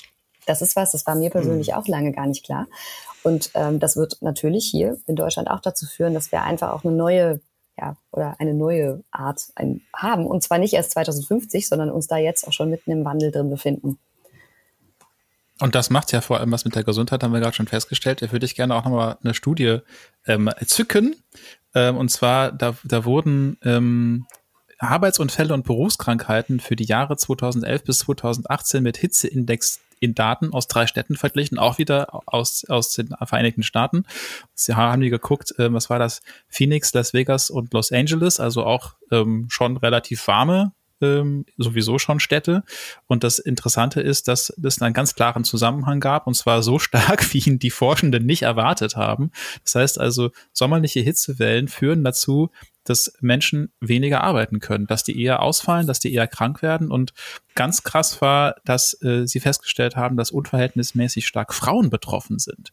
Das 0.45 0.61
ist 0.61 0.75
was, 0.75 0.91
das 0.91 1.05
war 1.05 1.15
mir 1.15 1.29
persönlich 1.29 1.69
mhm. 1.69 1.73
auch 1.73 1.87
lange 1.87 2.11
gar 2.13 2.25
nicht 2.25 2.45
klar. 2.45 2.67
Und 3.23 3.51
ähm, 3.53 3.79
das 3.79 3.97
wird 3.97 4.17
natürlich 4.21 4.65
hier 4.65 4.97
in 5.07 5.15
Deutschland 5.15 5.49
auch 5.49 5.59
dazu 5.59 5.85
führen, 5.85 6.13
dass 6.13 6.31
wir 6.31 6.43
einfach 6.43 6.71
auch 6.71 6.85
eine 6.85 6.93
neue 6.93 7.41
ja, 7.79 7.95
oder 8.11 8.39
eine 8.39 8.53
neue 8.53 9.03
Art 9.11 9.41
ein, 9.55 9.81
haben. 9.93 10.25
Und 10.25 10.41
zwar 10.43 10.57
nicht 10.57 10.73
erst 10.73 10.91
2050, 10.91 11.67
sondern 11.67 11.91
uns 11.91 12.07
da 12.07 12.17
jetzt 12.17 12.47
auch 12.47 12.53
schon 12.53 12.69
mitten 12.69 12.91
im 12.91 13.05
Wandel 13.05 13.31
drin 13.31 13.49
befinden. 13.49 13.99
Und 15.59 15.75
das 15.75 15.89
macht 15.89 16.11
ja 16.11 16.21
vor 16.21 16.39
allem 16.39 16.51
was 16.51 16.65
mit 16.65 16.75
der 16.75 16.83
Gesundheit, 16.83 17.23
haben 17.23 17.33
wir 17.33 17.39
gerade 17.39 17.55
schon 17.55 17.67
festgestellt. 17.67 18.21
Da 18.21 18.31
würde 18.31 18.45
ich 18.45 18.55
gerne 18.55 18.75
auch 18.75 18.83
nochmal 18.83 19.17
eine 19.23 19.33
Studie 19.33 19.79
ähm, 20.25 20.49
zücken. 20.65 21.15
Ähm, 21.73 21.97
und 21.97 22.09
zwar, 22.09 22.51
da, 22.51 22.75
da 22.83 23.05
wurden 23.05 23.57
ähm, 23.63 24.27
Arbeitsunfälle 24.79 25.53
und 25.53 25.65
Berufskrankheiten 25.65 26.59
für 26.59 26.75
die 26.75 26.85
Jahre 26.85 27.17
2011 27.17 27.83
bis 27.83 27.99
2018 27.99 28.83
mit 28.83 28.97
Hitzeindex 28.97 29.81
in 29.99 30.13
Daten 30.13 30.53
aus 30.53 30.67
drei 30.67 30.85
Städten 30.85 31.15
verglichen, 31.15 31.57
auch 31.57 31.79
wieder 31.79 32.21
aus, 32.27 32.65
aus 32.65 32.93
den 32.93 33.15
Vereinigten 33.23 33.63
Staaten. 33.63 34.05
Sie 34.53 34.75
haben 34.75 35.01
die 35.01 35.09
geguckt, 35.09 35.57
äh, 35.57 35.73
was 35.73 35.89
war 35.89 35.97
das? 35.97 36.21
Phoenix, 36.49 36.93
Las 36.93 37.13
Vegas 37.13 37.49
und 37.49 37.73
Los 37.73 37.91
Angeles, 37.91 38.39
also 38.39 38.63
auch 38.63 38.93
ähm, 39.11 39.47
schon 39.49 39.77
relativ 39.77 40.27
warme 40.27 40.73
ähm, 41.01 41.45
sowieso 41.57 41.99
schon 41.99 42.19
Städte. 42.19 42.63
Und 43.07 43.23
das 43.23 43.39
Interessante 43.39 44.01
ist, 44.01 44.27
dass 44.27 44.53
es 44.63 44.81
einen 44.81 44.93
ganz 44.93 45.15
klaren 45.15 45.43
Zusammenhang 45.43 45.99
gab, 45.99 46.27
und 46.27 46.35
zwar 46.35 46.63
so 46.63 46.79
stark, 46.79 47.33
wie 47.33 47.39
ihn 47.39 47.59
die 47.59 47.69
Forschenden 47.69 48.25
nicht 48.25 48.43
erwartet 48.43 48.95
haben. 48.95 49.31
Das 49.63 49.75
heißt 49.75 49.99
also, 49.99 50.31
sommerliche 50.53 51.01
Hitzewellen 51.01 51.67
führen 51.67 52.03
dazu, 52.03 52.49
dass 52.89 53.13
Menschen 53.21 53.71
weniger 53.79 54.23
arbeiten 54.23 54.59
können, 54.59 54.87
dass 54.87 55.03
die 55.03 55.21
eher 55.21 55.41
ausfallen, 55.41 55.87
dass 55.87 55.99
die 55.99 56.13
eher 56.13 56.27
krank 56.27 56.61
werden. 56.61 56.91
Und 56.91 57.13
ganz 57.55 57.83
krass 57.83 58.21
war, 58.21 58.55
dass 58.65 59.01
äh, 59.01 59.27
sie 59.27 59.39
festgestellt 59.39 59.95
haben, 59.95 60.17
dass 60.17 60.31
unverhältnismäßig 60.31 61.27
stark 61.27 61.53
Frauen 61.53 61.89
betroffen 61.89 62.39
sind. 62.39 62.71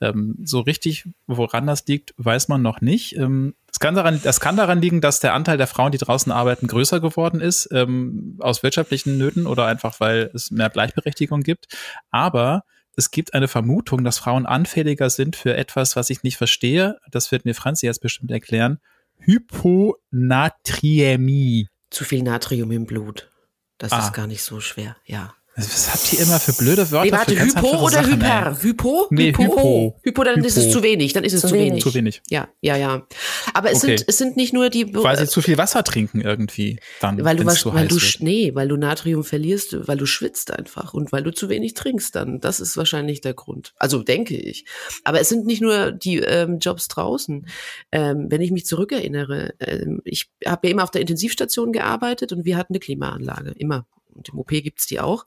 Ähm, 0.00 0.36
so 0.44 0.60
richtig, 0.60 1.08
woran 1.26 1.66
das 1.66 1.86
liegt, 1.86 2.14
weiß 2.16 2.48
man 2.48 2.62
noch 2.62 2.80
nicht. 2.80 3.16
Ähm, 3.16 3.54
es 3.72 3.80
kann 3.80 3.94
daran, 3.94 4.20
das 4.22 4.40
kann 4.40 4.56
daran 4.56 4.80
liegen, 4.80 5.00
dass 5.00 5.20
der 5.20 5.34
Anteil 5.34 5.56
der 5.56 5.66
Frauen, 5.66 5.92
die 5.92 5.98
draußen 5.98 6.30
arbeiten, 6.30 6.66
größer 6.66 7.00
geworden 7.00 7.40
ist, 7.40 7.68
ähm, 7.72 8.36
aus 8.40 8.62
wirtschaftlichen 8.62 9.18
Nöten 9.18 9.46
oder 9.46 9.66
einfach, 9.66 9.98
weil 10.00 10.30
es 10.34 10.50
mehr 10.50 10.70
Gleichberechtigung 10.70 11.42
gibt. 11.42 11.66
Aber 12.10 12.64
es 12.96 13.10
gibt 13.10 13.34
eine 13.34 13.48
Vermutung, 13.48 14.04
dass 14.04 14.18
Frauen 14.18 14.46
anfälliger 14.46 15.10
sind 15.10 15.36
für 15.36 15.56
etwas, 15.56 15.96
was 15.96 16.10
ich 16.10 16.22
nicht 16.22 16.36
verstehe. 16.36 16.98
Das 17.10 17.32
wird 17.32 17.44
mir 17.44 17.54
Franzi 17.54 17.86
jetzt 17.86 18.00
bestimmt 18.00 18.30
erklären. 18.30 18.78
Hyponatriämie. 19.26 21.68
Zu 21.90 22.04
viel 22.04 22.22
Natrium 22.22 22.70
im 22.72 22.86
Blut. 22.86 23.30
Das 23.78 23.92
ah. 23.92 24.00
ist 24.00 24.12
gar 24.12 24.26
nicht 24.26 24.42
so 24.42 24.60
schwer, 24.60 24.96
ja. 25.04 25.34
Was 25.56 25.92
habt 25.92 26.12
ihr 26.12 26.20
immer 26.26 26.40
für 26.40 26.52
blöde 26.52 26.90
Wörter? 26.90 27.04
Nee, 27.04 27.12
warte, 27.12 27.40
Hypo 27.40 27.84
oder 27.84 28.02
Sachen, 28.02 28.14
Hyper? 28.14 28.56
Ey. 28.56 28.62
Hypo? 28.62 29.06
Nee, 29.10 29.28
Hypo. 29.28 29.42
Hypo, 29.42 30.00
Hypo 30.02 30.24
dann 30.24 30.36
Hypo. 30.36 30.46
ist 30.48 30.56
es 30.56 30.72
zu 30.72 30.82
wenig. 30.82 31.12
Dann 31.12 31.22
ist 31.22 31.32
es 31.32 31.42
zu, 31.42 31.48
zu 31.48 31.54
wenig. 31.54 31.82
Zu 31.82 31.94
wenig. 31.94 32.22
Ja, 32.28 32.48
ja, 32.60 32.76
ja. 32.76 33.06
Aber 33.52 33.70
es 33.70 33.84
okay. 33.84 33.98
sind, 33.98 34.08
es 34.08 34.18
sind 34.18 34.36
nicht 34.36 34.52
nur 34.52 34.68
die. 34.68 34.92
Weil 34.92 35.16
sie 35.16 35.28
zu 35.28 35.42
viel 35.42 35.56
Wasser 35.56 35.84
trinken 35.84 36.20
irgendwie 36.22 36.80
dann. 37.00 37.24
Weil 37.24 37.36
du, 37.36 37.46
was, 37.46 37.64
weil 37.66 37.86
du, 37.86 37.94
wird. 37.94 38.16
nee, 38.18 38.52
weil 38.54 38.66
du 38.66 38.76
Natrium 38.76 39.22
verlierst, 39.22 39.86
weil 39.86 39.96
du 39.96 40.06
schwitzt 40.06 40.50
einfach 40.50 40.92
und 40.92 41.12
weil 41.12 41.22
du 41.22 41.32
zu 41.32 41.48
wenig 41.48 41.74
trinkst 41.74 42.16
dann. 42.16 42.40
Das 42.40 42.58
ist 42.58 42.76
wahrscheinlich 42.76 43.20
der 43.20 43.34
Grund. 43.34 43.74
Also 43.76 44.02
denke 44.02 44.36
ich. 44.36 44.64
Aber 45.04 45.20
es 45.20 45.28
sind 45.28 45.46
nicht 45.46 45.62
nur 45.62 45.92
die 45.92 46.18
ähm, 46.18 46.58
Jobs 46.58 46.88
draußen. 46.88 47.46
Ähm, 47.92 48.26
wenn 48.28 48.40
ich 48.40 48.50
mich 48.50 48.66
zurückerinnere, 48.66 49.54
ähm, 49.60 50.00
ich 50.04 50.30
habe 50.44 50.66
ja 50.66 50.72
immer 50.72 50.82
auf 50.82 50.90
der 50.90 51.00
Intensivstation 51.00 51.70
gearbeitet 51.70 52.32
und 52.32 52.44
wir 52.44 52.56
hatten 52.56 52.72
eine 52.72 52.80
Klimaanlage. 52.80 53.52
Immer 53.56 53.86
und 54.14 54.28
im 54.30 54.38
OP 54.38 54.48
gibt's 54.48 54.86
die 54.86 55.00
auch. 55.00 55.26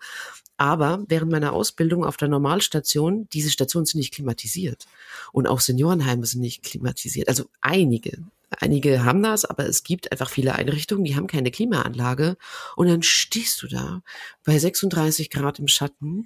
Aber 0.58 1.06
während 1.08 1.32
meiner 1.32 1.54
Ausbildung 1.54 2.04
auf 2.04 2.18
der 2.18 2.28
Normalstation, 2.28 3.28
diese 3.32 3.52
Stationen 3.52 3.86
sind 3.86 4.00
nicht 4.00 4.14
klimatisiert. 4.14 4.88
Und 5.32 5.48
auch 5.48 5.60
Seniorenheime 5.60 6.26
sind 6.26 6.42
nicht 6.42 6.64
klimatisiert. 6.64 7.28
Also 7.30 7.46
einige. 7.62 8.24
Einige 8.50 9.04
haben 9.04 9.22
das, 9.22 9.44
aber 9.44 9.68
es 9.68 9.84
gibt 9.84 10.12
einfach 10.12 10.30
viele 10.30 10.56
Einrichtungen, 10.56 11.04
die 11.04 11.16
haben 11.16 11.28
keine 11.28 11.52
Klimaanlage. 11.52 12.38
Und 12.76 12.88
dann 12.88 13.04
stehst 13.04 13.62
du 13.62 13.68
da 13.68 14.02
bei 14.46 14.58
36 14.58 15.30
Grad 15.30 15.60
im 15.60 15.68
Schatten 15.68 16.24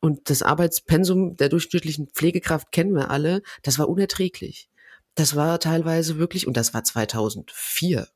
und 0.00 0.30
das 0.30 0.42
Arbeitspensum 0.42 1.36
der 1.36 1.48
durchschnittlichen 1.48 2.06
Pflegekraft 2.08 2.70
kennen 2.70 2.94
wir 2.94 3.10
alle. 3.10 3.42
Das 3.62 3.78
war 3.78 3.88
unerträglich. 3.88 4.70
Das 5.16 5.34
war 5.34 5.58
teilweise 5.58 6.16
wirklich, 6.16 6.46
und 6.46 6.56
das 6.56 6.74
war 6.74 6.84
2004. 6.84 8.08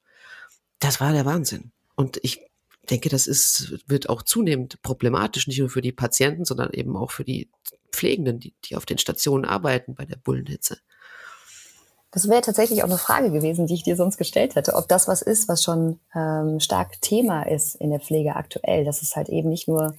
Das 0.79 1.01
war 1.01 1.13
der 1.13 1.25
Wahnsinn. 1.25 1.73
Und 1.97 2.21
ich 2.23 2.41
denke, 2.91 3.09
das 3.09 3.27
ist, 3.27 3.75
wird 3.87 4.09
auch 4.09 4.23
zunehmend 4.23 4.83
problematisch, 4.83 5.47
nicht 5.47 5.59
nur 5.59 5.71
für 5.71 5.83
die 5.83 5.93
Patienten, 5.93 6.45
sondern 6.45 6.73
eben 6.73 6.97
auch 6.97 7.11
für 7.11 7.25
die 7.25 7.49
Pflegenden, 7.93 8.41
die, 8.41 8.55
die 8.65 8.77
auf 8.77 8.87
den 8.87 8.99
Stationen 8.99 9.45
arbeiten 9.45 9.95
bei 9.95 10.05
der 10.05 10.17
Bullenhitze. 10.17 10.79
Das 12.11 12.29
wäre 12.29 12.43
tatsächlich 12.43 12.83
auch 12.83 12.89
eine 12.89 12.99
Frage 12.99 13.31
gewesen, 13.31 13.67
die 13.67 13.75
ich 13.75 13.85
dir 13.85 13.97
sonst 13.97 14.19
gestellt 14.19 14.55
hätte, 14.55 14.75
ob 14.75 14.87
das 14.87 15.09
was 15.09 15.23
ist, 15.23 15.49
was 15.49 15.63
schon 15.63 15.99
ähm, 16.15 16.61
stark 16.61 17.01
Thema 17.01 17.45
ist 17.45 17.75
in 17.75 17.89
der 17.89 18.01
Pflege 18.01 18.37
aktuell, 18.37 18.85
dass 18.85 19.01
es 19.01 19.17
halt 19.17 19.31
eben 19.31 19.49
nicht 19.49 19.67
nur 19.67 19.95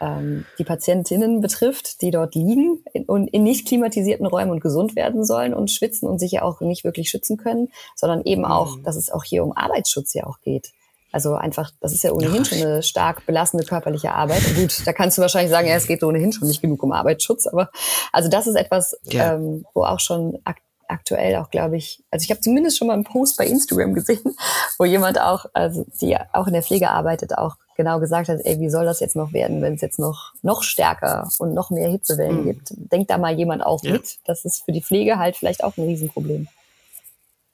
ähm, 0.00 0.44
die 0.56 0.64
Patientinnen 0.64 1.40
betrifft, 1.40 2.00
die 2.00 2.12
dort 2.12 2.36
liegen 2.36 2.84
in, 2.92 3.06
und 3.06 3.26
in 3.26 3.42
nicht 3.42 3.66
klimatisierten 3.66 4.26
Räumen 4.26 4.52
und 4.52 4.60
gesund 4.60 4.94
werden 4.94 5.24
sollen 5.24 5.52
und 5.52 5.72
schwitzen 5.72 6.08
und 6.08 6.20
sich 6.20 6.30
ja 6.30 6.42
auch 6.42 6.60
nicht 6.60 6.84
wirklich 6.84 7.10
schützen 7.10 7.36
können, 7.36 7.72
sondern 7.96 8.22
eben 8.24 8.44
auch, 8.44 8.76
mhm. 8.76 8.84
dass 8.84 8.94
es 8.94 9.10
auch 9.10 9.24
hier 9.24 9.42
um 9.42 9.56
Arbeitsschutz 9.56 10.14
ja 10.14 10.28
auch 10.28 10.40
geht. 10.40 10.70
Also 11.10 11.34
einfach, 11.34 11.70
das 11.80 11.92
ist 11.92 12.04
ja 12.04 12.12
ohnehin 12.12 12.44
schon 12.44 12.58
eine 12.58 12.82
stark 12.82 13.24
belastende 13.24 13.64
körperliche 13.64 14.12
Arbeit. 14.12 14.46
Und 14.46 14.56
gut, 14.56 14.86
da 14.86 14.92
kannst 14.92 15.16
du 15.16 15.22
wahrscheinlich 15.22 15.50
sagen, 15.50 15.66
ja, 15.66 15.74
es 15.74 15.86
geht 15.86 16.02
ohnehin 16.02 16.32
schon 16.32 16.48
nicht 16.48 16.60
genug 16.60 16.82
um 16.82 16.92
Arbeitsschutz, 16.92 17.46
aber 17.46 17.70
also 18.12 18.28
das 18.28 18.46
ist 18.46 18.56
etwas, 18.56 18.96
ja. 19.04 19.34
ähm, 19.34 19.64
wo 19.74 19.84
auch 19.84 20.00
schon 20.00 20.38
ak 20.44 20.56
aktuell 20.90 21.36
auch, 21.36 21.50
glaube 21.50 21.76
ich, 21.76 22.02
also 22.10 22.24
ich 22.24 22.30
habe 22.30 22.40
zumindest 22.40 22.78
schon 22.78 22.88
mal 22.88 22.94
einen 22.94 23.04
Post 23.04 23.36
bei 23.36 23.46
Instagram 23.46 23.92
gesehen, 23.92 24.34
wo 24.78 24.86
jemand 24.86 25.20
auch, 25.20 25.44
also 25.52 25.84
die 26.00 26.16
auch 26.32 26.46
in 26.46 26.54
der 26.54 26.62
Pflege 26.62 26.88
arbeitet, 26.88 27.36
auch 27.36 27.56
genau 27.76 28.00
gesagt 28.00 28.28
hat, 28.28 28.40
ey, 28.44 28.58
wie 28.58 28.70
soll 28.70 28.86
das 28.86 29.00
jetzt 29.00 29.14
noch 29.14 29.34
werden, 29.34 29.60
wenn 29.60 29.74
es 29.74 29.82
jetzt 29.82 29.98
noch 29.98 30.32
noch 30.42 30.62
stärker 30.62 31.28
und 31.38 31.52
noch 31.52 31.68
mehr 31.68 31.90
Hitzewellen 31.90 32.40
mhm. 32.40 32.44
gibt? 32.44 32.68
Denkt 32.70 33.10
da 33.10 33.18
mal 33.18 33.34
jemand 33.36 33.64
auch 33.64 33.82
ja. 33.84 33.92
mit. 33.92 34.18
Das 34.24 34.46
ist 34.46 34.64
für 34.64 34.72
die 34.72 34.82
Pflege 34.82 35.18
halt 35.18 35.36
vielleicht 35.36 35.62
auch 35.62 35.76
ein 35.76 35.84
Riesenproblem. 35.84 36.48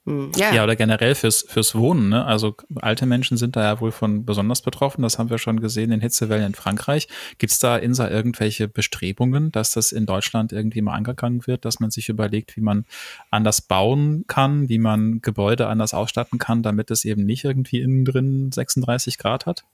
Hm. 0.06 0.32
Ja. 0.36 0.52
ja, 0.52 0.64
oder 0.64 0.76
generell 0.76 1.14
fürs, 1.14 1.46
fürs 1.48 1.74
Wohnen. 1.74 2.10
Ne? 2.10 2.24
Also 2.24 2.54
alte 2.76 3.06
Menschen 3.06 3.38
sind 3.38 3.56
da 3.56 3.62
ja 3.62 3.80
wohl 3.80 3.90
von 3.90 4.26
besonders 4.26 4.60
betroffen. 4.60 5.02
Das 5.02 5.18
haben 5.18 5.30
wir 5.30 5.38
schon 5.38 5.60
gesehen 5.60 5.92
in 5.92 6.00
Hitzewellen 6.00 6.44
in 6.44 6.54
Frankreich. 6.54 7.08
Gibt 7.38 7.52
es 7.52 7.58
da 7.58 7.76
INSA 7.76 8.10
irgendwelche 8.10 8.68
Bestrebungen, 8.68 9.50
dass 9.50 9.72
das 9.72 9.92
in 9.92 10.04
Deutschland 10.04 10.52
irgendwie 10.52 10.82
mal 10.82 10.94
angegangen 10.94 11.46
wird, 11.46 11.64
dass 11.64 11.80
man 11.80 11.90
sich 11.90 12.10
überlegt, 12.10 12.56
wie 12.56 12.60
man 12.60 12.84
anders 13.30 13.62
bauen 13.62 14.24
kann, 14.26 14.68
wie 14.68 14.78
man 14.78 15.22
Gebäude 15.22 15.68
anders 15.68 15.94
ausstatten 15.94 16.38
kann, 16.38 16.62
damit 16.62 16.90
es 16.90 17.06
eben 17.06 17.24
nicht 17.24 17.44
irgendwie 17.44 17.80
innen 17.80 18.04
drin 18.04 18.52
36 18.52 19.16
Grad 19.16 19.46
hat? 19.46 19.64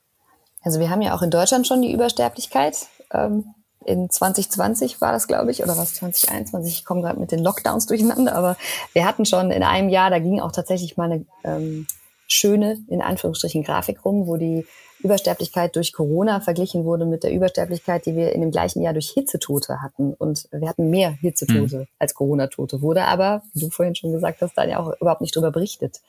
Also 0.62 0.78
wir 0.78 0.91
haben 0.91 1.03
ja 1.03 1.14
auch 1.14 1.22
in 1.22 1.31
Deutschland 1.31 1.66
schon 1.66 1.83
die 1.83 1.93
Übersterblichkeit. 1.93 2.76
Ähm, 3.12 3.47
in 3.85 4.11
2020 4.11 5.01
war 5.01 5.12
das, 5.12 5.26
glaube 5.26 5.51
ich, 5.51 5.62
oder 5.62 5.76
was 5.76 5.95
2021. 5.95 6.72
Ich 6.72 6.85
komme 6.85 7.03
gerade 7.03 7.18
mit 7.18 7.33
den 7.33 7.41
Lockdowns 7.41 7.87
durcheinander, 7.87 8.35
aber 8.35 8.57
wir 8.93 9.07
hatten 9.07 9.24
schon 9.24 9.51
in 9.51 9.62
einem 9.62 9.89
Jahr, 9.89 10.11
da 10.11 10.18
ging 10.18 10.41
auch 10.41 10.53
tatsächlich 10.53 10.97
mal 10.97 11.11
eine 11.11 11.24
ähm, 11.45 11.87
schöne, 12.26 12.78
in 12.89 13.03
Anführungsstrichen, 13.03 13.62
Grafik 13.62 14.05
rum, 14.05 14.26
wo 14.26 14.37
die 14.37 14.66
Übersterblichkeit 15.03 15.76
durch 15.76 15.93
Corona 15.93 16.41
verglichen 16.41 16.85
wurde 16.85 17.07
mit 17.07 17.24
der 17.24 17.33
Übersterblichkeit, 17.33 18.07
die 18.07 18.14
wir 18.14 18.33
in 18.33 18.43
dem 18.43 18.51
gleichen 18.51 18.83
Jahr 18.83 18.93
durch 18.93 19.11
Hitzetote 19.11 19.81
hatten. 19.81 20.14
Und 20.14 20.47
wir 20.53 20.68
hatten 20.68 20.91
mehr 20.91 21.11
Hitzetote 21.11 21.78
mhm. 21.78 21.87
als 21.99 22.14
Corona-Tote. 22.14 22.83
Wurde 22.83 23.05
aber, 23.05 23.43
wie 23.55 23.61
du 23.61 23.70
vorhin 23.70 23.95
schon 23.95 24.12
gesagt 24.12 24.43
hast, 24.43 24.57
dann 24.57 24.68
ja 24.68 24.78
auch 24.78 24.93
überhaupt 25.01 25.22
nicht 25.22 25.35
drüber 25.35 25.51
berichtet. 25.51 26.01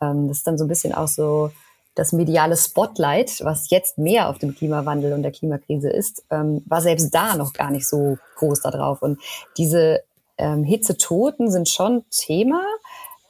Ähm, 0.00 0.28
das 0.28 0.38
ist 0.38 0.46
dann 0.46 0.58
so 0.58 0.64
ein 0.64 0.68
bisschen 0.68 0.94
auch 0.94 1.08
so 1.08 1.50
das 1.96 2.12
mediale 2.12 2.56
Spotlight, 2.56 3.40
was 3.42 3.70
jetzt 3.70 3.98
mehr 3.98 4.28
auf 4.28 4.38
dem 4.38 4.54
Klimawandel 4.54 5.14
und 5.14 5.22
der 5.22 5.32
Klimakrise 5.32 5.88
ist, 5.88 6.24
ähm, 6.30 6.62
war 6.66 6.82
selbst 6.82 7.12
da 7.12 7.36
noch 7.36 7.54
gar 7.54 7.70
nicht 7.70 7.88
so 7.88 8.18
groß 8.36 8.60
da 8.60 8.70
drauf. 8.70 9.00
Und 9.00 9.18
diese 9.56 10.02
ähm, 10.36 10.62
Hitzetoten 10.62 11.50
sind 11.50 11.70
schon 11.70 12.04
Thema. 12.10 12.62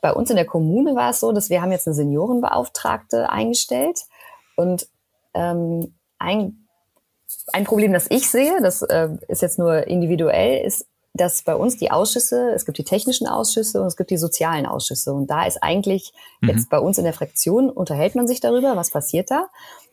Bei 0.01 0.13
uns 0.13 0.31
in 0.31 0.37
der 0.37 0.47
Kommune 0.47 0.97
war 0.97 1.11
es 1.11 1.21
so, 1.21 1.31
dass 1.31 1.49
wir 1.49 1.63
haben 1.63 1.71
jetzt 1.71 1.87
eine 1.87 1.95
Seniorenbeauftragte 1.95 3.31
eingestellt 3.31 4.01
und 4.57 4.89
ähm, 5.33 5.95
ein, 6.19 6.67
ein 7.53 7.65
Problem, 7.65 7.93
das 7.93 8.11
ich 8.11 8.29
sehe, 8.29 8.61
das 8.61 8.83
äh, 8.83 9.11
ist 9.29 9.43
jetzt 9.43 9.61
nur 9.61 9.87
individuell, 9.87 10.67
ist, 10.67 10.87
dass 11.17 11.43
bei 11.43 11.55
uns 11.55 11.77
die 11.77 11.91
Ausschüsse, 11.91 12.53
es 12.55 12.65
gibt 12.67 12.79
die 12.79 12.85
technischen 12.85 13.27
Ausschüsse 13.27 13.81
und 13.81 13.87
es 13.87 13.97
gibt 13.97 14.11
die 14.11 14.17
sozialen 14.17 14.67
Ausschüsse. 14.67 15.13
Und 15.13 15.29
da 15.29 15.47
ist 15.47 15.63
eigentlich 15.63 16.13
mhm. 16.41 16.51
jetzt 16.51 16.71
bei 16.71 16.79
uns 16.79 16.99
in 16.99 17.05
der 17.05 17.13
Fraktion 17.13 17.71
unterhält 17.71 18.15
man 18.15 18.29
sich 18.29 18.41
darüber, 18.41 18.77
was 18.77 18.91
passiert 18.91 19.31
da. 19.31 19.49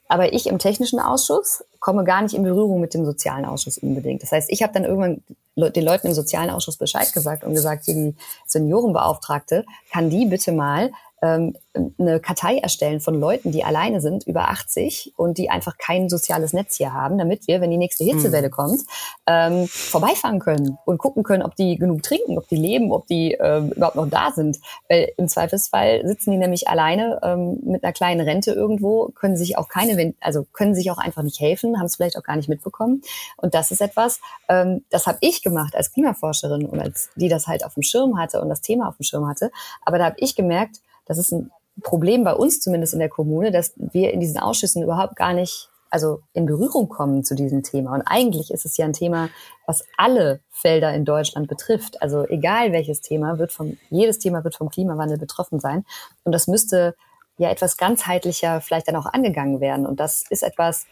Aber 0.07 0.33
ich 0.33 0.47
im 0.47 0.59
technischen 0.59 0.99
Ausschuss 0.99 1.63
komme 1.79 2.03
gar 2.03 2.21
nicht 2.21 2.35
in 2.35 2.43
Berührung 2.43 2.79
mit 2.81 2.93
dem 2.93 3.05
sozialen 3.05 3.45
Ausschuss 3.45 3.77
unbedingt. 3.77 4.21
Das 4.21 4.31
heißt, 4.31 4.51
ich 4.51 4.61
habe 4.61 4.73
dann 4.73 4.83
irgendwann 4.83 5.23
den 5.55 5.83
Leuten 5.83 6.07
im 6.07 6.13
sozialen 6.13 6.49
Ausschuss 6.49 6.77
Bescheid 6.77 7.11
gesagt 7.13 7.43
und 7.43 7.53
gesagt, 7.53 7.85
hier 7.85 7.93
die 7.93 8.15
Seniorenbeauftragte, 8.45 9.65
kann 9.91 10.09
die 10.09 10.25
bitte 10.25 10.51
mal 10.51 10.91
ähm, 11.23 11.53
eine 11.97 12.19
Kartei 12.19 12.57
erstellen 12.57 12.99
von 12.99 13.15
Leuten, 13.15 13.51
die 13.51 13.63
alleine 13.63 14.01
sind, 14.01 14.27
über 14.27 14.49
80 14.49 15.13
und 15.15 15.37
die 15.37 15.49
einfach 15.49 15.77
kein 15.77 16.09
soziales 16.09 16.53
Netz 16.53 16.75
hier 16.75 16.93
haben, 16.93 17.17
damit 17.17 17.47
wir, 17.47 17.61
wenn 17.61 17.71
die 17.71 17.77
nächste 17.77 18.03
Hitzewelle 18.03 18.49
mhm. 18.49 18.51
kommt, 18.51 18.81
ähm, 19.25 19.67
vorbeifahren 19.67 20.39
können 20.39 20.77
und 20.85 20.97
gucken 20.97 21.23
können, 21.23 21.41
ob 21.41 21.55
die 21.55 21.77
genug 21.77 22.03
trinken, 22.03 22.37
ob 22.37 22.47
die 22.49 22.57
leben, 22.57 22.91
ob 22.91 23.07
die 23.07 23.37
ähm, 23.39 23.71
überhaupt 23.71 23.95
noch 23.95 24.09
da 24.09 24.31
sind. 24.31 24.59
Weil 24.89 25.13
im 25.17 25.27
Zweifelsfall 25.29 26.05
sitzen 26.05 26.31
die 26.31 26.37
nämlich 26.37 26.67
alleine 26.67 27.19
ähm, 27.23 27.59
mit 27.63 27.83
einer 27.83 27.93
kleinen 27.93 28.21
Rente 28.21 28.51
irgendwo, 28.51 29.09
können 29.15 29.37
sich 29.37 29.57
auch 29.57 29.69
keine, 29.69 30.13
also 30.19 30.45
können 30.51 30.75
sich 30.75 30.91
auch 30.91 30.97
einfach 30.97 31.23
nicht 31.23 31.39
helfen, 31.39 31.79
haben 31.79 31.85
es 31.85 31.95
vielleicht 31.95 32.17
auch 32.17 32.23
gar 32.23 32.35
nicht 32.35 32.49
mitbekommen. 32.49 33.01
Und 33.37 33.55
das 33.55 33.71
ist 33.71 33.81
etwas, 33.81 34.19
ähm, 34.49 34.83
das 34.89 35.07
habe 35.07 35.19
ich 35.21 35.41
gemacht 35.41 35.75
als 35.75 35.93
Klimaforscherin 35.93 36.65
und 36.65 36.79
als 36.79 37.09
die 37.15 37.29
das 37.29 37.47
halt 37.47 37.65
auf 37.65 37.75
dem 37.75 37.83
Schirm 37.83 38.19
hatte 38.19 38.41
und 38.41 38.49
das 38.49 38.61
Thema 38.61 38.89
auf 38.89 38.97
dem 38.97 39.03
Schirm 39.03 39.27
hatte. 39.27 39.51
Aber 39.85 39.97
da 39.97 40.05
habe 40.05 40.17
ich 40.19 40.35
gemerkt, 40.35 40.81
das 41.05 41.17
ist 41.17 41.31
ein 41.31 41.51
Problem 41.81 42.23
bei 42.23 42.33
uns 42.33 42.61
zumindest 42.61 42.93
in 42.93 42.99
der 42.99 43.09
Kommune, 43.09 43.51
dass 43.51 43.73
wir 43.77 44.13
in 44.13 44.19
diesen 44.19 44.37
Ausschüssen 44.37 44.83
überhaupt 44.83 45.15
gar 45.15 45.33
nicht 45.33 45.69
also 45.93 46.23
in 46.33 46.47
Berührung 46.47 46.89
kommen 46.89 47.23
zu 47.23 47.35
diesem 47.35 47.61
Thema. 47.61 47.93
Und 47.93 48.01
eigentlich 48.01 48.49
ist 48.49 48.65
es 48.65 48.77
ja 48.77 48.85
ein 48.85 48.93
Thema, 48.93 49.29
was 49.67 49.85
alle 49.95 50.39
Felder 50.49 50.91
in 50.91 51.05
Deutschland 51.05 51.47
betrifft. 51.47 52.01
Also 52.01 52.27
egal 52.27 52.71
welches 52.71 53.01
Thema 53.01 53.37
wird 53.37 53.51
vom, 53.51 53.77
jedes 53.91 54.17
Thema 54.17 54.43
wird 54.43 54.55
vom 54.55 54.71
Klimawandel 54.71 55.19
betroffen 55.19 55.59
sein. 55.59 55.85
Und 56.23 56.31
das 56.31 56.47
müsste 56.47 56.95
ja 57.37 57.51
etwas 57.51 57.77
ganzheitlicher 57.77 58.59
vielleicht 58.59 58.87
dann 58.87 58.95
auch 58.95 59.05
angegangen 59.05 59.61
werden. 59.61 59.85
Und 59.85 59.99
das 59.99 60.23
ist 60.31 60.41
etwas, 60.41 60.87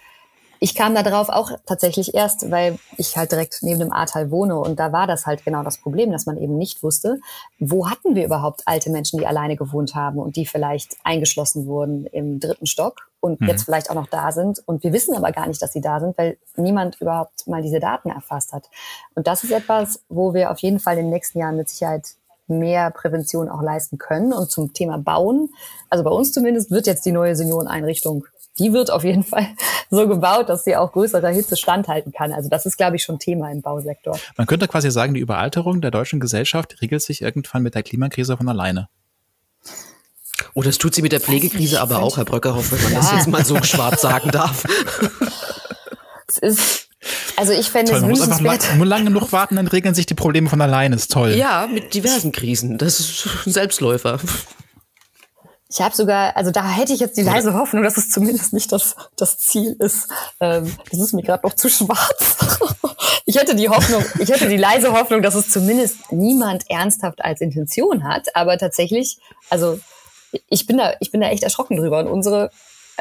ich 0.64 0.76
kam 0.76 0.94
da 0.94 1.02
drauf 1.02 1.30
auch 1.30 1.50
tatsächlich 1.66 2.14
erst, 2.14 2.52
weil 2.52 2.78
ich 2.96 3.18
halt 3.18 3.32
direkt 3.32 3.64
neben 3.64 3.80
dem 3.80 3.92
Ahrtal 3.92 4.30
wohne 4.30 4.56
und 4.60 4.80
da 4.80 4.92
war 4.92 5.08
das 5.08 5.26
halt 5.26 5.44
genau 5.44 5.64
das 5.64 5.80
Problem, 5.80 6.12
dass 6.12 6.28
man 6.28 6.38
eben 6.38 6.56
nicht 6.56 6.84
wusste, 6.84 7.20
wo 7.58 7.90
hatten 7.90 8.14
wir 8.14 8.24
überhaupt 8.24 8.62
alte 8.68 8.92
Menschen, 8.92 9.18
die 9.18 9.26
alleine 9.26 9.56
gewohnt 9.56 9.96
haben 9.96 10.20
und 10.20 10.36
die 10.36 10.46
vielleicht 10.46 10.98
eingeschlossen 11.04 11.66
wurden 11.66 12.06
im 12.06 12.40
dritten 12.40 12.68
Stock 12.68 13.10
und 13.22 13.42
mhm. 13.42 13.48
jetzt 13.48 13.64
vielleicht 13.64 13.90
auch 13.90 13.96
noch 13.96 14.06
da 14.06 14.32
sind 14.32 14.62
und 14.68 14.84
wir 14.84 14.94
wissen 14.94 15.16
aber 15.16 15.32
gar 15.32 15.48
nicht, 15.48 15.64
dass 15.64 15.74
sie 15.74 15.82
da 15.82 16.00
sind, 16.00 16.16
weil 16.20 16.38
niemand 16.56 17.02
überhaupt 17.02 17.48
mal 17.48 17.64
diese 17.64 17.80
Daten 17.80 18.12
erfasst 18.12 18.54
hat. 18.54 18.70
Und 19.16 19.26
das 19.26 19.44
ist 19.44 19.52
etwas, 19.52 20.04
wo 20.10 20.36
wir 20.36 20.52
auf 20.52 20.60
jeden 20.60 20.80
Fall 20.80 21.00
in 21.00 21.06
den 21.06 21.10
nächsten 21.10 21.40
Jahren 21.40 21.58
mit 21.58 21.70
Sicherheit 21.70 22.10
mehr 22.46 22.92
Prävention 22.92 23.50
auch 23.50 23.64
leisten 23.64 23.98
können. 23.98 24.32
Und 24.32 24.52
zum 24.52 24.74
Thema 24.74 24.98
Bauen, 24.98 25.50
also 25.90 26.04
bei 26.04 26.12
uns 26.12 26.34
zumindest 26.34 26.70
wird 26.70 26.86
jetzt 26.86 27.06
die 27.06 27.12
neue 27.12 27.36
Senioreneinrichtung 27.36 28.26
die 28.60 28.74
wird 28.74 28.92
auf 28.92 29.04
jeden 29.04 29.24
Fall 29.24 29.48
so 29.90 30.08
gebaut, 30.08 30.50
dass 30.50 30.64
sie 30.64 30.76
auch 30.76 30.92
größerer 30.92 31.30
Hitze 31.30 31.58
standhalten 31.58 32.12
kann. 32.12 32.34
Also 32.34 32.50
das 32.50 32.66
ist, 32.66 32.78
glaube 32.78 32.96
ich, 32.96 33.04
schon 33.04 33.20
Thema 33.20 33.52
im 33.52 33.62
Bausektor. 33.62 34.18
Man 34.38 34.48
könnte 34.48 34.68
quasi 34.68 34.92
sagen, 34.92 35.14
die 35.14 35.20
Überalterung 35.20 35.82
der 35.82 35.92
deutschen 35.92 36.20
Gesellschaft 36.20 36.82
regelt 36.82 37.02
sich 37.02 37.22
irgendwann 37.22 37.64
mit 37.64 37.76
der 37.76 37.84
Klimakrise 37.84 38.38
von 38.38 38.50
alleine. 38.50 38.90
Oh, 40.54 40.64
das 40.64 40.78
tut 40.78 40.96
sie 40.96 41.02
mit 41.02 41.12
der 41.12 41.22
Pflegekrise 41.22 41.80
aber 41.82 42.02
auch, 42.02 42.18
Herr 42.18 42.26
Bröckerhoff, 42.26 42.72
wenn 42.72 42.82
man 42.84 42.94
ja. 42.94 43.00
das 43.00 43.12
jetzt 43.12 43.28
mal 43.28 43.46
so 43.46 43.62
schwarz 43.64 44.02
sagen 44.02 44.32
darf. 44.32 44.64
Es 46.34 46.38
ist 46.38 46.88
also 47.36 47.54
ich 47.54 47.70
fände 47.70 47.92
es 47.94 48.04
wünschenswert. 48.04 48.76
Nur 48.78 48.86
lange 48.86 49.06
genug 49.06 49.32
warten, 49.32 49.56
dann 49.56 49.68
regeln 49.68 49.96
sich 49.96 50.06
die 50.06 50.14
Probleme 50.14 50.50
von 50.50 50.62
alleine. 50.62 50.96
Ist 50.96 51.12
toll. 51.12 51.32
Ja, 51.32 51.68
mit 51.72 51.94
diversen 51.94 52.32
Krisen. 52.32 52.78
Das 52.78 53.00
ist 53.00 53.28
ein 53.48 53.52
Selbstläufer. 53.52 54.20
Ich 55.72 55.80
habe 55.80 55.96
sogar, 55.96 56.36
also 56.36 56.52
da 56.52 56.68
hätte 56.68 56.92
ich 56.92 57.00
jetzt 57.00 57.16
die 57.16 57.24
leise 57.24 57.54
Hoffnung, 57.54 57.82
dass 57.82 57.96
es 57.96 58.10
zumindest 58.10 58.52
nicht 58.52 58.74
das, 58.74 58.98
das 59.16 59.38
Ziel 59.38 59.78
ist. 59.80 60.10
Ähm, 60.42 60.76
das 60.92 61.00
ist 61.00 61.14
mir 61.14 61.24
gerade 61.24 61.48
noch 61.48 61.54
zu 61.54 61.70
schwarz. 61.70 62.36
ich 63.26 63.38
hätte 63.38 63.56
die 63.56 63.70
Hoffnung, 63.70 64.04
ich 64.20 64.30
hätte 64.30 64.50
die 64.50 64.58
leise 64.58 64.92
Hoffnung, 64.92 65.22
dass 65.22 65.34
es 65.34 65.50
zumindest 65.50 66.12
niemand 66.12 66.70
ernsthaft 66.70 67.24
als 67.24 67.40
Intention 67.40 68.04
hat. 68.04 68.36
Aber 68.36 68.58
tatsächlich, 68.58 69.18
also 69.50 69.80
ich 70.50 70.68
bin 70.68 70.78
da, 70.78 70.94
ich 71.00 71.10
bin 71.10 71.22
da 71.22 71.30
echt 71.30 71.44
erschrocken 71.44 71.78
drüber. 71.78 72.00
Und 72.00 72.08
unsere 72.08 72.52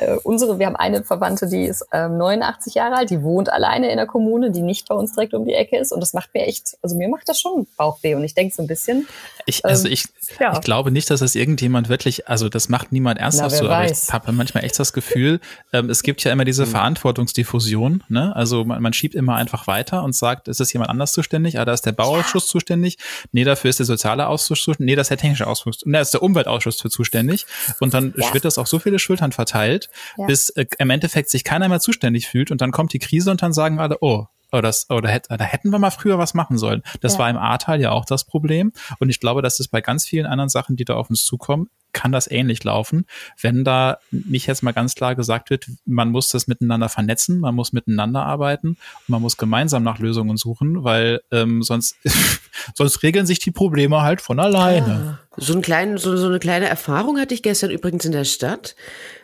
äh, 0.01 0.17
unsere, 0.23 0.59
wir 0.59 0.67
haben 0.67 0.77
eine 0.77 1.05
Verwandte, 1.05 1.47
die 1.47 1.65
ist 1.65 1.87
ähm, 1.93 2.17
89 2.17 2.75
Jahre 2.75 2.97
alt, 2.97 3.11
die 3.11 3.23
wohnt 3.23 3.53
alleine 3.53 3.91
in 3.91 3.97
der 3.97 4.07
Kommune, 4.07 4.51
die 4.51 4.63
nicht 4.63 4.89
bei 4.89 4.95
uns 4.95 5.13
direkt 5.13 5.35
um 5.35 5.45
die 5.45 5.55
Ecke 5.55 5.79
ist. 5.79 5.93
Und 5.93 6.01
das 6.01 6.15
macht 6.15 6.33
mir 6.35 6.47
echt, 6.47 6.79
also 6.83 6.97
mir 6.97 7.09
macht 7.09 7.29
das 7.29 7.41
schon 7.41 7.67
Bauchweh. 7.77 8.15
Und 8.15 8.25
ich 8.25 8.35
denke 8.35 8.55
so 8.55 8.63
ein 8.63 8.67
bisschen. 8.67 9.07
Ich, 9.47 9.65
also 9.65 9.87
ähm, 9.87 9.93
ich, 9.93 10.05
ja. 10.39 10.55
ich 10.55 10.61
glaube 10.63 10.91
nicht, 10.91 11.11
dass 11.11 11.21
das 11.21 11.35
irgendjemand 11.35 11.89
wirklich, 11.89 12.29
also 12.29 12.49
das 12.49 12.69
macht 12.69 12.93
niemand 12.93 13.19
ernsthaft 13.19 13.57
so, 13.57 13.69
aber 13.69 13.85
ich 13.91 14.11
habe 14.11 14.33
manchmal 14.33 14.65
echt 14.65 14.79
das 14.79 14.93
Gefühl, 14.93 15.41
ähm, 15.73 15.91
es 15.91 16.03
gibt 16.03 16.25
ja 16.25 16.33
immer 16.33 16.45
diese 16.45 16.67
mhm. 16.67 16.71
Verantwortungsdiffusion, 16.71 18.03
ne? 18.09 18.35
Also 18.35 18.65
man, 18.65 18.83
man 18.83 18.93
schiebt 18.93 19.15
immer 19.15 19.37
einfach 19.37 19.67
weiter 19.67 20.03
und 20.03 20.15
sagt, 20.15 20.49
ist 20.49 20.61
es 20.61 20.73
jemand 20.73 20.91
anders 20.91 21.13
zuständig? 21.13 21.59
Ah, 21.59 21.65
da 21.65 21.73
ist 21.73 21.85
der 21.85 21.93
Bauausschuss 21.93 22.45
ja. 22.45 22.53
zuständig. 22.53 22.99
Nee, 23.33 23.45
dafür 23.45 23.71
ist 23.71 23.79
der 23.79 23.87
soziale 23.87 24.27
Ausschuss 24.29 24.63
zuständig. 24.63 24.91
Nee, 24.91 24.97
das 24.97 25.07
ist 25.07 25.11
der 25.11 25.19
technische 25.19 25.47
Ausschuss. 25.47 25.81
Nee, 25.85 25.99
das 25.99 26.09
ist 26.09 26.15
der 26.15 26.23
Umweltausschuss 26.23 26.81
für 26.81 26.91
zuständig. 26.91 27.47
Und 27.81 27.95
dann 27.95 28.15
ja. 28.17 28.33
wird 28.33 28.45
das 28.45 28.59
auf 28.59 28.69
so 28.69 28.79
viele 28.79 28.99
Schultern 28.99 29.33
verteilt, 29.33 29.90
ja. 30.17 30.27
bis 30.27 30.51
äh, 30.51 30.67
im 30.79 30.91
Endeffekt 30.91 31.31
sich 31.31 31.45
keiner 31.45 31.69
mehr 31.69 31.81
zuständig 31.81 32.29
fühlt 32.29 32.51
und 32.51 32.61
dann 32.61 32.71
kommt 32.71 32.93
die 32.93 32.99
Krise 32.99 33.31
und 33.31 33.43
dann 33.43 33.53
sagen 33.53 33.79
alle, 33.79 33.99
oh, 34.01 34.27
oder, 34.53 34.63
das, 34.63 34.91
oder 34.91 35.09
hätte, 35.09 35.37
da 35.37 35.45
hätten 35.45 35.71
wir 35.71 35.79
mal 35.79 35.91
früher 35.91 36.19
was 36.19 36.35
machen 36.35 36.59
sollen. 36.59 36.83
Das 37.01 37.15
ja. 37.15 37.21
war 37.21 37.31
im 37.31 37.37
Ahrtal 37.37 37.81
ja 37.81 37.93
auch 37.93 38.05
das 38.05 38.25
Problem. 38.25 38.73
Und 38.99 39.09
ich 39.09 39.21
glaube, 39.21 39.43
dass 39.43 39.61
es 39.61 39.69
bei 39.69 39.81
ganz 39.81 40.07
vielen 40.07 40.27
anderen 40.27 40.49
Sachen, 40.49 40.77
die 40.77 40.85
da 40.85 40.95
auf 40.95 41.09
uns 41.09 41.25
zukommen, 41.25 41.69
kann 41.93 42.13
das 42.13 42.31
ähnlich 42.31 42.63
laufen, 42.63 43.05
wenn 43.41 43.65
da 43.65 43.99
nicht 44.13 44.47
jetzt 44.47 44.63
mal 44.63 44.73
ganz 44.73 44.95
klar 44.95 45.17
gesagt 45.17 45.51
wird, 45.51 45.67
man 45.85 46.11
muss 46.11 46.29
das 46.29 46.47
miteinander 46.47 46.89
vernetzen, 46.89 47.41
man 47.41 47.55
muss 47.55 47.73
miteinander 47.73 48.25
arbeiten 48.25 48.69
und 48.69 49.09
man 49.09 49.23
muss 49.23 49.37
gemeinsam 49.37 49.83
nach 49.83 49.99
Lösungen 49.99 50.37
suchen, 50.37 50.85
weil 50.85 51.21
ähm, 51.33 51.63
sonst, 51.63 51.97
sonst 52.75 53.03
regeln 53.03 53.27
sich 53.27 53.41
die 53.41 53.51
Probleme 53.51 54.03
halt 54.03 54.21
von 54.21 54.39
alleine. 54.39 55.19
Ja. 55.30 55.30
So, 55.43 55.55
einen 55.55 55.63
kleinen, 55.63 55.97
so, 55.97 56.19
so 56.19 56.27
eine 56.27 56.39
kleine 56.39 56.69
Erfahrung 56.69 57.19
hatte 57.19 57.33
ich 57.33 57.43
gestern 57.43 57.71
übrigens 57.71 58.05
in 58.05 58.13
der 58.13 58.27
Stadt. 58.27 58.77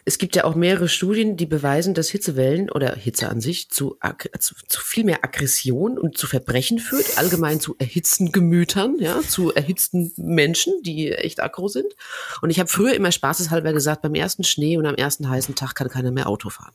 Es 0.07 0.17
gibt 0.17 0.35
ja 0.35 0.45
auch 0.45 0.55
mehrere 0.55 0.89
Studien, 0.89 1.37
die 1.37 1.45
beweisen, 1.45 1.93
dass 1.93 2.09
Hitzewellen 2.09 2.71
oder 2.71 2.95
Hitze 2.95 3.29
an 3.29 3.43
sich 3.43 3.69
zu, 3.69 3.99
zu, 4.39 4.55
zu 4.67 4.81
viel 4.81 5.05
mehr 5.05 5.25
Aggression 5.25 5.99
und 5.99 6.17
zu 6.17 6.27
Verbrechen 6.27 6.79
führt, 6.79 7.19
allgemein 7.19 7.61
zu 7.61 7.77
erhitzten 7.79 8.33
Gemütern, 8.33 8.97
ja, 8.99 9.21
zu 9.21 9.53
erhitzten 9.53 10.11
Menschen, 10.17 10.83
die 10.83 11.13
echt 11.13 11.43
aggro 11.43 11.69
sind. 11.69 11.95
Und 12.41 12.49
ich 12.49 12.61
habe 12.61 12.71
früher 12.71 12.95
immer 12.95 13.13
spaßeshalber 13.13 13.75
gesagt, 13.75 14.01
beim 14.01 14.15
ersten 14.15 14.43
Schnee 14.43 14.79
und 14.79 14.87
am 14.87 14.95
ersten 14.95 15.29
heißen 15.29 15.55
Tag 15.55 15.75
kann 15.75 15.91
keiner 15.91 16.13
mehr 16.13 16.29
Auto 16.31 16.49
fahren. 16.49 16.73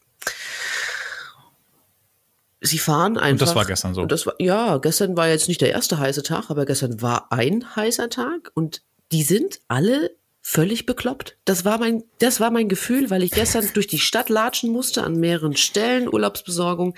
Sie 2.63 2.77
fahren 2.77 3.17
einfach. 3.17 3.31
Und 3.31 3.41
das 3.41 3.55
war 3.55 3.65
gestern 3.65 3.95
so. 3.95 4.05
Das 4.05 4.27
war, 4.27 4.35
ja, 4.37 4.77
gestern 4.77 5.17
war 5.17 5.27
jetzt 5.27 5.47
nicht 5.47 5.61
der 5.61 5.71
erste 5.71 5.97
heiße 5.97 6.21
Tag, 6.21 6.51
aber 6.51 6.65
gestern 6.65 7.01
war 7.01 7.31
ein 7.31 7.75
heißer 7.75 8.09
Tag 8.09 8.51
und 8.53 8.83
die 9.11 9.23
sind 9.23 9.59
alle 9.67 10.15
völlig 10.41 10.85
bekloppt. 10.85 11.37
Das 11.45 11.65
war 11.65 11.77
mein, 11.77 12.03
das 12.19 12.39
war 12.39 12.49
mein 12.49 12.67
Gefühl, 12.67 13.09
weil 13.09 13.21
ich 13.23 13.31
gestern 13.31 13.69
durch 13.73 13.87
die 13.87 13.99
Stadt 13.99 14.29
latschen 14.29 14.71
musste 14.71 15.03
an 15.03 15.19
mehreren 15.19 15.55
Stellen, 15.55 16.11
Urlaubsbesorgung. 16.11 16.95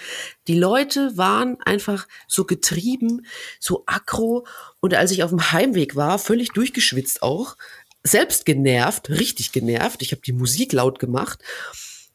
Die 0.47 0.57
Leute 0.57 1.17
waren 1.17 1.61
einfach 1.61 2.07
so 2.27 2.45
getrieben, 2.45 3.25
so 3.59 3.83
aggro. 3.85 4.47
Und 4.79 4.93
als 4.93 5.11
ich 5.11 5.23
auf 5.23 5.29
dem 5.29 5.51
Heimweg 5.51 5.95
war, 5.95 6.19
völlig 6.19 6.49
durchgeschwitzt 6.49 7.21
auch, 7.21 7.57
selbst 8.03 8.45
genervt, 8.45 9.09
richtig 9.09 9.51
genervt. 9.51 10.01
Ich 10.01 10.11
habe 10.11 10.21
die 10.21 10.33
Musik 10.33 10.73
laut 10.73 10.99
gemacht 10.99 11.39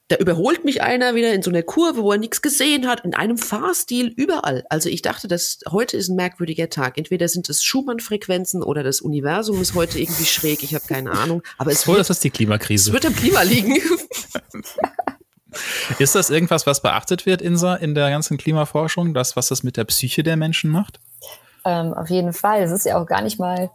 da 0.08 0.16
überholt 0.16 0.64
mich 0.64 0.82
einer 0.82 1.14
wieder 1.14 1.34
in 1.34 1.42
so 1.42 1.50
einer 1.50 1.62
Kurve, 1.62 2.02
wo 2.02 2.12
er 2.12 2.18
nichts 2.18 2.40
gesehen 2.40 2.88
hat, 2.88 3.04
in 3.04 3.14
einem 3.14 3.36
Fahrstil 3.36 4.08
überall. 4.08 4.64
Also 4.70 4.88
ich 4.88 5.02
dachte, 5.02 5.28
dass 5.28 5.60
heute 5.70 5.98
ist 5.98 6.08
ein 6.08 6.16
merkwürdiger 6.16 6.70
Tag. 6.70 6.96
Entweder 6.96 7.28
sind 7.28 7.48
es 7.50 7.62
Schumann-Frequenzen 7.62 8.62
oder 8.62 8.82
das 8.82 9.02
Universum 9.02 9.60
ist 9.60 9.74
heute 9.74 9.98
irgendwie 9.98 10.24
schräg. 10.24 10.62
Ich 10.62 10.74
habe 10.74 10.86
keine 10.86 11.10
Ahnung. 11.10 11.42
Aber 11.58 11.72
es 11.72 11.82
so, 11.82 11.88
wird, 11.88 12.00
das 12.00 12.10
ist 12.10 12.24
die 12.24 12.30
Klimakrise. 12.30 12.88
Es 12.88 12.94
wird 12.94 13.04
am 13.04 13.14
Klima 13.14 13.42
liegen. 13.42 13.76
ist 15.98 16.14
das 16.14 16.30
irgendwas, 16.30 16.66
was 16.66 16.80
beachtet 16.80 17.26
wird, 17.26 17.42
Insa, 17.42 17.74
in 17.74 17.94
der 17.94 18.08
ganzen 18.08 18.38
Klimaforschung? 18.38 19.12
Das, 19.12 19.36
was 19.36 19.48
das 19.48 19.62
mit 19.62 19.76
der 19.76 19.84
Psyche 19.84 20.22
der 20.22 20.38
Menschen 20.38 20.70
macht? 20.70 21.00
Ähm, 21.66 21.92
auf 21.92 22.08
jeden 22.08 22.32
Fall. 22.32 22.62
Es 22.62 22.70
ist 22.70 22.86
ja 22.86 22.98
auch 22.98 23.06
gar 23.06 23.20
nicht 23.20 23.38
mal 23.38 23.70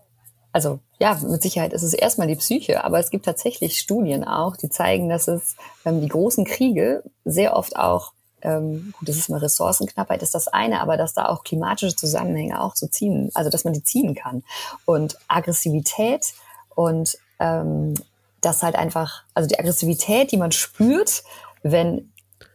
also 0.54 0.80
ja, 1.00 1.20
mit 1.28 1.42
Sicherheit 1.42 1.74
ist 1.74 1.82
es 1.84 1.94
erstmal 1.94 2.28
die 2.28 2.36
Psyche, 2.36 2.84
aber 2.84 3.00
es 3.00 3.10
gibt 3.10 3.26
tatsächlich 3.26 3.80
Studien 3.80 4.24
auch, 4.24 4.56
die 4.56 4.70
zeigen, 4.70 5.10
dass 5.10 5.28
es 5.28 5.56
ähm, 5.84 6.00
die 6.00 6.08
großen 6.08 6.46
Kriege 6.46 7.04
sehr 7.26 7.58
oft 7.58 7.76
auch, 7.76 8.14
ähm, 8.44 8.94
gut, 8.98 9.10
das 9.10 9.18
ist 9.18 9.30
mal 9.30 9.40
Ressourcenknappheit, 9.40 10.22
ist 10.22 10.36
das 10.36 10.48
eine, 10.48 10.80
aber 10.80 10.96
dass 10.96 11.14
da 11.14 11.28
auch 11.28 11.44
klimatische 11.44 11.96
Zusammenhänge 11.96 12.62
auch 12.62 12.76
zu 12.76 12.90
ziehen, 12.90 13.32
also 13.34 13.50
dass 13.50 13.64
man 13.64 13.74
die 13.74 13.84
ziehen 13.84 14.14
kann. 14.14 14.44
Und 14.86 15.18
Aggressivität 15.28 16.34
und 16.76 17.18
ähm, 17.40 17.96
das 18.42 18.62
halt 18.62 18.76
einfach, 18.76 19.24
also 19.34 19.50
die 19.50 19.58
Aggressivität, 19.58 20.32
die 20.32 20.38
man 20.38 20.52
spürt, 20.52 21.24
wenn 21.64 22.12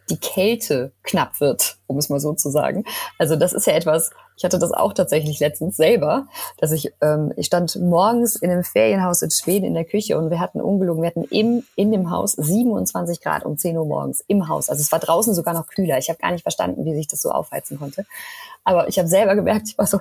die 0.09 0.19
Kälte 0.19 0.93
knapp 1.03 1.41
wird, 1.41 1.78
um 1.89 1.99
es 1.99 2.09
mal 2.09 2.21
so 2.21 2.33
zu 2.35 2.51
sagen. 2.51 2.85
Also 3.19 3.35
das 3.35 3.53
ist 3.53 3.67
ja 3.67 3.73
etwas, 3.73 4.11
ich 4.37 4.45
hatte 4.45 4.59
das 4.59 4.71
auch 4.73 4.93
tatsächlich 4.93 5.41
letztens 5.41 5.77
selber, 5.77 6.27
dass 6.59 6.71
ich, 6.71 6.93
ähm, 7.01 7.33
ich 7.37 7.47
stand 7.47 7.75
morgens 7.77 8.37
in 8.37 8.51
einem 8.51 8.63
Ferienhaus 8.63 9.23
in 9.23 9.31
Schweden 9.31 9.65
in 9.65 9.75
der 9.75 9.85
Küche 9.85 10.17
und 10.17 10.31
wir 10.31 10.39
hatten 10.39 10.61
ungelogen, 10.61 11.03
wir 11.03 11.09
hatten 11.11 11.25
im, 11.25 11.65
in 11.75 11.91
dem 11.91 12.11
Haus 12.11 12.33
27 12.33 13.21
Grad 13.21 13.45
um 13.45 13.59
10 13.59 13.77
Uhr 13.77 13.87
morgens 13.87 14.23
im 14.29 14.49
Haus. 14.49 14.69
Also 14.69 14.81
es 14.83 14.93
war 14.93 15.01
draußen 15.01 15.35
sogar 15.35 15.55
noch 15.55 15.67
kühler. 15.67 15.99
Ich 15.99 16.09
habe 16.09 16.19
gar 16.19 16.31
nicht 16.31 16.43
verstanden, 16.43 16.85
wie 16.85 16.95
sich 16.95 17.09
das 17.09 17.21
so 17.21 17.31
aufheizen 17.31 17.79
konnte. 17.79 18.05
Aber 18.69 18.87
ich 18.87 18.99
habe 18.99 19.09
selber 19.09 19.35
gemerkt, 19.35 19.69
ich 19.69 19.79
war 19.79 19.87
so, 19.87 19.99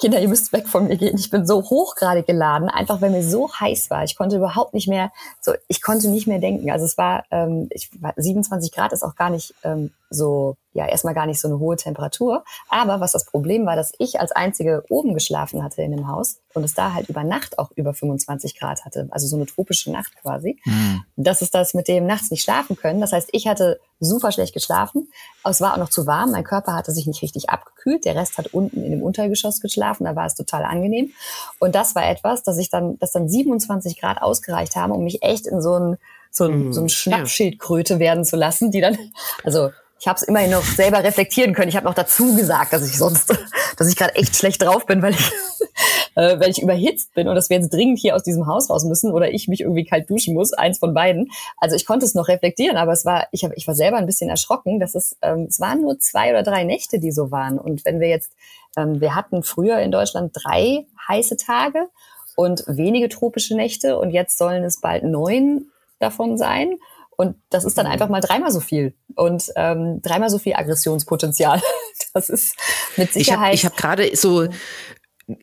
Kinder, 0.00 0.20
ihr 0.20 0.28
müsst 0.28 0.52
weg 0.52 0.66
von 0.66 0.88
mir 0.88 0.96
gehen. 0.96 1.16
Ich 1.16 1.30
bin 1.30 1.46
so 1.46 1.62
hochgradig 1.62 2.26
geladen, 2.26 2.68
einfach 2.68 3.00
weil 3.00 3.10
mir 3.10 3.22
so 3.22 3.48
heiß 3.52 3.90
war. 3.90 4.02
Ich 4.02 4.16
konnte 4.16 4.36
überhaupt 4.36 4.74
nicht 4.74 4.88
mehr, 4.88 5.12
so 5.40 5.52
ich 5.68 5.80
konnte 5.80 6.08
nicht 6.08 6.26
mehr 6.26 6.40
denken. 6.40 6.68
Also 6.72 6.84
es 6.84 6.98
war, 6.98 7.24
ähm, 7.30 7.68
ich, 7.70 7.90
27 8.16 8.72
Grad 8.72 8.92
ist 8.92 9.04
auch 9.04 9.14
gar 9.14 9.30
nicht 9.30 9.54
ähm, 9.62 9.92
so 10.10 10.56
ja 10.78 10.86
erstmal 10.86 11.14
gar 11.14 11.26
nicht 11.26 11.40
so 11.40 11.48
eine 11.48 11.58
hohe 11.58 11.76
Temperatur. 11.76 12.44
Aber 12.68 13.00
was 13.00 13.12
das 13.12 13.26
Problem 13.26 13.66
war, 13.66 13.76
dass 13.76 13.92
ich 13.98 14.20
als 14.20 14.32
einzige 14.32 14.84
oben 14.88 15.12
geschlafen 15.12 15.62
hatte 15.62 15.82
in 15.82 15.90
dem 15.90 16.08
Haus 16.08 16.40
und 16.54 16.64
es 16.64 16.74
da 16.74 16.94
halt 16.94 17.08
über 17.08 17.24
Nacht 17.24 17.58
auch 17.58 17.70
über 17.74 17.92
25 17.92 18.58
Grad 18.58 18.84
hatte, 18.84 19.08
also 19.10 19.26
so 19.26 19.36
eine 19.36 19.46
tropische 19.46 19.90
Nacht 19.90 20.16
quasi. 20.22 20.58
Mhm. 20.64 21.04
Das 21.16 21.42
ist 21.42 21.54
das 21.54 21.74
mit 21.74 21.88
dem 21.88 22.06
nachts 22.06 22.30
nicht 22.30 22.42
schlafen 22.42 22.76
können. 22.76 23.00
Das 23.00 23.12
heißt, 23.12 23.28
ich 23.32 23.46
hatte 23.46 23.80
super 24.00 24.32
schlecht 24.32 24.54
geschlafen. 24.54 25.08
Es 25.44 25.60
war 25.60 25.74
auch 25.74 25.78
noch 25.78 25.90
zu 25.90 26.06
warm. 26.06 26.30
Mein 26.30 26.44
Körper 26.44 26.74
hatte 26.74 26.92
sich 26.92 27.06
nicht 27.06 27.22
richtig 27.22 27.50
abgekühlt. 27.50 28.04
Der 28.04 28.14
Rest 28.14 28.38
hat 28.38 28.54
unten 28.54 28.82
in 28.82 28.92
dem 28.92 29.02
Untergeschoss 29.02 29.60
geschlafen. 29.60 30.04
Da 30.04 30.14
war 30.14 30.26
es 30.26 30.34
total 30.34 30.64
angenehm. 30.64 31.10
Und 31.58 31.74
das 31.74 31.94
war 31.94 32.08
etwas, 32.08 32.42
dass 32.44 32.58
ich 32.58 32.70
dann, 32.70 32.98
dass 32.98 33.12
dann 33.12 33.28
27 33.28 34.00
Grad 34.00 34.22
ausgereicht 34.22 34.76
haben, 34.76 34.92
um 34.92 35.02
mich 35.04 35.22
echt 35.22 35.46
in 35.46 35.60
so 35.60 35.74
ein 35.74 35.98
so 36.30 36.44
ein, 36.44 36.66
mhm. 36.66 36.72
so 36.72 36.82
ein 36.82 36.88
Schnappschildkröte 36.88 37.98
werden 37.98 38.24
zu 38.24 38.36
lassen, 38.36 38.70
die 38.70 38.80
dann, 38.80 38.98
also 39.44 39.70
ich 40.00 40.06
habe 40.06 40.16
es 40.16 40.22
immerhin 40.22 40.52
noch 40.52 40.62
selber 40.62 41.02
reflektieren 41.02 41.54
können. 41.54 41.68
Ich 41.68 41.76
habe 41.76 41.86
noch 41.86 41.94
dazu 41.94 42.36
gesagt, 42.36 42.72
dass 42.72 42.86
ich 42.86 42.96
sonst, 42.96 43.36
dass 43.76 43.88
ich 43.88 43.96
gerade 43.96 44.14
echt 44.14 44.36
schlecht 44.36 44.62
drauf 44.62 44.86
bin, 44.86 45.02
weil 45.02 45.12
ich, 45.12 45.30
äh, 46.14 46.38
weil 46.38 46.50
ich 46.50 46.62
überhitzt 46.62 47.14
bin 47.14 47.28
und 47.28 47.34
dass 47.34 47.50
wir 47.50 47.56
jetzt 47.56 47.72
dringend 47.72 47.98
hier 47.98 48.14
aus 48.14 48.22
diesem 48.22 48.46
Haus 48.46 48.70
raus 48.70 48.84
müssen 48.84 49.12
oder 49.12 49.30
ich 49.30 49.48
mich 49.48 49.62
irgendwie 49.62 49.84
kalt 49.84 50.08
duschen 50.08 50.34
muss, 50.34 50.52
eins 50.52 50.78
von 50.78 50.94
beiden. 50.94 51.30
Also 51.56 51.74
ich 51.74 51.84
konnte 51.84 52.06
es 52.06 52.14
noch 52.14 52.28
reflektieren, 52.28 52.76
aber 52.76 52.92
es 52.92 53.04
war, 53.04 53.26
ich, 53.32 53.44
hab, 53.44 53.52
ich 53.56 53.66
war 53.66 53.74
selber 53.74 53.96
ein 53.96 54.06
bisschen 54.06 54.30
erschrocken, 54.30 54.78
dass 54.78 54.94
es, 54.94 55.16
ähm, 55.22 55.46
es 55.48 55.58
waren 55.58 55.80
nur 55.80 55.98
zwei 55.98 56.30
oder 56.30 56.44
drei 56.44 56.64
Nächte, 56.64 57.00
die 57.00 57.12
so 57.12 57.30
waren. 57.30 57.58
Und 57.58 57.84
wenn 57.84 57.98
wir 57.98 58.08
jetzt, 58.08 58.32
ähm, 58.76 59.00
wir 59.00 59.16
hatten 59.16 59.42
früher 59.42 59.80
in 59.80 59.90
Deutschland 59.90 60.32
drei 60.32 60.86
heiße 61.08 61.36
Tage 61.36 61.88
und 62.36 62.62
wenige 62.68 63.08
tropische 63.08 63.56
Nächte 63.56 63.98
und 63.98 64.10
jetzt 64.10 64.38
sollen 64.38 64.62
es 64.62 64.80
bald 64.80 65.02
neun 65.02 65.66
davon 65.98 66.38
sein. 66.38 66.78
Und 67.20 67.34
das 67.50 67.64
ist 67.64 67.76
dann 67.76 67.86
mhm. 67.86 67.92
einfach 67.92 68.08
mal 68.08 68.20
dreimal 68.20 68.52
so 68.52 68.60
viel 68.60 68.94
und 69.16 69.50
ähm, 69.56 70.00
dreimal 70.02 70.30
so 70.30 70.38
viel 70.38 70.54
Aggressionspotenzial. 70.54 71.60
Das 72.14 72.30
ist 72.30 72.56
mit 72.96 73.12
Sicherheit. 73.12 73.54
Ich 73.54 73.64
habe 73.64 73.74
hab 73.74 73.80
gerade 73.80 74.16
so 74.16 74.48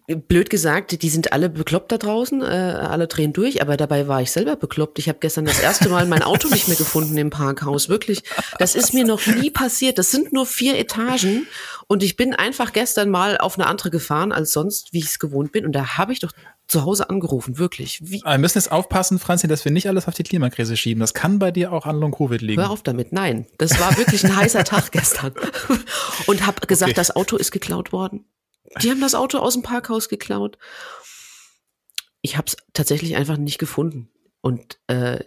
blöd 0.07 0.49
gesagt, 0.49 1.01
die 1.03 1.09
sind 1.09 1.31
alle 1.31 1.49
bekloppt 1.49 1.91
da 1.91 1.97
draußen, 1.97 2.41
äh, 2.41 2.45
alle 2.45 3.07
drehen 3.07 3.33
durch, 3.33 3.61
aber 3.61 3.77
dabei 3.77 4.07
war 4.07 4.21
ich 4.21 4.31
selber 4.31 4.55
bekloppt. 4.55 4.97
Ich 4.97 5.09
habe 5.09 5.19
gestern 5.19 5.45
das 5.45 5.59
erste 5.59 5.89
Mal 5.89 6.05
mein 6.05 6.23
Auto 6.23 6.47
nicht 6.47 6.67
mehr 6.67 6.77
gefunden 6.77 7.17
im 7.17 7.29
Parkhaus. 7.29 7.87
Wirklich, 7.87 8.23
das 8.57 8.73
ist 8.73 8.93
mir 8.93 9.05
noch 9.05 9.27
nie 9.27 9.51
passiert. 9.51 9.99
Das 9.99 10.09
sind 10.09 10.33
nur 10.33 10.45
vier 10.45 10.79
Etagen 10.79 11.45
und 11.87 12.01
ich 12.01 12.15
bin 12.15 12.33
einfach 12.33 12.73
gestern 12.73 13.09
mal 13.09 13.37
auf 13.37 13.59
eine 13.59 13.67
andere 13.67 13.91
gefahren 13.91 14.31
als 14.31 14.53
sonst, 14.53 14.91
wie 14.91 14.99
ich 14.99 15.05
es 15.05 15.19
gewohnt 15.19 15.51
bin. 15.51 15.65
Und 15.65 15.73
da 15.73 15.97
habe 15.97 16.13
ich 16.13 16.19
doch 16.19 16.31
zu 16.67 16.83
Hause 16.83 17.09
angerufen, 17.09 17.57
wirklich. 17.57 17.99
Wie? 18.01 18.21
Wir 18.23 18.37
müssen 18.37 18.57
jetzt 18.57 18.71
aufpassen, 18.71 19.19
Franzi, 19.19 19.47
dass 19.47 19.65
wir 19.65 19.71
nicht 19.71 19.87
alles 19.87 20.07
auf 20.07 20.15
die 20.15 20.23
Klimakrise 20.23 20.75
schieben. 20.75 20.99
Das 20.99 21.13
kann 21.13 21.39
bei 21.39 21.51
dir 21.51 21.71
auch 21.71 21.85
an 21.85 21.99
Long-Covid 21.99 22.41
liegen. 22.41 22.61
Hör 22.61 22.71
auf 22.71 22.83
damit, 22.83 23.11
nein. 23.11 23.45
Das 23.57 23.79
war 23.79 23.97
wirklich 23.97 24.23
ein 24.23 24.35
heißer 24.35 24.63
Tag 24.65 24.91
gestern. 24.91 25.33
Und 26.27 26.45
habe 26.45 26.65
gesagt, 26.65 26.91
okay. 26.91 26.95
das 26.95 27.15
Auto 27.15 27.37
ist 27.37 27.51
geklaut 27.51 27.91
worden. 27.91 28.25
Die 28.81 28.89
haben 28.89 29.01
das 29.01 29.15
Auto 29.15 29.37
aus 29.37 29.53
dem 29.53 29.63
Parkhaus 29.63 30.09
geklaut. 30.09 30.57
Ich 32.21 32.37
habe 32.37 32.47
es 32.47 32.57
tatsächlich 32.73 33.15
einfach 33.15 33.37
nicht 33.37 33.59
gefunden. 33.59 34.09
Und 34.41 34.79
äh, 34.87 35.23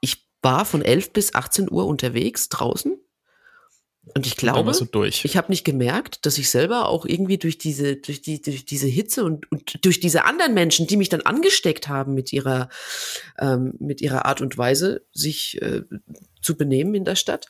ich 0.00 0.26
war 0.42 0.64
von 0.64 0.82
11 0.82 1.12
bis 1.12 1.34
18 1.34 1.70
Uhr 1.70 1.86
unterwegs 1.86 2.48
draußen 2.48 2.97
und 4.14 4.26
ich 4.26 4.36
glaube, 4.36 4.70
und 4.70 5.24
ich 5.24 5.36
habe 5.36 5.50
nicht 5.50 5.64
gemerkt, 5.64 6.24
dass 6.26 6.38
ich 6.38 6.50
selber 6.50 6.88
auch 6.88 7.04
irgendwie 7.04 7.38
durch 7.38 7.58
diese, 7.58 7.96
durch 7.96 8.22
die, 8.22 8.40
durch 8.40 8.64
diese 8.64 8.86
Hitze 8.86 9.24
und, 9.24 9.50
und 9.50 9.84
durch 9.84 10.00
diese 10.00 10.24
anderen 10.24 10.54
Menschen, 10.54 10.86
die 10.86 10.96
mich 10.96 11.08
dann 11.08 11.22
angesteckt 11.22 11.88
haben 11.88 12.14
mit 12.14 12.32
ihrer, 12.32 12.68
ähm, 13.38 13.74
mit 13.78 14.00
ihrer 14.00 14.26
Art 14.26 14.40
und 14.40 14.56
Weise, 14.56 15.02
sich 15.12 15.60
äh, 15.62 15.82
zu 16.42 16.56
benehmen 16.56 16.94
in 16.94 17.04
der 17.04 17.16
Stadt, 17.16 17.48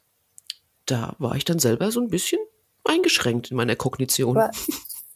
da 0.87 1.15
war 1.19 1.37
ich 1.37 1.45
dann 1.45 1.59
selber 1.59 1.91
so 1.91 2.01
ein 2.01 2.09
bisschen 2.09 2.41
eingeschränkt 2.85 3.51
in 3.51 3.57
meiner 3.57 3.77
Kognition. 3.77 4.37
Aber 4.37 4.51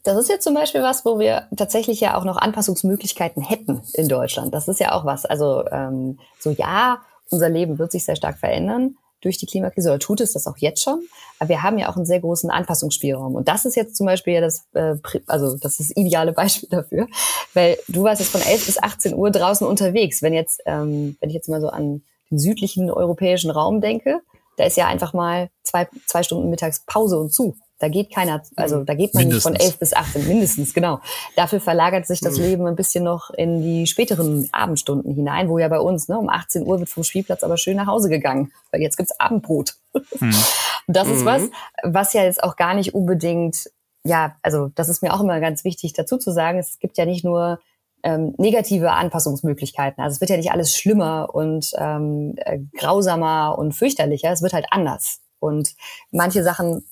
das 0.03 0.18
ist 0.18 0.28
jetzt 0.28 0.45
zum 0.45 0.55
Beispiel 0.55 0.82
was, 0.82 1.05
wo 1.05 1.18
wir 1.18 1.49
tatsächlich 1.57 2.01
ja 2.01 2.16
auch 2.16 2.24
noch 2.24 2.36
Anpassungsmöglichkeiten 2.36 3.43
hätten 3.43 3.82
in 3.95 4.09
Deutschland. 4.09 4.53
Das 4.53 4.68
ist 4.68 4.80
ja 4.80 4.93
auch 4.93 5.05
was. 5.05 5.24
Also 5.24 5.64
ähm, 5.70 6.18
so 6.38 6.51
ja, 6.51 7.03
unser 7.30 7.49
Leben 7.49 7.78
wird 7.78 7.93
sich 7.93 8.05
sehr 8.05 8.16
stark 8.16 8.38
verändern 8.38 8.97
durch 9.22 9.38
die 9.38 9.46
Klimakrise 9.46 9.88
oder 9.88 9.98
tut 9.98 10.20
es 10.20 10.32
das 10.32 10.46
auch 10.46 10.58
jetzt 10.58 10.82
schon. 10.82 11.00
Aber 11.38 11.48
wir 11.48 11.62
haben 11.62 11.78
ja 11.78 11.88
auch 11.88 11.96
einen 11.96 12.04
sehr 12.04 12.20
großen 12.20 12.50
Anpassungsspielraum. 12.50 13.34
Und 13.34 13.48
das 13.48 13.64
ist 13.64 13.76
jetzt 13.76 13.96
zum 13.96 14.06
Beispiel 14.06 14.34
ja 14.34 14.40
das, 14.40 14.66
äh, 14.74 14.96
also 15.26 15.56
das 15.56 15.80
ist 15.80 15.90
das 15.90 15.96
ideale 15.96 16.32
Beispiel 16.32 16.68
dafür, 16.68 17.08
weil 17.54 17.78
du 17.88 18.02
warst 18.04 18.20
jetzt 18.20 18.30
von 18.30 18.42
11 18.42 18.66
bis 18.66 18.82
18 18.82 19.14
Uhr 19.14 19.30
draußen 19.30 19.66
unterwegs. 19.66 20.22
Wenn 20.22 20.34
jetzt, 20.34 20.60
ähm, 20.66 21.16
wenn 21.20 21.30
ich 21.30 21.34
jetzt 21.34 21.48
mal 21.48 21.60
so 21.60 21.68
an 21.68 22.02
den 22.30 22.38
südlichen 22.38 22.90
europäischen 22.90 23.50
Raum 23.50 23.80
denke, 23.80 24.20
da 24.56 24.64
ist 24.64 24.76
ja 24.76 24.86
einfach 24.86 25.12
mal 25.12 25.48
zwei, 25.62 25.88
zwei 26.06 26.22
Stunden 26.22 26.50
mittags 26.50 26.84
Pause 26.86 27.18
und 27.18 27.32
zu. 27.32 27.56
Da 27.83 27.89
geht 27.89 28.14
keiner, 28.14 28.41
also 28.55 28.78
mhm. 28.78 28.87
da 28.87 28.95
geht 28.95 29.12
man 29.12 29.24
mindestens. 29.24 29.53
nicht 29.53 29.61
von 29.61 29.66
elf 29.66 29.78
bis 29.80 29.93
18, 29.93 30.28
mindestens, 30.28 30.72
genau. 30.72 31.01
Dafür 31.35 31.61
verlagert 31.61 32.07
sich 32.07 32.20
das 32.20 32.39
mhm. 32.39 32.45
Leben 32.45 32.66
ein 32.68 32.76
bisschen 32.76 33.03
noch 33.03 33.30
in 33.30 33.61
die 33.61 33.89
späteren 33.89 34.49
Abendstunden 34.53 35.12
hinein, 35.12 35.49
wo 35.49 35.59
ja 35.59 35.66
bei 35.66 35.80
uns, 35.80 36.07
ne, 36.07 36.16
um 36.16 36.28
18 36.28 36.64
Uhr 36.64 36.78
wird 36.78 36.89
vom 36.89 37.03
Spielplatz 37.03 37.43
aber 37.43 37.57
schön 37.57 37.76
nach 37.76 37.89
Hause 37.89 38.09
gegangen, 38.09 38.53
weil 38.70 38.83
jetzt 38.83 38.97
gibt's 38.97 39.18
Abendbrot. 39.18 39.74
Mhm. 40.20 40.35
Das 40.89 41.07
ist 41.07 41.24
was, 41.24 41.43
mhm. 41.43 41.51
was 41.85 42.12
ja 42.12 42.24
jetzt 42.24 42.43
auch 42.43 42.57
gar 42.57 42.74
nicht 42.74 42.93
unbedingt, 42.93 43.70
ja, 44.05 44.35
also 44.43 44.68
das 44.74 44.89
ist 44.89 45.01
mir 45.01 45.14
auch 45.14 45.20
immer 45.20 45.39
ganz 45.39 45.62
wichtig 45.62 45.93
dazu 45.93 46.18
zu 46.18 46.33
sagen, 46.33 46.59
es 46.59 46.80
gibt 46.80 46.99
ja 46.99 47.07
nicht 47.07 47.24
nur 47.24 47.61
ähm, 48.03 48.35
negative 48.37 48.91
Anpassungsmöglichkeiten. 48.91 50.03
Also 50.03 50.16
es 50.16 50.20
wird 50.20 50.30
ja 50.30 50.37
nicht 50.37 50.51
alles 50.51 50.76
schlimmer 50.76 51.30
und 51.33 51.70
ähm, 51.78 52.35
äh, 52.37 52.59
grausamer 52.76 53.57
und 53.57 53.72
fürchterlicher, 53.74 54.33
es 54.33 54.43
wird 54.43 54.55
halt 54.55 54.66
anders. 54.70 55.20
Und 55.39 55.74
manche 56.11 56.43
Sachen 56.43 56.85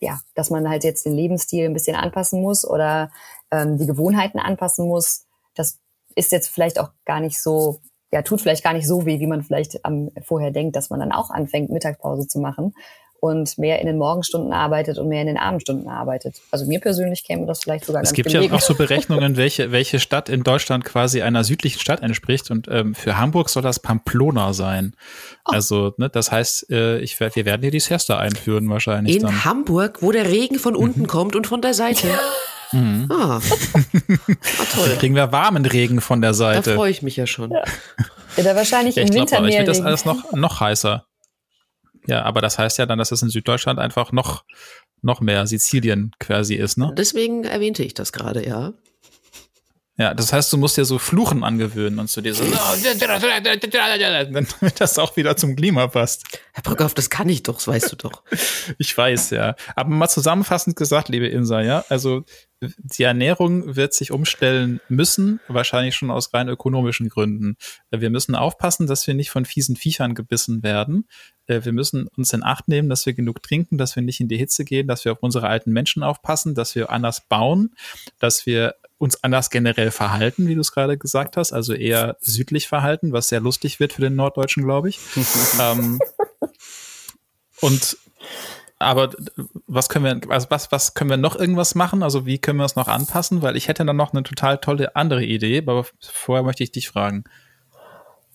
ja, 0.00 0.20
dass 0.34 0.50
man 0.50 0.68
halt 0.68 0.84
jetzt 0.84 1.06
den 1.06 1.14
Lebensstil 1.14 1.64
ein 1.64 1.72
bisschen 1.72 1.96
anpassen 1.96 2.42
muss 2.42 2.68
oder 2.68 3.10
ähm, 3.50 3.78
die 3.78 3.86
Gewohnheiten 3.86 4.38
anpassen 4.38 4.86
muss, 4.86 5.26
das 5.54 5.78
ist 6.14 6.32
jetzt 6.32 6.48
vielleicht 6.48 6.78
auch 6.78 6.90
gar 7.04 7.20
nicht 7.20 7.40
so, 7.40 7.80
ja, 8.12 8.22
tut 8.22 8.40
vielleicht 8.40 8.64
gar 8.64 8.74
nicht 8.74 8.86
so 8.86 9.06
weh, 9.06 9.20
wie 9.20 9.26
man 9.26 9.42
vielleicht 9.42 9.84
am, 9.84 10.10
vorher 10.22 10.50
denkt, 10.50 10.76
dass 10.76 10.90
man 10.90 11.00
dann 11.00 11.12
auch 11.12 11.30
anfängt, 11.30 11.70
Mittagspause 11.70 12.26
zu 12.26 12.38
machen 12.38 12.74
und 13.22 13.56
mehr 13.56 13.78
in 13.78 13.86
den 13.86 13.98
Morgenstunden 13.98 14.52
arbeitet 14.52 14.98
und 14.98 15.06
mehr 15.06 15.20
in 15.20 15.28
den 15.28 15.36
Abendstunden 15.36 15.88
arbeitet. 15.88 16.34
Also 16.50 16.66
mir 16.66 16.80
persönlich 16.80 17.22
käme 17.22 17.46
das 17.46 17.62
vielleicht 17.62 17.84
sogar 17.84 18.02
es 18.02 18.14
gibt 18.14 18.28
gelegen. 18.28 18.50
ja 18.50 18.58
auch 18.58 18.60
so 18.60 18.74
Berechnungen, 18.74 19.36
welche, 19.36 19.70
welche 19.70 20.00
Stadt 20.00 20.28
in 20.28 20.42
Deutschland 20.42 20.84
quasi 20.84 21.22
einer 21.22 21.44
südlichen 21.44 21.78
Stadt 21.78 22.02
entspricht 22.02 22.50
und 22.50 22.66
ähm, 22.68 22.96
für 22.96 23.18
Hamburg 23.18 23.48
soll 23.48 23.62
das 23.62 23.78
Pamplona 23.78 24.52
sein. 24.54 24.96
Oh. 25.46 25.52
Also, 25.52 25.94
ne, 25.98 26.10
das 26.10 26.32
heißt, 26.32 26.68
äh, 26.72 26.98
ich, 26.98 27.20
wir 27.20 27.44
werden 27.44 27.62
hier 27.62 27.70
die 27.70 27.78
Siesta 27.78 28.18
einführen 28.18 28.68
wahrscheinlich. 28.68 29.14
In 29.14 29.22
dann. 29.22 29.44
Hamburg, 29.44 29.98
wo 30.00 30.10
der 30.10 30.28
Regen 30.28 30.58
von 30.58 30.74
unten 30.74 31.02
mhm. 31.02 31.06
kommt 31.06 31.36
und 31.36 31.46
von 31.46 31.62
der 31.62 31.74
Seite. 31.74 32.08
Mhm. 32.72 33.06
Ah. 33.08 33.36
ah, 33.36 33.40
toll. 34.74 34.88
Dann 34.88 34.98
kriegen 34.98 35.14
wir 35.14 35.30
warmen 35.30 35.64
Regen 35.64 36.00
von 36.00 36.22
der 36.22 36.34
Seite. 36.34 36.70
Da 36.70 36.74
freue 36.74 36.90
ich 36.90 37.02
mich 37.02 37.14
ja 37.16 37.28
schon. 37.28 37.52
Ja. 37.52 37.62
Ja, 38.36 38.56
wahrscheinlich 38.56 38.96
ja, 38.96 39.02
im 39.02 39.10
Winter 39.14 39.36
glaub, 39.36 39.42
mehr. 39.42 39.50
Ich 39.50 39.58
wird 39.58 39.68
das 39.68 39.80
alles 39.80 40.04
noch, 40.04 40.32
noch 40.32 40.58
heißer. 40.58 41.04
Ja, 42.06 42.22
aber 42.22 42.40
das 42.40 42.58
heißt 42.58 42.78
ja 42.78 42.86
dann, 42.86 42.98
dass 42.98 43.12
es 43.12 43.22
in 43.22 43.28
Süddeutschland 43.28 43.78
einfach 43.78 44.12
noch, 44.12 44.44
noch 45.02 45.20
mehr 45.20 45.46
Sizilien 45.46 46.12
quasi 46.18 46.54
ist, 46.54 46.78
ne? 46.78 46.92
Deswegen 46.96 47.44
erwähnte 47.44 47.82
ich 47.82 47.94
das 47.94 48.12
gerade, 48.12 48.46
ja. 48.46 48.74
Ja, 49.98 50.14
das 50.14 50.32
heißt, 50.32 50.50
du 50.50 50.56
musst 50.56 50.78
dir 50.78 50.86
so 50.86 50.98
Fluchen 50.98 51.44
angewöhnen 51.44 51.98
und 51.98 52.08
zu 52.08 52.22
dir 52.22 52.34
so, 52.34 52.44
damit 54.60 54.80
das 54.80 54.98
auch 54.98 55.16
wieder 55.16 55.36
zum 55.36 55.54
Klima 55.54 55.86
passt. 55.86 56.24
Herr 56.54 56.62
Brückhoff, 56.62 56.94
das 56.94 57.10
kann 57.10 57.28
ich 57.28 57.42
doch, 57.42 57.56
das 57.56 57.68
weißt 57.68 57.92
du 57.92 57.96
doch. 57.96 58.22
ich 58.78 58.96
weiß, 58.96 59.30
ja. 59.30 59.54
Aber 59.76 59.90
mal 59.90 60.08
zusammenfassend 60.08 60.76
gesagt, 60.76 61.10
liebe 61.10 61.28
Insa, 61.28 61.60
ja, 61.60 61.84
also 61.90 62.24
die 62.60 63.02
Ernährung 63.02 63.76
wird 63.76 63.92
sich 63.92 64.12
umstellen 64.12 64.80
müssen, 64.88 65.40
wahrscheinlich 65.48 65.94
schon 65.94 66.10
aus 66.10 66.32
rein 66.32 66.48
ökonomischen 66.48 67.08
Gründen. 67.08 67.56
Wir 67.90 68.08
müssen 68.08 68.34
aufpassen, 68.34 68.86
dass 68.86 69.06
wir 69.06 69.14
nicht 69.14 69.30
von 69.30 69.44
fiesen 69.44 69.76
Viechern 69.76 70.14
gebissen 70.14 70.62
werden. 70.62 71.06
Äh, 71.46 71.64
wir 71.64 71.72
müssen 71.72 72.08
uns 72.16 72.32
in 72.32 72.42
Acht 72.42 72.68
nehmen, 72.68 72.88
dass 72.88 73.06
wir 73.06 73.12
genug 73.12 73.42
trinken, 73.42 73.78
dass 73.78 73.96
wir 73.96 74.02
nicht 74.02 74.20
in 74.20 74.28
die 74.28 74.36
Hitze 74.38 74.64
gehen, 74.64 74.86
dass 74.86 75.04
wir 75.04 75.12
auf 75.12 75.22
unsere 75.22 75.48
alten 75.48 75.72
Menschen 75.72 76.02
aufpassen, 76.02 76.54
dass 76.54 76.74
wir 76.74 76.90
anders 76.90 77.22
bauen, 77.28 77.74
dass 78.18 78.46
wir 78.46 78.74
uns 78.98 79.22
anders 79.24 79.50
generell 79.50 79.90
verhalten, 79.90 80.46
wie 80.46 80.54
du 80.54 80.60
es 80.60 80.72
gerade 80.72 80.96
gesagt 80.96 81.36
hast, 81.36 81.52
also 81.52 81.74
eher 81.74 82.16
südlich 82.20 82.68
verhalten, 82.68 83.12
was 83.12 83.28
sehr 83.28 83.40
lustig 83.40 83.80
wird 83.80 83.92
für 83.92 84.02
den 84.02 84.14
Norddeutschen, 84.14 84.62
glaube 84.62 84.90
ich. 84.90 85.00
ähm, 85.60 85.98
und 87.60 87.96
aber 88.78 89.10
was 89.66 89.88
können 89.88 90.04
wir, 90.04 90.32
also 90.32 90.48
was, 90.50 90.72
was 90.72 90.94
können 90.94 91.10
wir 91.10 91.16
noch 91.16 91.36
irgendwas 91.36 91.74
machen? 91.74 92.02
Also 92.02 92.26
wie 92.26 92.38
können 92.38 92.58
wir 92.58 92.64
es 92.64 92.76
noch 92.76 92.88
anpassen? 92.88 93.42
Weil 93.42 93.56
ich 93.56 93.68
hätte 93.68 93.84
dann 93.84 93.96
noch 93.96 94.12
eine 94.12 94.24
total 94.24 94.58
tolle 94.58 94.96
andere 94.96 95.24
Idee, 95.24 95.58
aber 95.58 95.86
vorher 96.00 96.44
möchte 96.44 96.64
ich 96.64 96.72
dich 96.72 96.88
fragen. 96.88 97.24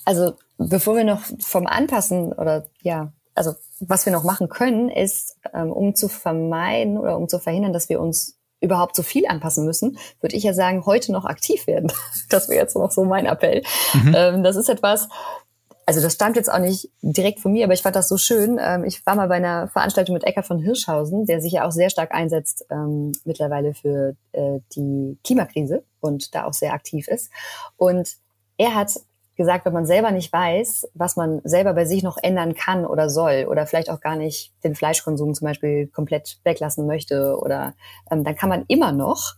Also 0.05 0.37
bevor 0.57 0.95
wir 0.95 1.03
noch 1.03 1.21
vom 1.39 1.67
Anpassen 1.67 2.33
oder 2.33 2.65
ja, 2.81 3.11
also 3.35 3.53
was 3.79 4.05
wir 4.05 4.13
noch 4.13 4.23
machen 4.23 4.49
können, 4.49 4.89
ist, 4.89 5.37
ähm, 5.53 5.71
um 5.71 5.95
zu 5.95 6.07
vermeiden 6.09 6.97
oder 6.97 7.17
um 7.17 7.29
zu 7.29 7.39
verhindern, 7.39 7.73
dass 7.73 7.89
wir 7.89 8.01
uns 8.01 8.37
überhaupt 8.59 8.95
so 8.95 9.03
viel 9.03 9.27
anpassen 9.27 9.65
müssen, 9.65 9.97
würde 10.19 10.35
ich 10.35 10.43
ja 10.43 10.53
sagen, 10.53 10.85
heute 10.85 11.11
noch 11.11 11.25
aktiv 11.25 11.67
werden. 11.67 11.91
Das 12.29 12.49
wäre 12.49 12.59
jetzt 12.59 12.75
noch 12.75 12.91
so 12.91 13.05
mein 13.05 13.25
Appell. 13.25 13.63
Mhm. 13.93 14.15
Ähm, 14.17 14.43
das 14.43 14.55
ist 14.55 14.69
etwas, 14.69 15.07
also 15.85 16.01
das 16.01 16.13
stammt 16.13 16.35
jetzt 16.35 16.51
auch 16.51 16.59
nicht 16.59 16.89
direkt 17.01 17.39
von 17.39 17.53
mir, 17.53 17.63
aber 17.63 17.73
ich 17.73 17.81
fand 17.81 17.95
das 17.95 18.09
so 18.09 18.17
schön. 18.17 18.59
Ähm, 18.59 18.83
ich 18.83 19.05
war 19.05 19.15
mal 19.15 19.27
bei 19.27 19.35
einer 19.35 19.67
Veranstaltung 19.69 20.13
mit 20.13 20.25
Eckart 20.25 20.45
von 20.45 20.59
Hirschhausen, 20.59 21.25
der 21.25 21.39
sich 21.39 21.53
ja 21.53 21.65
auch 21.65 21.71
sehr 21.71 21.89
stark 21.89 22.13
einsetzt 22.13 22.65
ähm, 22.69 23.13
mittlerweile 23.23 23.73
für 23.73 24.15
äh, 24.33 24.59
die 24.75 25.17
Klimakrise 25.23 25.83
und 26.01 26.35
da 26.35 26.45
auch 26.45 26.53
sehr 26.53 26.73
aktiv 26.73 27.07
ist. 27.07 27.31
Und 27.77 28.17
er 28.57 28.75
hat 28.75 28.99
gesagt, 29.37 29.65
wenn 29.65 29.73
man 29.73 29.85
selber 29.85 30.11
nicht 30.11 30.33
weiß, 30.33 30.89
was 30.93 31.15
man 31.15 31.41
selber 31.43 31.73
bei 31.73 31.85
sich 31.85 32.03
noch 32.03 32.17
ändern 32.21 32.55
kann 32.55 32.85
oder 32.85 33.09
soll 33.09 33.47
oder 33.49 33.65
vielleicht 33.67 33.89
auch 33.89 34.01
gar 34.01 34.15
nicht 34.15 34.51
den 34.63 34.75
Fleischkonsum 34.75 35.33
zum 35.33 35.45
Beispiel 35.45 35.87
komplett 35.87 36.39
weglassen 36.43 36.87
möchte 36.87 37.37
oder 37.39 37.75
ähm, 38.11 38.23
dann 38.23 38.35
kann 38.35 38.49
man 38.49 38.65
immer 38.67 38.91
noch 38.91 39.35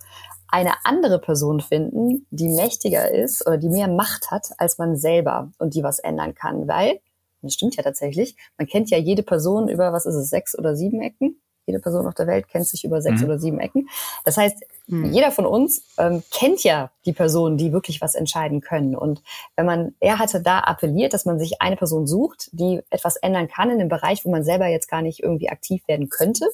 eine 0.48 0.74
andere 0.84 1.20
Person 1.20 1.60
finden, 1.60 2.26
die 2.32 2.50
mächtiger 2.50 3.12
ist 3.12 3.46
oder 3.46 3.58
die 3.58 3.70
mehr 3.70 3.88
Macht 3.88 4.32
hat 4.32 4.48
als 4.58 4.78
man 4.78 4.96
selber 4.96 5.52
und 5.60 5.76
die 5.76 5.84
was 5.84 6.00
ändern 6.00 6.34
kann, 6.34 6.68
weil, 6.68 7.02
das 7.42 7.54
stimmt 7.54 7.76
ja 7.76 7.84
tatsächlich, 7.84 8.36
man 8.58 8.68
kennt 8.68 8.90
ja 8.90 8.98
jede 8.98 9.22
Person 9.22 9.70
über, 9.70 9.94
was 9.94 10.06
ist 10.06 10.16
es, 10.16 10.30
sechs 10.30 10.58
oder 10.58 10.76
sieben 10.76 11.02
Ecken. 11.02 11.40
Jede 11.68 11.80
Person 11.80 12.08
auf 12.08 12.16
der 12.16 12.26
Welt 12.26 12.48
kennt 12.48 12.66
sich 12.68 12.84
über 12.84 13.00
sechs 13.00 13.22
mhm. 13.22 13.28
oder 13.28 13.38
sieben 13.38 13.60
Ecken. 13.60 13.88
Das 14.26 14.38
heißt, 14.38 14.66
mhm. 14.90 15.12
jeder 15.14 15.32
von 15.32 15.46
uns 15.46 15.84
ähm, 15.98 16.24
kennt 16.32 16.64
ja 16.64 16.92
die 17.06 17.14
Personen, 17.14 17.58
die 17.58 17.72
wirklich 17.72 18.02
was 18.02 18.16
entscheiden 18.16 18.62
können. 18.62 18.96
Und 18.96 19.22
wenn 19.56 19.66
man, 19.66 19.96
er 20.00 20.20
hatte 20.20 20.42
da 20.42 20.60
appelliert, 20.60 21.14
dass 21.14 21.26
man 21.26 21.40
sich 21.40 21.62
eine 21.62 21.76
Person 21.76 22.08
sucht, 22.08 22.50
die 22.52 22.82
etwas 22.90 23.16
ändern 23.16 23.48
kann 23.48 23.70
in 23.70 23.80
dem 23.80 23.90
Bereich, 23.90 24.26
wo 24.26 24.32
man 24.32 24.44
selber 24.44 24.68
jetzt 24.68 24.90
gar 24.90 25.02
nicht 25.02 25.22
irgendwie 25.22 25.50
aktiv 25.50 25.82
werden 25.88 26.10
könnte 26.10 26.46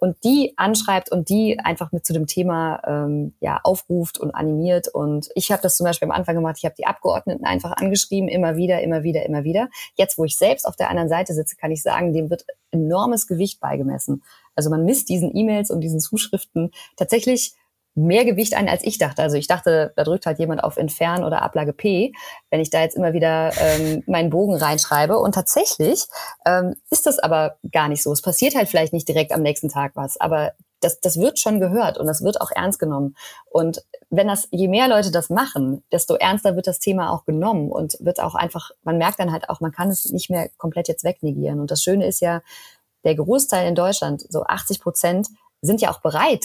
und 0.00 0.22
die 0.24 0.52
anschreibt 0.56 1.10
und 1.10 1.28
die 1.28 1.58
einfach 1.58 1.92
mit 1.92 2.04
zu 2.04 2.12
dem 2.12 2.26
Thema 2.26 2.82
ähm, 2.86 3.34
ja 3.40 3.60
aufruft 3.62 4.18
und 4.18 4.32
animiert. 4.32 4.88
Und 4.88 5.30
ich 5.34 5.50
habe 5.50 5.62
das 5.62 5.76
zum 5.76 5.84
Beispiel 5.84 6.06
am 6.06 6.14
Anfang 6.14 6.34
gemacht. 6.34 6.56
Ich 6.58 6.64
habe 6.64 6.74
die 6.76 6.86
Abgeordneten 6.86 7.44
einfach 7.44 7.72
angeschrieben, 7.72 8.28
immer 8.28 8.56
wieder, 8.56 8.82
immer 8.82 9.02
wieder, 9.02 9.24
immer 9.24 9.44
wieder. 9.44 9.68
Jetzt, 9.94 10.18
wo 10.18 10.24
ich 10.24 10.36
selbst 10.36 10.66
auf 10.66 10.76
der 10.76 10.90
anderen 10.90 11.08
Seite 11.08 11.32
sitze, 11.32 11.56
kann 11.56 11.70
ich 11.70 11.82
sagen, 11.82 12.12
dem 12.12 12.30
wird 12.30 12.44
enormes 12.70 13.26
Gewicht 13.26 13.60
beigemessen. 13.60 14.22
Also 14.54 14.70
man 14.70 14.84
misst 14.84 15.08
diesen 15.08 15.34
E-Mails 15.34 15.70
und 15.70 15.80
diesen 15.80 16.00
Zuschriften 16.00 16.70
tatsächlich 16.96 17.54
mehr 17.94 18.24
Gewicht 18.24 18.54
ein, 18.54 18.68
als 18.68 18.82
ich 18.84 18.98
dachte. 18.98 19.22
Also 19.22 19.36
ich 19.36 19.46
dachte, 19.46 19.92
da 19.96 20.04
drückt 20.04 20.26
halt 20.26 20.38
jemand 20.38 20.62
auf 20.64 20.76
Entfernen 20.76 21.24
oder 21.24 21.42
Ablage 21.42 21.72
P, 21.72 22.12
wenn 22.50 22.60
ich 22.60 22.70
da 22.70 22.80
jetzt 22.80 22.96
immer 22.96 23.12
wieder 23.12 23.52
ähm, 23.60 24.02
meinen 24.06 24.30
Bogen 24.30 24.56
reinschreibe. 24.56 25.18
Und 25.18 25.34
tatsächlich 25.34 26.06
ähm, 26.46 26.74
ist 26.90 27.06
das 27.06 27.18
aber 27.18 27.56
gar 27.70 27.88
nicht 27.88 28.02
so. 28.02 28.12
Es 28.12 28.22
passiert 28.22 28.54
halt 28.56 28.68
vielleicht 28.68 28.92
nicht 28.92 29.08
direkt 29.08 29.32
am 29.32 29.42
nächsten 29.42 29.68
Tag 29.68 29.92
was, 29.94 30.20
aber 30.20 30.52
das, 30.80 31.00
das 31.00 31.18
wird 31.18 31.38
schon 31.38 31.60
gehört 31.60 31.96
und 31.96 32.06
das 32.06 32.22
wird 32.22 32.40
auch 32.40 32.50
ernst 32.50 32.78
genommen. 32.78 33.16
Und 33.50 33.82
wenn 34.10 34.28
das, 34.28 34.48
je 34.50 34.68
mehr 34.68 34.88
Leute 34.88 35.10
das 35.10 35.30
machen, 35.30 35.82
desto 35.90 36.14
ernster 36.14 36.56
wird 36.56 36.66
das 36.66 36.78
Thema 36.78 37.10
auch 37.10 37.24
genommen 37.24 37.70
und 37.70 37.96
wird 38.00 38.20
auch 38.20 38.34
einfach, 38.34 38.70
man 38.82 38.98
merkt 38.98 39.18
dann 39.18 39.32
halt 39.32 39.48
auch, 39.48 39.60
man 39.60 39.72
kann 39.72 39.88
es 39.88 40.04
nicht 40.12 40.30
mehr 40.30 40.50
komplett 40.58 40.88
jetzt 40.88 41.04
wegnegieren. 41.04 41.60
Und 41.60 41.70
das 41.70 41.82
Schöne 41.82 42.06
ist 42.06 42.20
ja, 42.20 42.42
der 43.04 43.14
Großteil 43.14 43.68
in 43.68 43.74
Deutschland, 43.74 44.24
so 44.28 44.44
80 44.44 44.80
Prozent, 44.80 45.28
sind 45.60 45.80
ja 45.80 45.90
auch 45.90 46.00
bereit, 46.00 46.44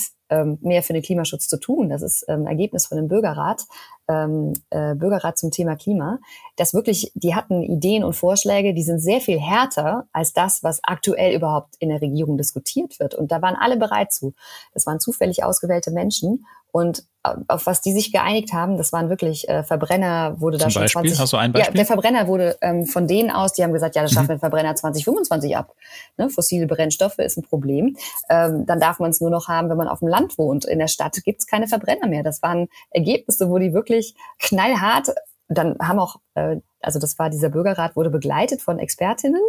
mehr 0.61 0.83
für 0.83 0.93
den 0.93 1.01
Klimaschutz 1.01 1.47
zu 1.47 1.59
tun. 1.59 1.89
Das 1.89 2.01
ist 2.01 2.25
ähm, 2.27 2.45
Ergebnis 2.45 2.85
von 2.85 2.97
dem 2.97 3.07
Bürgerrat, 3.07 3.65
ähm, 4.07 4.53
äh, 4.69 4.95
Bürgerrat 4.95 5.37
zum 5.37 5.51
Thema 5.51 5.75
Klima. 5.75 6.19
Das 6.55 6.73
wirklich, 6.73 7.11
die 7.15 7.35
hatten 7.35 7.63
Ideen 7.63 8.03
und 8.03 8.13
Vorschläge, 8.13 8.73
die 8.73 8.83
sind 8.83 8.99
sehr 8.99 9.21
viel 9.21 9.39
härter 9.39 10.07
als 10.11 10.33
das, 10.33 10.63
was 10.63 10.81
aktuell 10.83 11.35
überhaupt 11.35 11.75
in 11.79 11.89
der 11.89 12.01
Regierung 12.01 12.37
diskutiert 12.37 12.99
wird. 12.99 13.15
Und 13.15 13.31
da 13.31 13.41
waren 13.41 13.55
alle 13.55 13.77
bereit 13.77 14.11
zu. 14.11 14.33
Das 14.73 14.85
waren 14.85 14.99
zufällig 14.99 15.43
ausgewählte 15.43 15.91
Menschen. 15.91 16.45
Und 16.71 17.03
auf 17.47 17.65
was 17.65 17.81
die 17.81 17.91
sich 17.91 18.11
geeinigt 18.11 18.53
haben, 18.53 18.77
das 18.77 18.93
waren 18.93 19.09
wirklich 19.09 19.49
äh, 19.49 19.63
Verbrenner, 19.63 20.39
wurde 20.39 20.57
Zum 20.57 20.67
da 20.67 20.71
schon 20.71 20.81
Beispiel? 20.83 21.01
20. 21.01 21.19
Hast 21.19 21.33
du 21.33 21.37
ein 21.37 21.51
Beispiel? 21.51 21.73
Ja, 21.73 21.77
der 21.77 21.85
Verbrenner 21.85 22.27
wurde 22.27 22.57
ähm, 22.61 22.85
von 22.85 23.07
denen 23.07 23.29
aus, 23.31 23.53
die 23.53 23.63
haben 23.63 23.73
gesagt, 23.73 23.95
ja, 23.95 24.03
das 24.03 24.11
schaffen 24.11 24.29
wir 24.29 24.35
den 24.35 24.39
Verbrenner 24.39 24.75
2025 24.75 25.57
ab. 25.57 25.73
Ne? 26.17 26.29
Fossile 26.29 26.67
Brennstoffe 26.67 27.17
ist 27.17 27.37
ein 27.37 27.43
Problem. 27.43 27.97
Ähm, 28.29 28.65
dann 28.65 28.79
darf 28.79 28.99
man 28.99 29.09
es 29.09 29.19
nur 29.19 29.29
noch 29.29 29.47
haben, 29.47 29.69
wenn 29.69 29.77
man 29.77 29.87
auf 29.87 29.99
dem 29.99 30.07
Land 30.07 30.18
wohnt. 30.37 30.65
In 30.65 30.79
der 30.79 30.87
Stadt 30.87 31.17
gibt 31.23 31.39
es 31.39 31.47
keine 31.47 31.67
Verbrenner 31.67 32.07
mehr. 32.07 32.23
Das 32.23 32.41
waren 32.41 32.67
Ergebnisse, 32.91 33.49
wo 33.49 33.57
die 33.57 33.73
wirklich 33.73 34.15
knallhart 34.39 35.09
dann 35.49 35.77
haben 35.81 35.99
auch, 35.99 36.17
äh, 36.35 36.57
also 36.79 36.99
das 36.99 37.17
war 37.19 37.29
dieser 37.29 37.49
Bürgerrat, 37.49 37.95
wurde 37.95 38.11
begleitet 38.11 38.61
von 38.61 38.79
Expertinnen, 38.79 39.41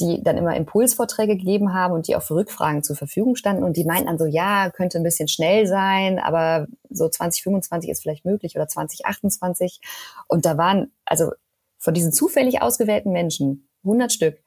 die 0.00 0.22
dann 0.22 0.36
immer 0.36 0.54
Impulsvorträge 0.56 1.36
gegeben 1.36 1.72
haben 1.72 1.94
und 1.94 2.08
die 2.08 2.16
auch 2.16 2.22
für 2.22 2.34
Rückfragen 2.34 2.82
zur 2.82 2.96
Verfügung 2.96 3.36
standen. 3.36 3.62
Und 3.62 3.76
die 3.76 3.84
meinten 3.84 4.06
dann 4.06 4.18
so, 4.18 4.26
ja, 4.26 4.68
könnte 4.70 4.98
ein 4.98 5.04
bisschen 5.04 5.28
schnell 5.28 5.66
sein, 5.66 6.18
aber 6.18 6.66
so 6.90 7.08
2025 7.08 7.88
ist 7.88 8.02
vielleicht 8.02 8.24
möglich 8.24 8.56
oder 8.56 8.66
2028. 8.66 9.80
Und 10.26 10.44
da 10.44 10.58
waren, 10.58 10.92
also 11.04 11.30
von 11.78 11.94
diesen 11.94 12.12
zufällig 12.12 12.60
ausgewählten 12.60 13.12
Menschen, 13.12 13.68
100 13.84 14.12
Stück, 14.12 14.42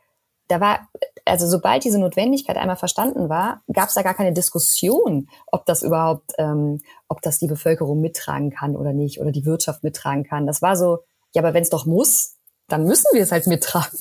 da 0.52 0.60
war, 0.60 0.88
also 1.26 1.48
sobald 1.48 1.84
diese 1.84 2.00
Notwendigkeit 2.00 2.58
einmal 2.58 2.76
verstanden 2.76 3.30
war, 3.30 3.62
gab 3.72 3.90
es 3.90 3.96
da 3.96 4.02
gar 4.02 4.14
keine 4.14 4.34
Diskussion, 4.34 5.30
ob 5.48 5.66
das 5.66 5.82
überhaupt, 5.82 6.32
ähm, 6.38 6.82
ob 7.08 7.22
das 7.22 7.40
die 7.40 7.48
Bevölkerung 7.48 8.02
mittragen 8.02 8.52
kann 8.52 8.76
oder 8.76 8.94
nicht 8.94 9.20
oder 9.22 9.32
die 9.32 9.46
Wirtschaft 9.46 9.84
mittragen 9.84 10.24
kann. 10.24 10.46
Das 10.46 10.62
war 10.62 10.76
so, 10.76 11.00
ja, 11.34 11.42
aber 11.42 11.54
wenn 11.54 11.64
es 11.64 11.70
doch 11.70 11.86
muss, 11.86 12.36
dann 12.68 12.86
müssen 12.86 13.08
wir 13.14 13.24
es 13.24 13.32
halt 13.32 13.48
mittragen. 13.48 13.98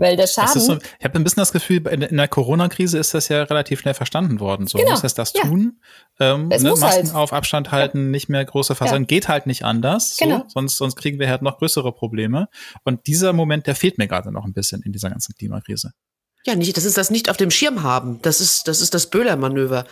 Weil 0.00 0.16
der 0.16 0.28
Schaden. 0.28 0.60
So, 0.60 0.78
ich 0.98 1.04
habe 1.04 1.18
ein 1.18 1.24
bisschen 1.24 1.40
das 1.40 1.50
Gefühl, 1.50 1.84
in, 1.88 2.02
in 2.02 2.16
der 2.16 2.28
Corona-Krise 2.28 2.98
ist 2.98 3.14
das 3.14 3.28
ja 3.28 3.42
relativ 3.42 3.80
schnell 3.80 3.94
verstanden 3.94 4.38
worden. 4.38 4.68
So 4.68 4.78
Genau, 4.78 4.92
muss 4.92 5.02
es 5.02 5.12
das 5.14 5.32
ja. 5.34 5.42
tun. 5.42 5.80
Ähm, 6.20 6.48
Es 6.52 6.62
ne, 6.62 6.70
muss 6.70 6.80
Masken 6.80 7.08
halt. 7.08 7.16
auf, 7.16 7.32
Abstand 7.32 7.72
halten, 7.72 8.12
nicht 8.12 8.28
mehr 8.28 8.44
große 8.44 8.76
Versammlungen. 8.76 9.08
Geht 9.08 9.26
halt 9.28 9.46
nicht 9.46 9.64
anders. 9.64 10.16
So, 10.16 10.24
Genau. 10.24 10.44
sonst, 10.46 10.76
sonst 10.76 10.94
kriegen 10.94 11.18
wir 11.18 11.28
halt 11.28 11.42
noch 11.42 11.58
größere 11.58 11.92
Probleme. 11.92 12.48
Und 12.84 13.08
dieser 13.08 13.32
Moment, 13.32 13.66
der 13.66 13.74
fehlt 13.74 13.98
mir 13.98 14.06
gerade 14.06 14.30
noch 14.30 14.44
ein 14.44 14.52
bisschen 14.52 14.82
in 14.82 14.92
dieser 14.92 15.10
ganzen 15.10 15.34
Klimakrise. 15.34 15.90
Ja, 16.46 16.54
nicht, 16.54 16.76
das 16.76 16.84
ist 16.84 16.96
das 16.96 17.10
nicht 17.10 17.28
auf 17.28 17.36
dem 17.36 17.50
Schirm 17.50 17.82
haben. 17.82 18.22
Das 18.22 18.40
ist, 18.40 18.68
das 18.68 18.80
ist 18.80 18.94
das 18.94 19.10
Böhler-Manöver. 19.10 19.84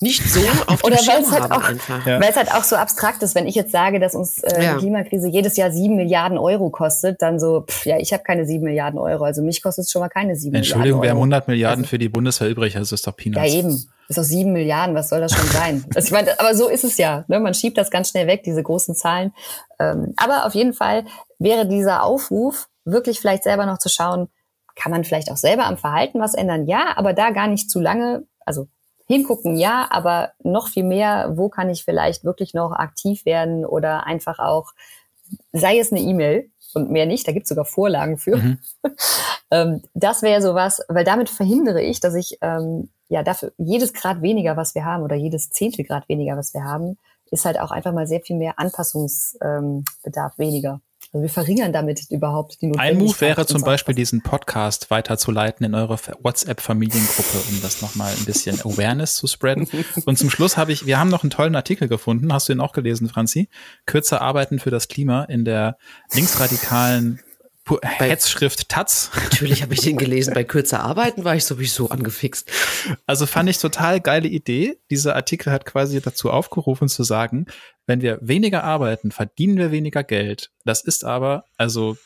Nicht 0.00 0.22
so 0.30 0.40
auf 0.66 0.82
dem 0.82 0.86
Oder 0.86 0.96
weil 0.96 1.02
Schirm 1.04 1.22
es 1.22 1.30
halt 1.32 1.42
haben 1.44 1.52
auch, 1.52 1.68
einfach. 1.68 2.06
Ja. 2.06 2.20
weil 2.20 2.28
es 2.30 2.36
halt 2.36 2.52
auch 2.52 2.64
so 2.64 2.76
abstrakt 2.76 3.22
ist, 3.22 3.34
wenn 3.34 3.46
ich 3.46 3.54
jetzt 3.54 3.72
sage, 3.72 3.98
dass 3.98 4.14
uns 4.14 4.42
äh, 4.42 4.62
Ja. 4.62 4.72
die 4.74 4.80
Klimakrise 4.80 5.28
jedes 5.28 5.56
Jahr 5.56 5.70
sieben 5.70 5.96
Milliarden 5.96 6.36
Euro 6.38 6.68
kostet, 6.70 7.22
dann 7.22 7.40
so, 7.40 7.62
pff, 7.62 7.86
ja, 7.86 7.98
ich 7.98 8.12
habe 8.12 8.22
keine 8.22 8.44
sieben 8.44 8.64
Milliarden 8.64 8.98
Euro, 8.98 9.24
also 9.24 9.42
mich 9.42 9.62
kostet 9.62 9.84
es 9.86 9.90
schon 9.90 10.00
mal 10.00 10.08
keine 10.10 10.36
sieben 10.36 10.54
Entschuldigung, 10.56 11.02
wir 11.02 11.10
haben 11.10 11.16
Milliarden 11.18 11.32
Euro. 11.32 11.42
100 11.44 11.48
Milliarden 11.48 11.78
Also- 11.84 11.88
für 11.90 11.98
die 11.98 12.08
Bundeswehr 12.10 12.48
übrig, 12.50 12.76
also 12.76 12.94
ist 12.94 13.06
doch 13.06 13.12
Ja, 13.12 13.16
Peanuts. 13.32 13.54
eben. 13.54 13.86
Ist 14.08 14.18
doch 14.18 14.22
sieben 14.22 14.52
Milliarden, 14.52 14.94
was 14.94 15.08
soll 15.08 15.20
das 15.20 15.32
schon 15.32 15.46
sein? 15.48 15.84
Also 15.96 16.06
ich 16.06 16.12
meine, 16.12 16.38
aber 16.38 16.54
so 16.54 16.68
ist 16.68 16.84
es 16.84 16.96
ja. 16.98 17.24
Ne? 17.28 17.40
Man 17.40 17.54
schiebt 17.54 17.76
das 17.78 17.90
ganz 17.90 18.10
schnell 18.10 18.26
weg, 18.28 18.42
diese 18.44 18.62
großen 18.62 18.94
Zahlen. 18.94 19.32
Ähm, 19.80 20.12
aber 20.16 20.46
auf 20.46 20.54
jeden 20.54 20.74
Fall 20.74 21.04
wäre 21.38 21.66
dieser 21.66 22.02
Aufruf, 22.04 22.68
wirklich 22.84 23.18
vielleicht 23.18 23.42
selber 23.44 23.66
noch 23.66 23.78
zu 23.78 23.88
schauen, 23.88 24.28
kann 24.76 24.92
man 24.92 25.04
vielleicht 25.04 25.30
auch 25.32 25.36
selber 25.36 25.64
am 25.64 25.76
Verhalten 25.78 26.20
was 26.20 26.34
ändern? 26.34 26.66
Ja, 26.66 26.92
aber 26.96 27.14
da 27.14 27.30
gar 27.30 27.48
nicht 27.48 27.68
zu 27.70 27.80
lange, 27.80 28.24
also 28.44 28.68
hingucken, 29.06 29.56
ja, 29.56 29.86
aber 29.90 30.32
noch 30.42 30.68
viel 30.68 30.84
mehr, 30.84 31.32
wo 31.36 31.48
kann 31.48 31.70
ich 31.70 31.84
vielleicht 31.84 32.24
wirklich 32.24 32.54
noch 32.54 32.72
aktiv 32.72 33.24
werden 33.24 33.64
oder 33.64 34.06
einfach 34.06 34.38
auch, 34.38 34.72
sei 35.52 35.78
es 35.78 35.92
eine 35.92 36.00
E-Mail 36.00 36.50
und 36.74 36.90
mehr 36.90 37.06
nicht, 37.06 37.26
da 37.26 37.32
gibt's 37.32 37.48
sogar 37.48 37.64
Vorlagen 37.64 38.18
für. 38.18 38.36
Mhm. 38.36 38.58
Ähm, 39.52 39.82
das 39.94 40.22
wäre 40.22 40.42
sowas, 40.42 40.82
weil 40.88 41.04
damit 41.04 41.30
verhindere 41.30 41.80
ich, 41.80 42.00
dass 42.00 42.16
ich 42.16 42.36
ähm, 42.40 42.88
ja 43.08 43.22
dafür 43.22 43.52
jedes 43.58 43.92
Grad 43.92 44.20
weniger, 44.20 44.56
was 44.56 44.74
wir 44.74 44.84
haben, 44.84 45.04
oder 45.04 45.14
jedes 45.14 45.50
Zehntel 45.50 45.84
Grad 45.84 46.08
weniger, 46.08 46.36
was 46.36 46.52
wir 46.52 46.64
haben, 46.64 46.98
ist 47.30 47.44
halt 47.44 47.60
auch 47.60 47.70
einfach 47.70 47.92
mal 47.92 48.08
sehr 48.08 48.20
viel 48.20 48.36
mehr 48.36 48.58
Anpassungsbedarf 48.58 50.32
ähm, 50.32 50.38
weniger. 50.38 50.80
Also 51.16 51.22
wir 51.22 51.30
verringern 51.30 51.72
damit 51.72 52.10
überhaupt 52.10 52.60
die 52.60 52.66
Ein 52.66 52.72
Notwendigkeit. 52.72 52.98
Move 52.98 53.20
wäre 53.22 53.46
zum 53.46 53.62
Beispiel, 53.62 53.94
diesen 53.94 54.20
Podcast 54.20 54.90
weiterzuleiten 54.90 55.64
in 55.64 55.74
eure 55.74 55.98
WhatsApp-Familiengruppe, 56.20 57.38
um 57.48 57.62
das 57.62 57.80
nochmal 57.80 58.12
ein 58.12 58.24
bisschen 58.26 58.60
Awareness 58.60 59.14
zu 59.14 59.26
spreaden. 59.26 59.66
Und 60.04 60.18
zum 60.18 60.28
Schluss 60.28 60.58
habe 60.58 60.72
ich, 60.72 60.84
wir 60.84 60.98
haben 60.98 61.08
noch 61.08 61.22
einen 61.22 61.30
tollen 61.30 61.56
Artikel 61.56 61.88
gefunden. 61.88 62.34
Hast 62.34 62.50
du 62.50 62.52
ihn 62.52 62.60
auch 62.60 62.72
gelesen, 62.72 63.08
Franzi? 63.08 63.48
Kürzer 63.86 64.20
arbeiten 64.20 64.58
für 64.58 64.68
das 64.68 64.88
Klima 64.88 65.24
in 65.24 65.46
der 65.46 65.78
linksradikalen 66.12 67.20
Hetzschrift 67.82 68.68
Taz. 68.68 69.10
Natürlich 69.14 69.62
habe 69.62 69.72
ich 69.72 69.80
den 69.80 69.96
gelesen. 69.96 70.34
Bei 70.34 70.44
kürzer 70.44 70.80
Arbeiten 70.80 71.24
war 71.24 71.34
ich 71.34 71.44
sowieso 71.44 71.88
angefixt. 71.88 72.50
Also 73.06 73.24
fand 73.24 73.48
ich 73.48 73.58
total 73.58 74.00
geile 74.00 74.28
Idee. 74.28 74.78
Dieser 74.90 75.16
Artikel 75.16 75.50
hat 75.50 75.64
quasi 75.64 76.00
dazu 76.00 76.30
aufgerufen 76.30 76.88
zu 76.88 77.02
sagen, 77.02 77.46
wenn 77.86 78.02
wir 78.02 78.18
weniger 78.20 78.64
arbeiten, 78.64 79.12
verdienen 79.12 79.56
wir 79.56 79.70
weniger 79.70 80.04
Geld. 80.04 80.50
Das 80.64 80.82
ist 80.82 81.04
aber, 81.04 81.44
also 81.56 81.96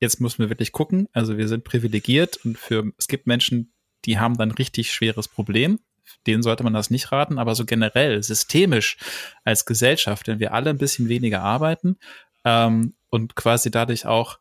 jetzt 0.00 0.20
müssen 0.20 0.38
wir 0.38 0.48
wirklich 0.48 0.72
gucken. 0.72 1.08
Also 1.12 1.38
wir 1.38 1.48
sind 1.48 1.64
privilegiert 1.64 2.38
und 2.44 2.58
für 2.58 2.92
es 2.98 3.06
gibt 3.08 3.26
Menschen, 3.26 3.72
die 4.04 4.18
haben 4.18 4.36
dann 4.36 4.50
richtig 4.50 4.92
schweres 4.92 5.28
Problem. 5.28 5.80
Denen 6.26 6.42
sollte 6.42 6.64
man 6.64 6.72
das 6.72 6.90
nicht 6.90 7.12
raten, 7.12 7.38
aber 7.38 7.54
so 7.54 7.64
generell, 7.64 8.22
systemisch 8.22 8.96
als 9.44 9.64
Gesellschaft, 9.64 10.28
wenn 10.28 10.40
wir 10.40 10.54
alle 10.54 10.70
ein 10.70 10.78
bisschen 10.78 11.08
weniger 11.08 11.42
arbeiten 11.42 11.98
ähm, 12.44 12.94
und 13.10 13.36
quasi 13.36 13.70
dadurch 13.70 14.06
auch 14.06 14.38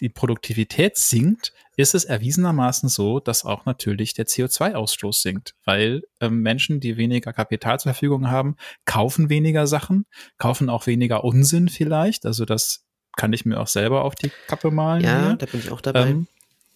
die 0.00 0.08
Produktivität 0.08 0.96
sinkt, 0.96 1.52
ist 1.78 1.94
es 1.94 2.04
erwiesenermaßen 2.04 2.88
so, 2.88 3.20
dass 3.20 3.44
auch 3.44 3.64
natürlich 3.64 4.12
der 4.12 4.26
CO2-Ausstoß 4.26 5.22
sinkt, 5.22 5.54
weil 5.64 6.02
ähm, 6.20 6.42
Menschen, 6.42 6.80
die 6.80 6.96
weniger 6.96 7.32
Kapital 7.32 7.78
zur 7.78 7.92
Verfügung 7.92 8.28
haben, 8.32 8.56
kaufen 8.84 9.30
weniger 9.30 9.68
Sachen, 9.68 10.04
kaufen 10.38 10.70
auch 10.70 10.88
weniger 10.88 11.22
Unsinn 11.22 11.68
vielleicht. 11.68 12.26
Also 12.26 12.44
das 12.44 12.84
kann 13.16 13.32
ich 13.32 13.46
mir 13.46 13.60
auch 13.60 13.68
selber 13.68 14.02
auf 14.02 14.16
die 14.16 14.32
Kappe 14.48 14.72
malen. 14.72 15.04
Ja, 15.04 15.26
hier. 15.28 15.36
da 15.36 15.46
bin 15.46 15.60
ich 15.60 15.70
auch 15.70 15.80
dabei. 15.80 16.08
ähm, 16.08 16.26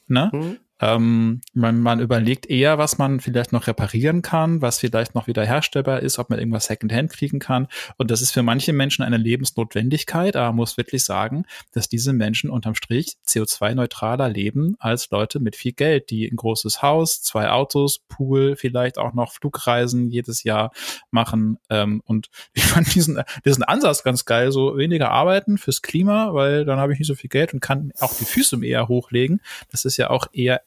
ne? 0.06 0.30
Hm? 0.30 0.58
Ähm, 0.82 1.40
man, 1.54 1.80
man 1.80 2.00
überlegt 2.00 2.50
eher, 2.50 2.76
was 2.76 2.98
man 2.98 3.20
vielleicht 3.20 3.52
noch 3.52 3.68
reparieren 3.68 4.20
kann, 4.20 4.60
was 4.60 4.80
vielleicht 4.80 5.14
noch 5.14 5.28
wieder 5.28 5.44
herstellbar 5.44 6.00
ist, 6.00 6.18
ob 6.18 6.28
man 6.28 6.40
irgendwas 6.40 6.66
Secondhand 6.66 7.12
kriegen 7.12 7.38
kann. 7.38 7.68
Und 7.98 8.10
das 8.10 8.20
ist 8.20 8.32
für 8.32 8.42
manche 8.42 8.72
Menschen 8.72 9.04
eine 9.04 9.16
Lebensnotwendigkeit, 9.16 10.34
aber 10.34 10.48
man 10.48 10.56
muss 10.56 10.76
wirklich 10.76 11.04
sagen, 11.04 11.44
dass 11.70 11.88
diese 11.88 12.12
Menschen 12.12 12.50
unterm 12.50 12.74
Strich 12.74 13.16
CO2-neutraler 13.28 14.28
leben 14.28 14.74
als 14.80 15.08
Leute 15.10 15.38
mit 15.38 15.54
viel 15.54 15.72
Geld, 15.72 16.10
die 16.10 16.26
ein 16.26 16.36
großes 16.36 16.82
Haus, 16.82 17.22
zwei 17.22 17.50
Autos, 17.50 18.00
Pool, 18.08 18.56
vielleicht 18.56 18.98
auch 18.98 19.12
noch 19.12 19.32
Flugreisen 19.32 20.10
jedes 20.10 20.42
Jahr 20.42 20.72
machen. 21.12 21.58
Ähm, 21.70 22.02
und 22.06 22.26
ich 22.54 22.64
fand 22.64 22.92
diesen, 22.92 23.22
diesen 23.44 23.62
Ansatz 23.62 24.02
ganz 24.02 24.24
geil, 24.24 24.50
so 24.50 24.76
weniger 24.76 25.12
arbeiten 25.12 25.58
fürs 25.58 25.80
Klima, 25.80 26.34
weil 26.34 26.64
dann 26.64 26.80
habe 26.80 26.92
ich 26.92 26.98
nicht 26.98 27.08
so 27.08 27.14
viel 27.14 27.30
Geld 27.30 27.54
und 27.54 27.60
kann 27.60 27.92
auch 28.00 28.14
die 28.14 28.24
Füße 28.24 28.64
eher 28.64 28.88
hochlegen. 28.88 29.40
Das 29.70 29.84
ist 29.84 29.96
ja 29.96 30.10
auch 30.10 30.26
eher 30.32 30.60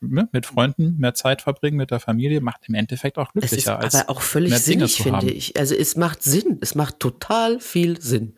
mit 0.00 0.46
Freunden 0.46 0.96
mehr 0.98 1.14
Zeit 1.14 1.42
verbringen, 1.42 1.76
mit 1.76 1.90
der 1.90 2.00
Familie, 2.00 2.40
macht 2.40 2.62
im 2.68 2.74
Endeffekt 2.74 3.18
auch 3.18 3.30
Es 3.34 3.44
ist 3.44 3.50
glücklicher 3.50 3.78
als 3.78 3.94
aber 3.94 4.10
auch 4.10 4.22
völlig 4.22 4.56
sinnig, 4.58 4.96
zu 4.96 5.02
finde 5.02 5.18
haben. 5.18 5.28
ich. 5.28 5.56
Also 5.58 5.74
es 5.74 5.96
macht 5.96 6.22
Sinn. 6.22 6.58
Es 6.60 6.74
macht 6.74 6.98
total 7.00 7.60
viel 7.60 8.00
Sinn. 8.00 8.34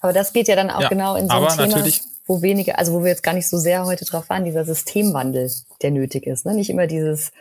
Aber 0.00 0.12
das 0.12 0.32
geht 0.32 0.48
ja 0.48 0.56
dann 0.56 0.70
auch 0.70 0.82
Ja, 0.82 0.88
genau 0.88 1.16
in 1.16 1.26
so 1.26 1.32
aber 1.32 1.50
ein 1.50 1.56
Thema, 1.56 1.68
natürlich- 1.68 2.02
wo 2.26 2.40
wenige, 2.40 2.78
also 2.78 2.92
wo 2.94 3.02
wir 3.02 3.08
jetzt 3.10 3.22
gar 3.22 3.34
nicht 3.34 3.48
so 3.48 3.58
sehr 3.58 3.84
heute 3.84 4.04
drauf 4.06 4.30
waren, 4.30 4.44
dieser 4.46 4.64
Systemwandel, 4.64 5.50
der 5.82 5.90
nötig 5.90 6.26
ist. 6.26 6.46
Ne? 6.46 6.54
Nicht 6.54 6.70
immer 6.70 6.86
dieses 6.86 7.32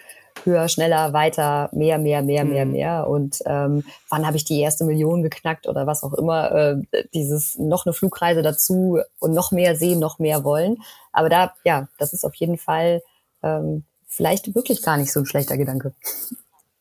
höher, 0.43 0.67
schneller, 0.69 1.13
weiter, 1.13 1.69
mehr, 1.73 1.97
mehr, 1.97 2.21
mehr, 2.21 2.43
mehr, 2.45 2.65
Mhm. 2.65 2.71
mehr. 2.71 3.07
Und 3.07 3.39
ähm, 3.45 3.83
wann 4.09 4.25
habe 4.25 4.37
ich 4.37 4.45
die 4.45 4.59
erste 4.59 4.83
Million 4.83 5.23
geknackt 5.23 5.67
oder 5.67 5.87
was 5.87 6.03
auch 6.03 6.13
immer, 6.13 6.51
äh, 6.51 6.75
dieses 7.13 7.57
noch 7.57 7.85
eine 7.85 7.93
Flugreise 7.93 8.41
dazu 8.41 8.99
und 9.19 9.33
noch 9.33 9.51
mehr 9.51 9.75
sehen, 9.75 9.99
noch 9.99 10.19
mehr 10.19 10.43
wollen. 10.43 10.77
Aber 11.11 11.29
da, 11.29 11.53
ja, 11.63 11.87
das 11.97 12.13
ist 12.13 12.25
auf 12.25 12.35
jeden 12.35 12.57
Fall 12.57 13.01
ähm, 13.43 13.83
vielleicht 14.07 14.53
wirklich 14.55 14.81
gar 14.81 14.97
nicht 14.97 15.11
so 15.11 15.19
ein 15.21 15.25
schlechter 15.25 15.57
Gedanke. 15.57 15.93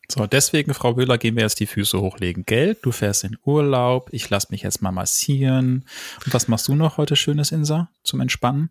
So, 0.09 0.27
deswegen, 0.27 0.73
Frau 0.73 0.93
Böhler, 0.93 1.17
gehen 1.17 1.35
wir 1.35 1.43
jetzt 1.43 1.59
die 1.59 1.65
Füße 1.65 1.99
hochlegen. 1.99 2.45
Geld, 2.45 2.79
du 2.83 2.91
fährst 2.91 3.23
in 3.23 3.37
Urlaub, 3.45 4.09
ich 4.11 4.29
lass 4.29 4.49
mich 4.49 4.61
jetzt 4.61 4.81
mal 4.81 4.91
massieren. 4.91 5.85
Und 6.25 6.33
was 6.33 6.47
machst 6.47 6.67
du 6.67 6.75
noch 6.75 6.97
heute 6.97 7.15
Schönes, 7.15 7.51
Insa, 7.51 7.87
zum 8.03 8.19
Entspannen? 8.19 8.69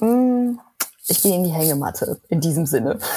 Mm, 0.00 0.58
Ich 1.08 1.22
gehe 1.22 1.34
in 1.36 1.44
die 1.44 1.52
Hängematte, 1.52 2.18
in 2.28 2.40
diesem 2.40 2.66
Sinne. 2.66 2.98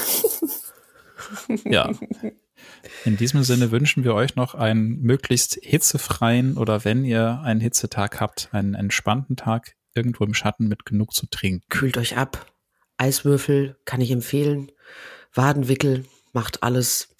Ja. 1.66 1.92
In 3.06 3.18
diesem 3.18 3.44
Sinne 3.44 3.72
wünschen 3.72 4.04
wir 4.04 4.14
euch 4.14 4.36
noch 4.36 4.54
einen 4.54 5.02
möglichst 5.02 5.60
hitzefreien 5.62 6.58
oder 6.58 6.84
wenn 6.84 7.06
ihr 7.06 7.42
einen 7.44 7.62
Hitzetag 7.62 8.20
habt, 8.20 8.50
einen 8.52 8.74
entspannten 8.74 9.38
Tag 9.38 9.76
irgendwo 9.96 10.24
im 10.24 10.34
Schatten 10.34 10.68
mit 10.68 10.86
genug 10.86 11.14
zu 11.14 11.26
trinken. 11.28 11.66
Kühlt 11.70 11.98
euch 11.98 12.18
ab. 12.18 12.54
Eiswürfel 12.98 13.78
kann 13.86 14.02
ich 14.02 14.12
empfehlen. 14.12 14.72
Wadenwickel 15.34 16.06
macht 16.34 16.64
alles 16.64 17.16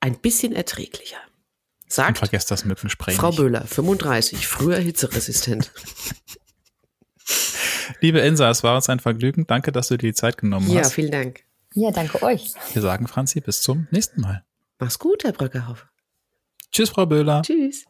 ein 0.00 0.18
bisschen 0.18 0.52
erträglicher. 0.54 1.18
Sagt 1.86 2.08
Und 2.08 2.18
vergesst 2.18 2.50
das 2.50 2.64
Mückenspray 2.64 3.14
Frau 3.14 3.28
nicht. 3.28 3.38
Böhler, 3.38 3.66
35, 3.66 4.46
früher 4.46 4.78
hitzeresistent. 4.78 5.72
Liebe 8.00 8.20
Insa, 8.20 8.50
es 8.50 8.62
war 8.62 8.76
uns 8.76 8.88
ein 8.88 9.00
Vergnügen. 9.00 9.46
Danke, 9.46 9.72
dass 9.72 9.88
du 9.88 9.96
dir 9.96 10.08
die 10.08 10.14
Zeit 10.14 10.38
genommen 10.38 10.70
ja, 10.70 10.80
hast. 10.80 10.90
Ja, 10.90 10.94
vielen 10.94 11.10
Dank. 11.10 11.44
Ja, 11.74 11.90
danke 11.90 12.22
euch. 12.22 12.54
Wir 12.72 12.82
sagen, 12.82 13.06
Franzi, 13.06 13.40
bis 13.40 13.62
zum 13.62 13.86
nächsten 13.90 14.20
Mal. 14.20 14.44
Mach's 14.78 14.98
gut, 14.98 15.24
Herr 15.24 15.32
Bröckerhoff. 15.32 15.86
Tschüss, 16.72 16.90
Frau 16.90 17.06
Böhler. 17.06 17.42
Tschüss. 17.42 17.84